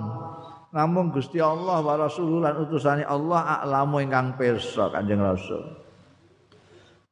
Namun 0.69 1.09
Gusti 1.09 1.41
Allah 1.41 1.81
wa 1.81 1.97
Rasulullah 1.97 2.53
lan 2.53 2.61
utusane 2.61 3.01
Allah 3.01 3.61
a'lamu 3.61 4.05
ingkang 4.05 4.37
pirsa 4.37 4.93
Kanjeng 4.93 5.17
Rasul. 5.17 5.65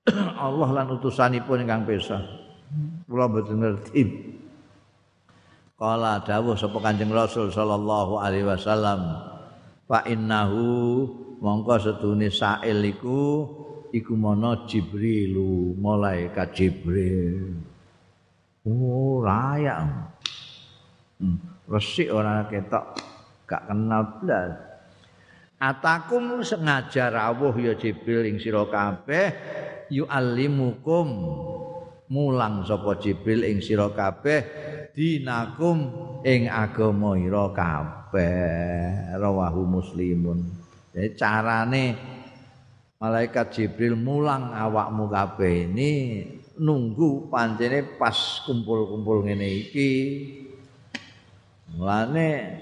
Allah 0.37 0.69
lan 0.77 0.93
utusanipun 0.93 1.65
ingkang 1.65 1.81
pirsa. 1.89 2.21
Kula 3.09 3.25
mboten 3.25 3.57
ngerti. 3.57 4.01
Kala 5.73 6.21
dawuh 6.21 6.53
sapa 6.53 6.77
Kanjeng 6.85 7.09
Rasul 7.09 7.49
sallallahu 7.49 8.21
alaihi 8.21 8.45
wasallam, 8.45 9.25
fa 9.89 10.05
innahu 10.05 10.61
mongko 11.41 11.75
setune 11.77 12.29
sa'il 12.33 12.81
iku 12.83 13.45
iku 13.93 14.13
mono 14.13 14.67
Jibrilu, 14.67 15.77
malaikat 15.77 16.49
Jibril. 16.53 17.55
Oh, 18.67 19.23
raya. 19.23 20.11
Hmm, 21.17 21.39
resik 21.71 22.11
ora 22.11 22.45
ketok 22.45 22.99
gak 23.47 23.63
kenal 23.71 24.03
blas. 24.19 24.53
Atakum 25.57 26.45
sengaja 26.45 27.09
rawuh 27.09 27.55
ya 27.57 27.73
Jibril 27.73 28.29
ing 28.29 28.37
sira 28.37 28.61
kabeh 28.69 29.33
yu'allimukum 29.89 31.07
mulang 32.13 32.61
sapa 32.61 33.01
Jibril 33.01 33.41
ing 33.41 33.57
sira 33.65 33.89
kabeh 33.89 34.45
dinakum 34.93 35.89
ing 36.21 36.45
agama 36.45 37.17
ira 37.17 37.49
kabeh 37.55 39.17
rawahu 39.17 39.65
muslimun. 39.65 40.56
Jadi 40.97 41.13
carane 41.13 41.93
malaikat 42.97 43.53
Jibril 43.53 43.93
mulang 43.93 44.49
awakmu 44.49 45.05
kabeh. 45.13 45.69
Ini 45.69 45.91
nunggu 46.57 47.29
pancene 47.29 47.85
pas 48.01 48.41
kumpul-kumpul 48.49 49.29
ngene 49.29 49.45
iki. 49.45 49.93
Mulane 51.77 52.57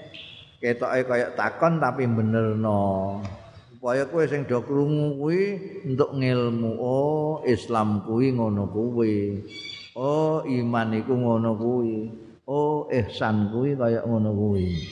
ketoke 0.60 1.08
kaya 1.08 1.32
takon 1.32 1.80
tapi 1.80 2.04
benerno. 2.04 3.24
Supaya 3.72 4.04
kowe 4.04 4.28
sing 4.28 4.44
do 4.44 4.60
krungu 4.60 5.16
kuwi 5.16 5.42
entuk 5.88 6.12
ngilmu. 6.12 6.76
Oh 6.76 7.40
Islam 7.48 8.04
kuwi 8.04 8.36
ngono 8.36 8.68
kuwi. 8.68 9.48
Oh 9.96 10.44
iman 10.44 10.92
iku 10.92 11.16
ngono 11.16 11.56
kuwi. 11.56 12.12
Oh 12.44 12.84
ihsan 12.92 13.48
kuwi 13.48 13.80
kaya 13.80 14.04
ngono 14.04 14.28
kuwi. 14.28 14.84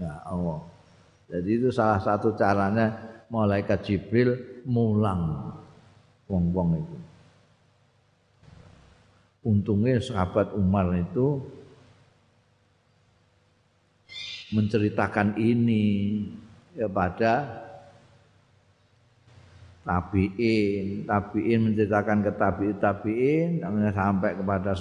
Ya 0.00 0.16
Allah 0.24 0.79
jadi 1.30 1.50
itu 1.62 1.70
salah 1.70 2.02
satu 2.02 2.34
caranya 2.34 2.90
malaikat 3.30 3.86
Jibril 3.86 4.34
mulang 4.66 5.54
wong-wong 6.26 6.82
itu. 6.82 6.98
Untungnya 9.40 10.02
sahabat 10.02 10.52
Umar 10.52 10.90
itu 10.98 11.40
menceritakan 14.50 15.38
ini 15.38 16.18
ya 16.74 16.90
pada 16.90 17.46
tabiin, 19.86 21.06
tabiin 21.06 21.58
menceritakan 21.70 22.18
ke 22.26 22.32
tabiin, 22.34 22.76
tabiin 22.82 23.50
sampai 23.94 24.34
kepada 24.34 24.74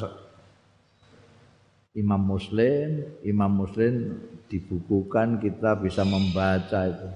Imam 1.98 2.22
Muslim, 2.22 3.02
Imam 3.26 3.50
Muslim 3.50 4.22
dibukukan 4.46 5.42
kita 5.42 5.74
bisa 5.82 6.06
membaca 6.06 6.86
itu 6.86 7.10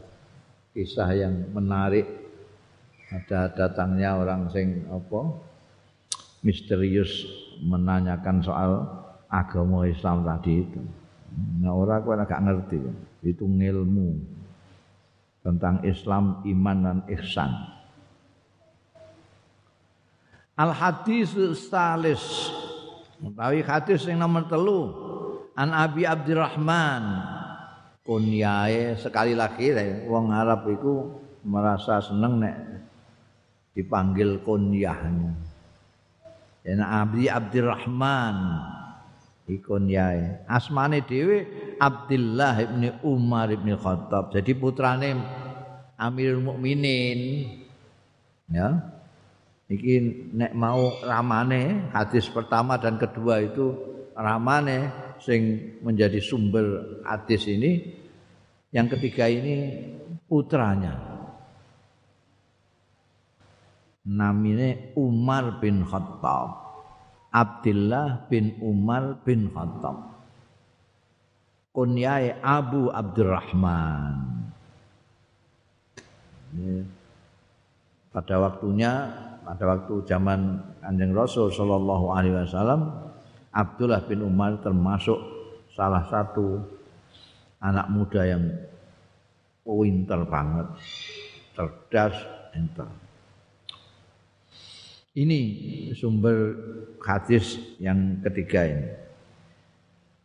kisah 0.74 1.10
yang 1.14 1.54
menarik 1.54 2.10
ada 3.14 3.46
datangnya 3.54 4.18
orang 4.18 4.50
sing 4.50 4.90
apa 4.90 5.38
misterius 6.42 7.30
menanyakan 7.62 8.42
soal 8.42 8.72
agama 9.30 9.86
Islam 9.86 10.26
tadi 10.26 10.66
itu. 10.66 10.82
Nah 11.62 11.74
orang 11.74 12.02
kau 12.02 12.14
agak 12.18 12.42
ngerti 12.42 12.82
itu 13.22 13.46
ngilmu 13.46 14.18
tentang 15.46 15.82
Islam, 15.86 16.42
iman 16.42 16.78
dan 16.82 17.00
ihsan. 17.14 17.52
Al 20.54 20.74
hadis 20.74 21.34
salis 21.70 22.50
utawi 23.24 23.64
hadis 23.64 24.04
yang 24.06 24.22
nomor 24.22 24.46
telu. 24.52 24.92
An 25.56 25.72
Abi 25.72 26.04
Abdurrahman 26.04 27.24
kunyae 28.04 29.00
sekali 29.00 29.32
lagi 29.38 29.72
wong 30.10 30.34
Arab 30.34 30.68
itu 30.68 31.14
merasa 31.46 32.04
seneng 32.04 32.42
nek 32.42 32.56
dipanggil 33.78 34.44
kunyahnya. 34.44 35.32
Ya 36.64 36.84
Abi 36.84 37.32
Abdurrahman 37.32 38.36
ikon 39.48 39.88
yae. 39.92 40.44
Asmane 40.48 41.04
dhewe 41.04 41.48
Abdullah 41.80 42.60
ibni 42.64 42.90
Umar 43.04 43.52
ibni 43.52 43.76
Khattab. 43.76 44.32
Jadi 44.32 44.52
putrane 44.56 45.20
Amirul 46.00 46.44
Mukminin. 46.44 47.20
Ya 48.52 48.94
iki 49.72 50.28
nek 50.34 50.52
mau 50.56 51.00
ramane 51.04 51.92
hadis 51.96 52.28
pertama 52.28 52.76
dan 52.76 53.00
kedua 53.00 53.44
itu 53.44 53.74
ramane 54.14 54.92
sing 55.24 55.74
menjadi 55.80 56.20
sumber 56.20 57.00
hadis 57.08 57.48
ini 57.48 57.96
yang 58.76 58.92
ketiga 58.92 59.30
ini 59.30 59.88
putranya 60.28 61.00
namine 64.04 64.92
Umar 65.00 65.64
bin 65.64 65.88
Khattab 65.88 66.64
Abdullah 67.34 68.30
bin 68.30 68.54
Umar 68.62 69.18
bin 69.26 69.50
Khattab. 69.50 70.22
Kunyai 71.74 72.38
Abu 72.38 72.94
Abdurrahman. 72.94 74.46
Pada 78.14 78.36
waktunya 78.38 79.10
pada 79.44 79.64
waktu 79.68 80.08
zaman 80.08 80.60
Kanjeng 80.80 81.12
Rasul 81.12 81.52
sallallahu 81.52 82.16
alaihi 82.16 82.36
wasallam 82.44 83.12
Abdullah 83.54 84.02
bin 84.10 84.26
Umar 84.26 84.58
termasuk 84.64 85.20
salah 85.76 86.08
satu 86.10 86.58
anak 87.62 87.88
muda 87.94 88.22
yang 88.26 88.44
pinter 89.64 90.20
banget, 90.28 90.68
cerdas, 91.56 92.16
pinter. 92.52 92.90
Ini 95.14 95.42
sumber 95.94 96.58
hadis 97.06 97.62
yang 97.78 98.20
ketiga 98.26 98.66
ini. 98.66 98.90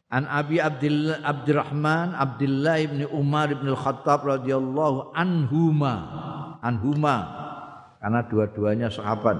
An 0.08 0.24
Abi 0.24 0.56
Abdullah 0.56 1.20
Abdurrahman 1.20 2.16
Abdullah 2.16 2.80
bin 2.88 3.04
Umar 3.12 3.52
bin 3.52 3.68
Al-Khattab 3.68 4.24
radhiyallahu 4.24 5.12
anhuma 5.12 5.94
anhuma 6.64 7.16
karena 7.99 8.20
dua-duanya 8.26 8.88
sahabat. 8.90 9.38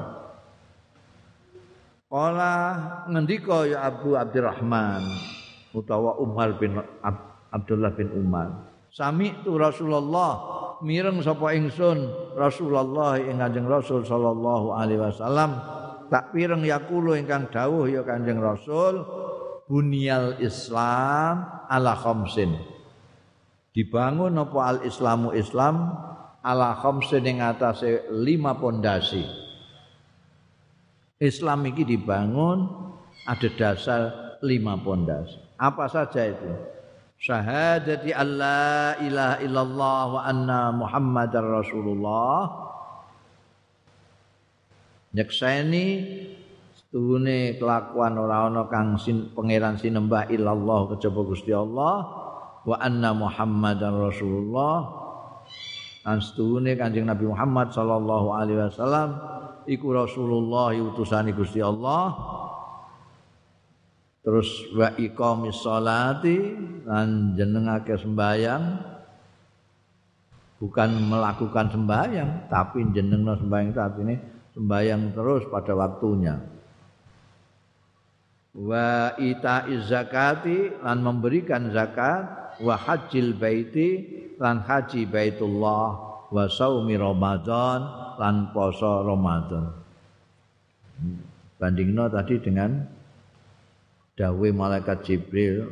Qala 2.09 2.54
ngendika 3.11 3.68
ya 3.68 3.84
Abu 3.84 4.16
Abdurrahman 4.16 5.04
utawa 5.76 6.16
Umar 6.18 6.56
bin 6.56 6.80
Abdullah 7.52 7.92
bin 7.92 8.09
Umar. 8.16 8.68
Sami 8.88 9.36
tu 9.44 9.61
Rasulullah 9.61 10.40
mireng 10.80 11.20
sapa 11.20 11.52
ingsun 11.52 12.09
Rasulullah 12.34 13.20
ing 13.20 13.38
Kanjeng 13.38 13.68
Rasul 13.68 14.06
sallallahu 14.06 14.72
alaihi 14.72 15.04
wasallam 15.04 15.59
tak 16.09 16.32
pireng 16.32 16.64
yakulo 16.64 17.12
ingkang 17.12 17.52
dawuh 17.52 17.84
ya 17.84 18.00
Kanjeng 18.06 18.40
Rasul 18.40 19.04
bunyal 19.68 20.40
Islam 20.40 21.44
ala 21.68 21.92
khamsin 21.92 22.56
dibangun 23.76 24.32
apa 24.40 24.59
al 24.64 24.78
Islamu 24.88 25.36
Islam 25.36 25.92
ala 26.45 26.76
khamsin 26.78 27.24
ing 27.26 27.39
atase 27.43 28.07
lima 28.14 28.55
pondasi 28.57 29.24
Islam 31.18 31.66
iki 31.66 31.82
dibangun 31.82 32.68
ada 33.26 33.49
dasar 33.59 34.03
lima 34.45 34.78
pondasi 34.78 35.39
Apa 35.59 35.91
saja 35.91 36.22
itu? 36.22 36.55
Syahadati 37.18 38.14
alla 38.14 38.95
ilaha 39.03 39.36
illallah 39.43 40.03
wa 40.07 40.20
anna 40.22 40.70
muhammadar 40.70 41.43
rasulullah. 41.43 42.47
Nyekseni 45.11 45.86
Tuhune 46.89 47.61
kelakuan 47.61 48.16
ora 48.16 48.49
ana 48.49 48.64
kang 48.64 48.97
sin, 48.97 49.28
pangeran 49.36 49.76
sinembah 49.76 50.24
illallah 50.32 50.97
kejaba 50.97 51.20
Gusti 51.20 51.53
Allah 51.53 52.01
wa 52.64 52.76
anna 52.80 53.12
Muhammadar 53.12 53.93
Rasulullah 53.93 54.97
lan 56.07 56.18
setuhune 56.22 56.78
Kanjeng 56.78 57.09
Nabi 57.09 57.26
Muhammad 57.26 57.74
sallallahu 57.74 58.28
alaihi 58.34 58.61
wasallam 58.68 59.09
iku 59.68 59.92
Rasulullah 59.92 60.72
utusane 60.74 61.36
Gusti 61.36 61.61
Allah. 61.61 62.14
Terus 64.24 64.49
wa 64.76 64.92
iqamis 64.92 65.57
sholati 65.64 66.36
lan 66.84 67.32
jenengake 67.32 67.96
sembayang 67.96 68.64
bukan 70.59 70.90
melakukan 71.07 71.72
sembayang 71.72 72.51
tapi 72.51 72.82
jenengno 72.92 73.38
sembayang 73.40 73.68
itu 73.72 73.80
artinya 73.80 74.16
sembayang 74.53 75.03
terus 75.16 75.42
pada 75.49 75.72
waktunya. 75.72 76.34
Wa 78.59 79.14
ita 79.16 79.70
zakati 79.86 80.82
lan 80.82 80.99
memberikan 81.05 81.70
zakat. 81.70 82.51
Wa 82.59 82.74
hajjil 82.74 83.38
baiti 83.38 84.18
lan 84.39 84.62
haji 84.62 85.05
baitullah 85.11 85.86
wa 86.30 86.45
saumi 86.47 86.95
ramadan 86.95 87.84
lan 88.16 88.51
poso 88.55 89.03
ramadan. 89.03 89.74
Bandingno 91.59 92.07
tadi 92.11 92.39
dengan 92.39 92.78
dawe 94.18 94.49
malaikat 94.51 94.99
jibril 95.07 95.66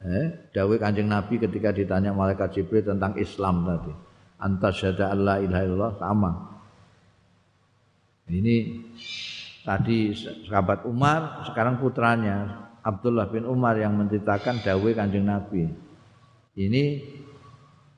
eh 0.00 0.48
dawe 0.52 0.74
kanjeng 0.80 1.12
nabi 1.12 1.36
ketika 1.36 1.72
ditanya 1.76 2.12
malaikat 2.16 2.56
jibril 2.56 2.84
tentang 2.84 3.16
islam 3.20 3.68
tadi. 3.68 3.92
Antas 4.40 4.80
syada 4.80 5.12
allah 5.12 5.36
ilaha 5.44 5.62
illallah 5.68 5.94
sama 6.00 6.50
ini 8.30 8.86
tadi 9.66 10.14
sahabat 10.46 10.86
Umar, 10.86 11.42
sekarang 11.50 11.82
putranya 11.82 12.70
Abdullah 12.80 13.26
bin 13.28 13.42
Umar 13.44 13.74
yang 13.76 13.98
menceritakan 13.98 14.62
dawe 14.62 14.90
Kanjeng 14.94 15.26
Nabi. 15.26 15.66
Ini 16.54 16.84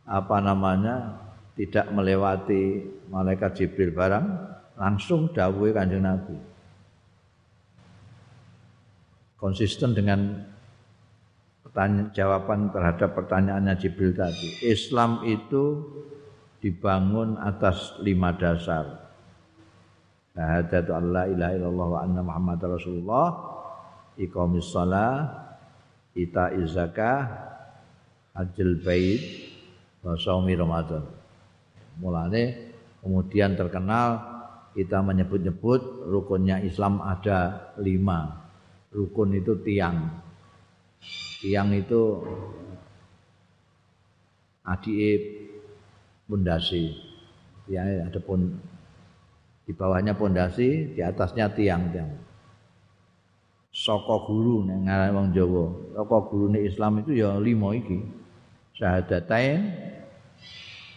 apa 0.06 0.36
namanya? 0.42 1.18
tidak 1.52 1.92
melewati 1.92 2.80
malaikat 3.12 3.52
Jibril 3.60 3.92
barang, 3.92 4.26
langsung 4.80 5.36
dawe 5.36 5.68
Kanjeng 5.76 6.00
Nabi. 6.00 6.32
Konsisten 9.36 9.92
dengan 9.92 10.48
pertanyaan 11.60 12.08
jawaban 12.16 12.72
terhadap 12.72 13.12
pertanyaannya 13.12 13.74
Jibril 13.76 14.16
tadi. 14.16 14.64
Islam 14.64 15.28
itu 15.28 15.84
dibangun 16.64 17.36
atas 17.36 18.00
lima 18.00 18.32
dasar 18.32 19.02
syahadatu 20.32 20.96
alla 20.96 21.28
ilaha 21.28 21.52
illallah 21.58 21.88
wa 21.90 22.00
anna 22.00 22.20
muhammadar 22.24 22.78
rasulullah 22.78 23.28
iqamis 24.16 24.72
shalah 24.72 25.28
ita 26.16 26.54
zakah 26.64 27.28
hajjul 28.32 28.80
bait 28.80 29.51
wa 30.02 30.18
shaumi 30.18 30.58
ramadan 30.58 31.06
mulane 31.98 32.74
kemudian 33.00 33.54
terkenal 33.54 34.18
kita 34.72 35.04
menyebut-nyebut 35.04 36.08
rukunnya 36.08 36.60
Islam 36.62 37.00
ada 37.00 37.72
lima 37.78 38.50
rukun 38.90 39.38
itu 39.38 39.56
tiang 39.62 40.22
tiang 41.40 41.70
itu 41.74 42.22
adik 44.66 45.20
pondasi 46.26 46.94
tiang 47.66 48.10
ada 48.10 48.20
pun 48.22 48.58
di 49.62 49.72
bawahnya 49.80 50.18
pondasi, 50.18 50.92
di 50.92 51.00
atasnya 51.00 51.54
tiang-tiang. 51.54 52.10
Soko 53.72 54.28
guru 54.28 54.68
ngaran 54.68 55.16
wong 55.16 55.28
Jawa. 55.32 55.64
Soko 55.96 56.16
gurune 56.28 56.60
Islam 56.60 57.00
itu 57.00 57.16
ya 57.16 57.38
lima 57.40 57.72
iki. 57.72 58.04
Syahadatain, 58.72 59.68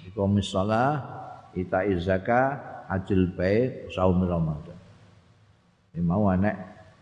iqamis 0.07 0.47
shalah, 0.47 1.03
ita 1.55 1.84
zakah, 1.99 2.86
hajjul 2.88 3.36
bait, 3.36 3.91
saum 3.91 4.23
Ramadan. 4.23 4.78
Mau 6.03 6.28
anek 6.28 6.55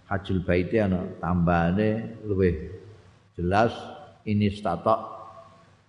hajjul 0.06 0.46
bait 0.46 0.70
ana 0.78 1.02
tambahane 1.18 2.22
luwih 2.30 2.70
jelas 3.34 3.74
ini 4.30 4.54
statok 4.54 5.02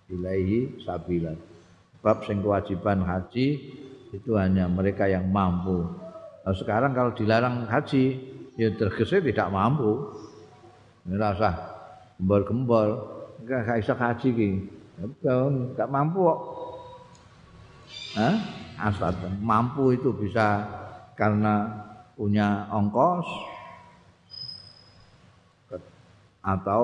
ilaihi 0.09 0.81
sabila. 0.81 1.37
Bab 2.01 2.25
sing 2.25 2.41
kewajiban 2.41 3.05
haji 3.05 3.47
itu 4.13 4.31
hanya 4.37 4.69
mereka 4.69 5.09
yang 5.09 5.29
mampu. 5.29 5.85
Nah, 6.45 6.53
sekarang 6.53 6.93
kalau 6.93 7.13
dilarang 7.17 7.65
haji, 7.65 8.21
ya 8.53 8.69
tergesa 8.77 9.17
tidak 9.17 9.49
mampu. 9.49 10.13
Ini 11.05 11.17
rasa 11.17 11.57
enggak 13.45 13.77
bisa 13.77 13.93
haji 13.93 14.29
ki. 14.33 14.49
Enggak 15.21 15.89
mampu 15.93 16.19
kok. 16.25 16.39
Hah? 18.17 18.35
Mampu 19.39 19.93
itu 19.93 20.09
bisa 20.11 20.65
karena 21.15 21.69
punya 22.17 22.67
ongkos 22.73 23.27
atau 26.43 26.83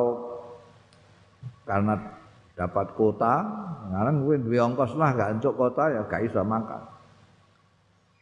karena 1.67 1.93
dapat 2.55 2.87
kota, 2.97 3.35
sekarang 3.87 4.27
gue 4.27 4.35
duwe 4.43 4.59
ongkos 4.59 4.93
lah 4.99 5.15
gak 5.15 5.39
untuk 5.39 5.55
kota 5.55 5.87
ya 5.87 6.01
gak 6.05 6.25
bisa 6.29 6.41
makan 6.43 6.83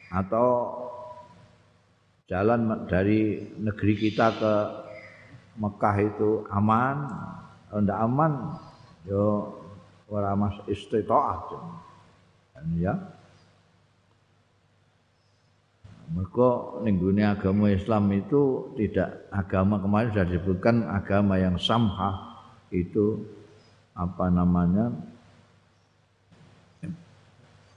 atau 0.09 0.47
jalan 2.29 2.85
dari 2.85 3.41
negeri 3.57 3.93
kita 3.97 4.27
ke 4.37 4.53
Mekah 5.59 5.95
itu 5.99 6.45
aman, 6.55 6.97
tidak 7.69 7.99
aman, 8.01 8.57
yo 9.05 9.53
ora 10.09 10.33
mas 10.33 10.57
istitaah. 10.65 11.45
Ya. 12.81 12.97
Mereka 16.09 16.81
ning 16.81 17.21
agama 17.21 17.69
Islam 17.69 18.09
itu 18.17 18.73
tidak 18.73 19.29
agama 19.29 19.77
kemarin 19.77 20.09
sudah 20.09 20.25
disebutkan 20.25 20.75
agama 20.89 21.37
yang 21.37 21.61
samha 21.61 22.41
itu 22.73 23.21
apa 23.93 24.25
namanya 24.33 24.89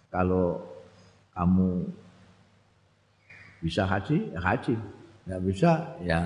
kalau 0.09 0.64
kamu 1.36 1.84
bisa 3.61 3.84
haji 3.84 4.32
ya 4.32 4.40
haji 4.40 4.74
nggak 5.28 5.43
bisa 5.45 5.70
ya 6.01 6.20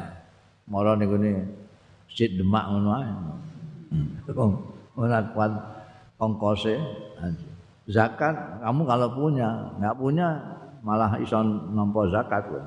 moro 0.71 0.95
ning 0.95 1.11
gone 1.11 1.33
Masjid 2.07 2.31
Demak 2.33 2.65
hmm. 2.71 3.46
Ora 4.97 5.21
kuat 5.33 5.53
ongkose? 6.21 6.75
Zakat 7.87 8.67
kamu 8.67 8.83
kalau 8.83 9.09
punya 9.15 9.71
nggak 9.79 9.95
punya 9.95 10.29
malah 10.83 11.19
iso 11.23 11.39
nampa 11.71 12.11
zakat 12.11 12.45
loh. 12.51 12.67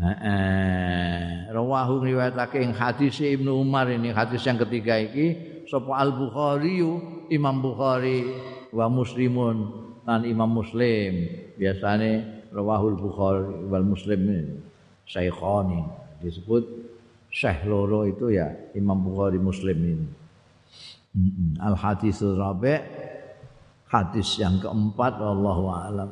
Eh, 0.00 1.52
rawahu 1.52 2.08
riwayatake 2.08 2.64
ing 2.64 2.72
hadis 2.72 3.20
Ibnu 3.20 3.52
Umar 3.52 3.84
ini 3.92 4.16
hadis 4.16 4.40
yang 4.48 4.56
ketiga 4.64 4.96
iki 4.96 5.36
sapa 5.68 5.92
Al 5.92 6.16
Bukhari 6.16 6.80
Imam 7.28 7.60
Bukhari 7.60 8.24
wa 8.72 8.88
Muslimun 8.88 9.56
lan 10.08 10.24
Imam 10.24 10.48
Muslim. 10.48 11.28
Biasane 11.60 12.40
rawahul 12.48 12.96
Bukhari 12.96 13.68
wal 13.68 13.84
Muslim 13.84 14.20
Syekhani 15.04 15.84
disebut 16.24 16.64
Syekh 17.30 17.64
loro 17.64 18.04
itu 18.04 18.34
ya 18.34 18.50
Imam 18.74 18.98
Bukhari 18.98 19.38
Muslim 19.38 19.78
ini. 19.78 20.08
Al 21.62 21.74
hadis 21.78 22.22
rabi 22.22 22.78
hadis 23.90 24.38
yang 24.38 24.62
keempat 24.62 25.18
wallahu 25.18 25.66
alam 25.70 26.10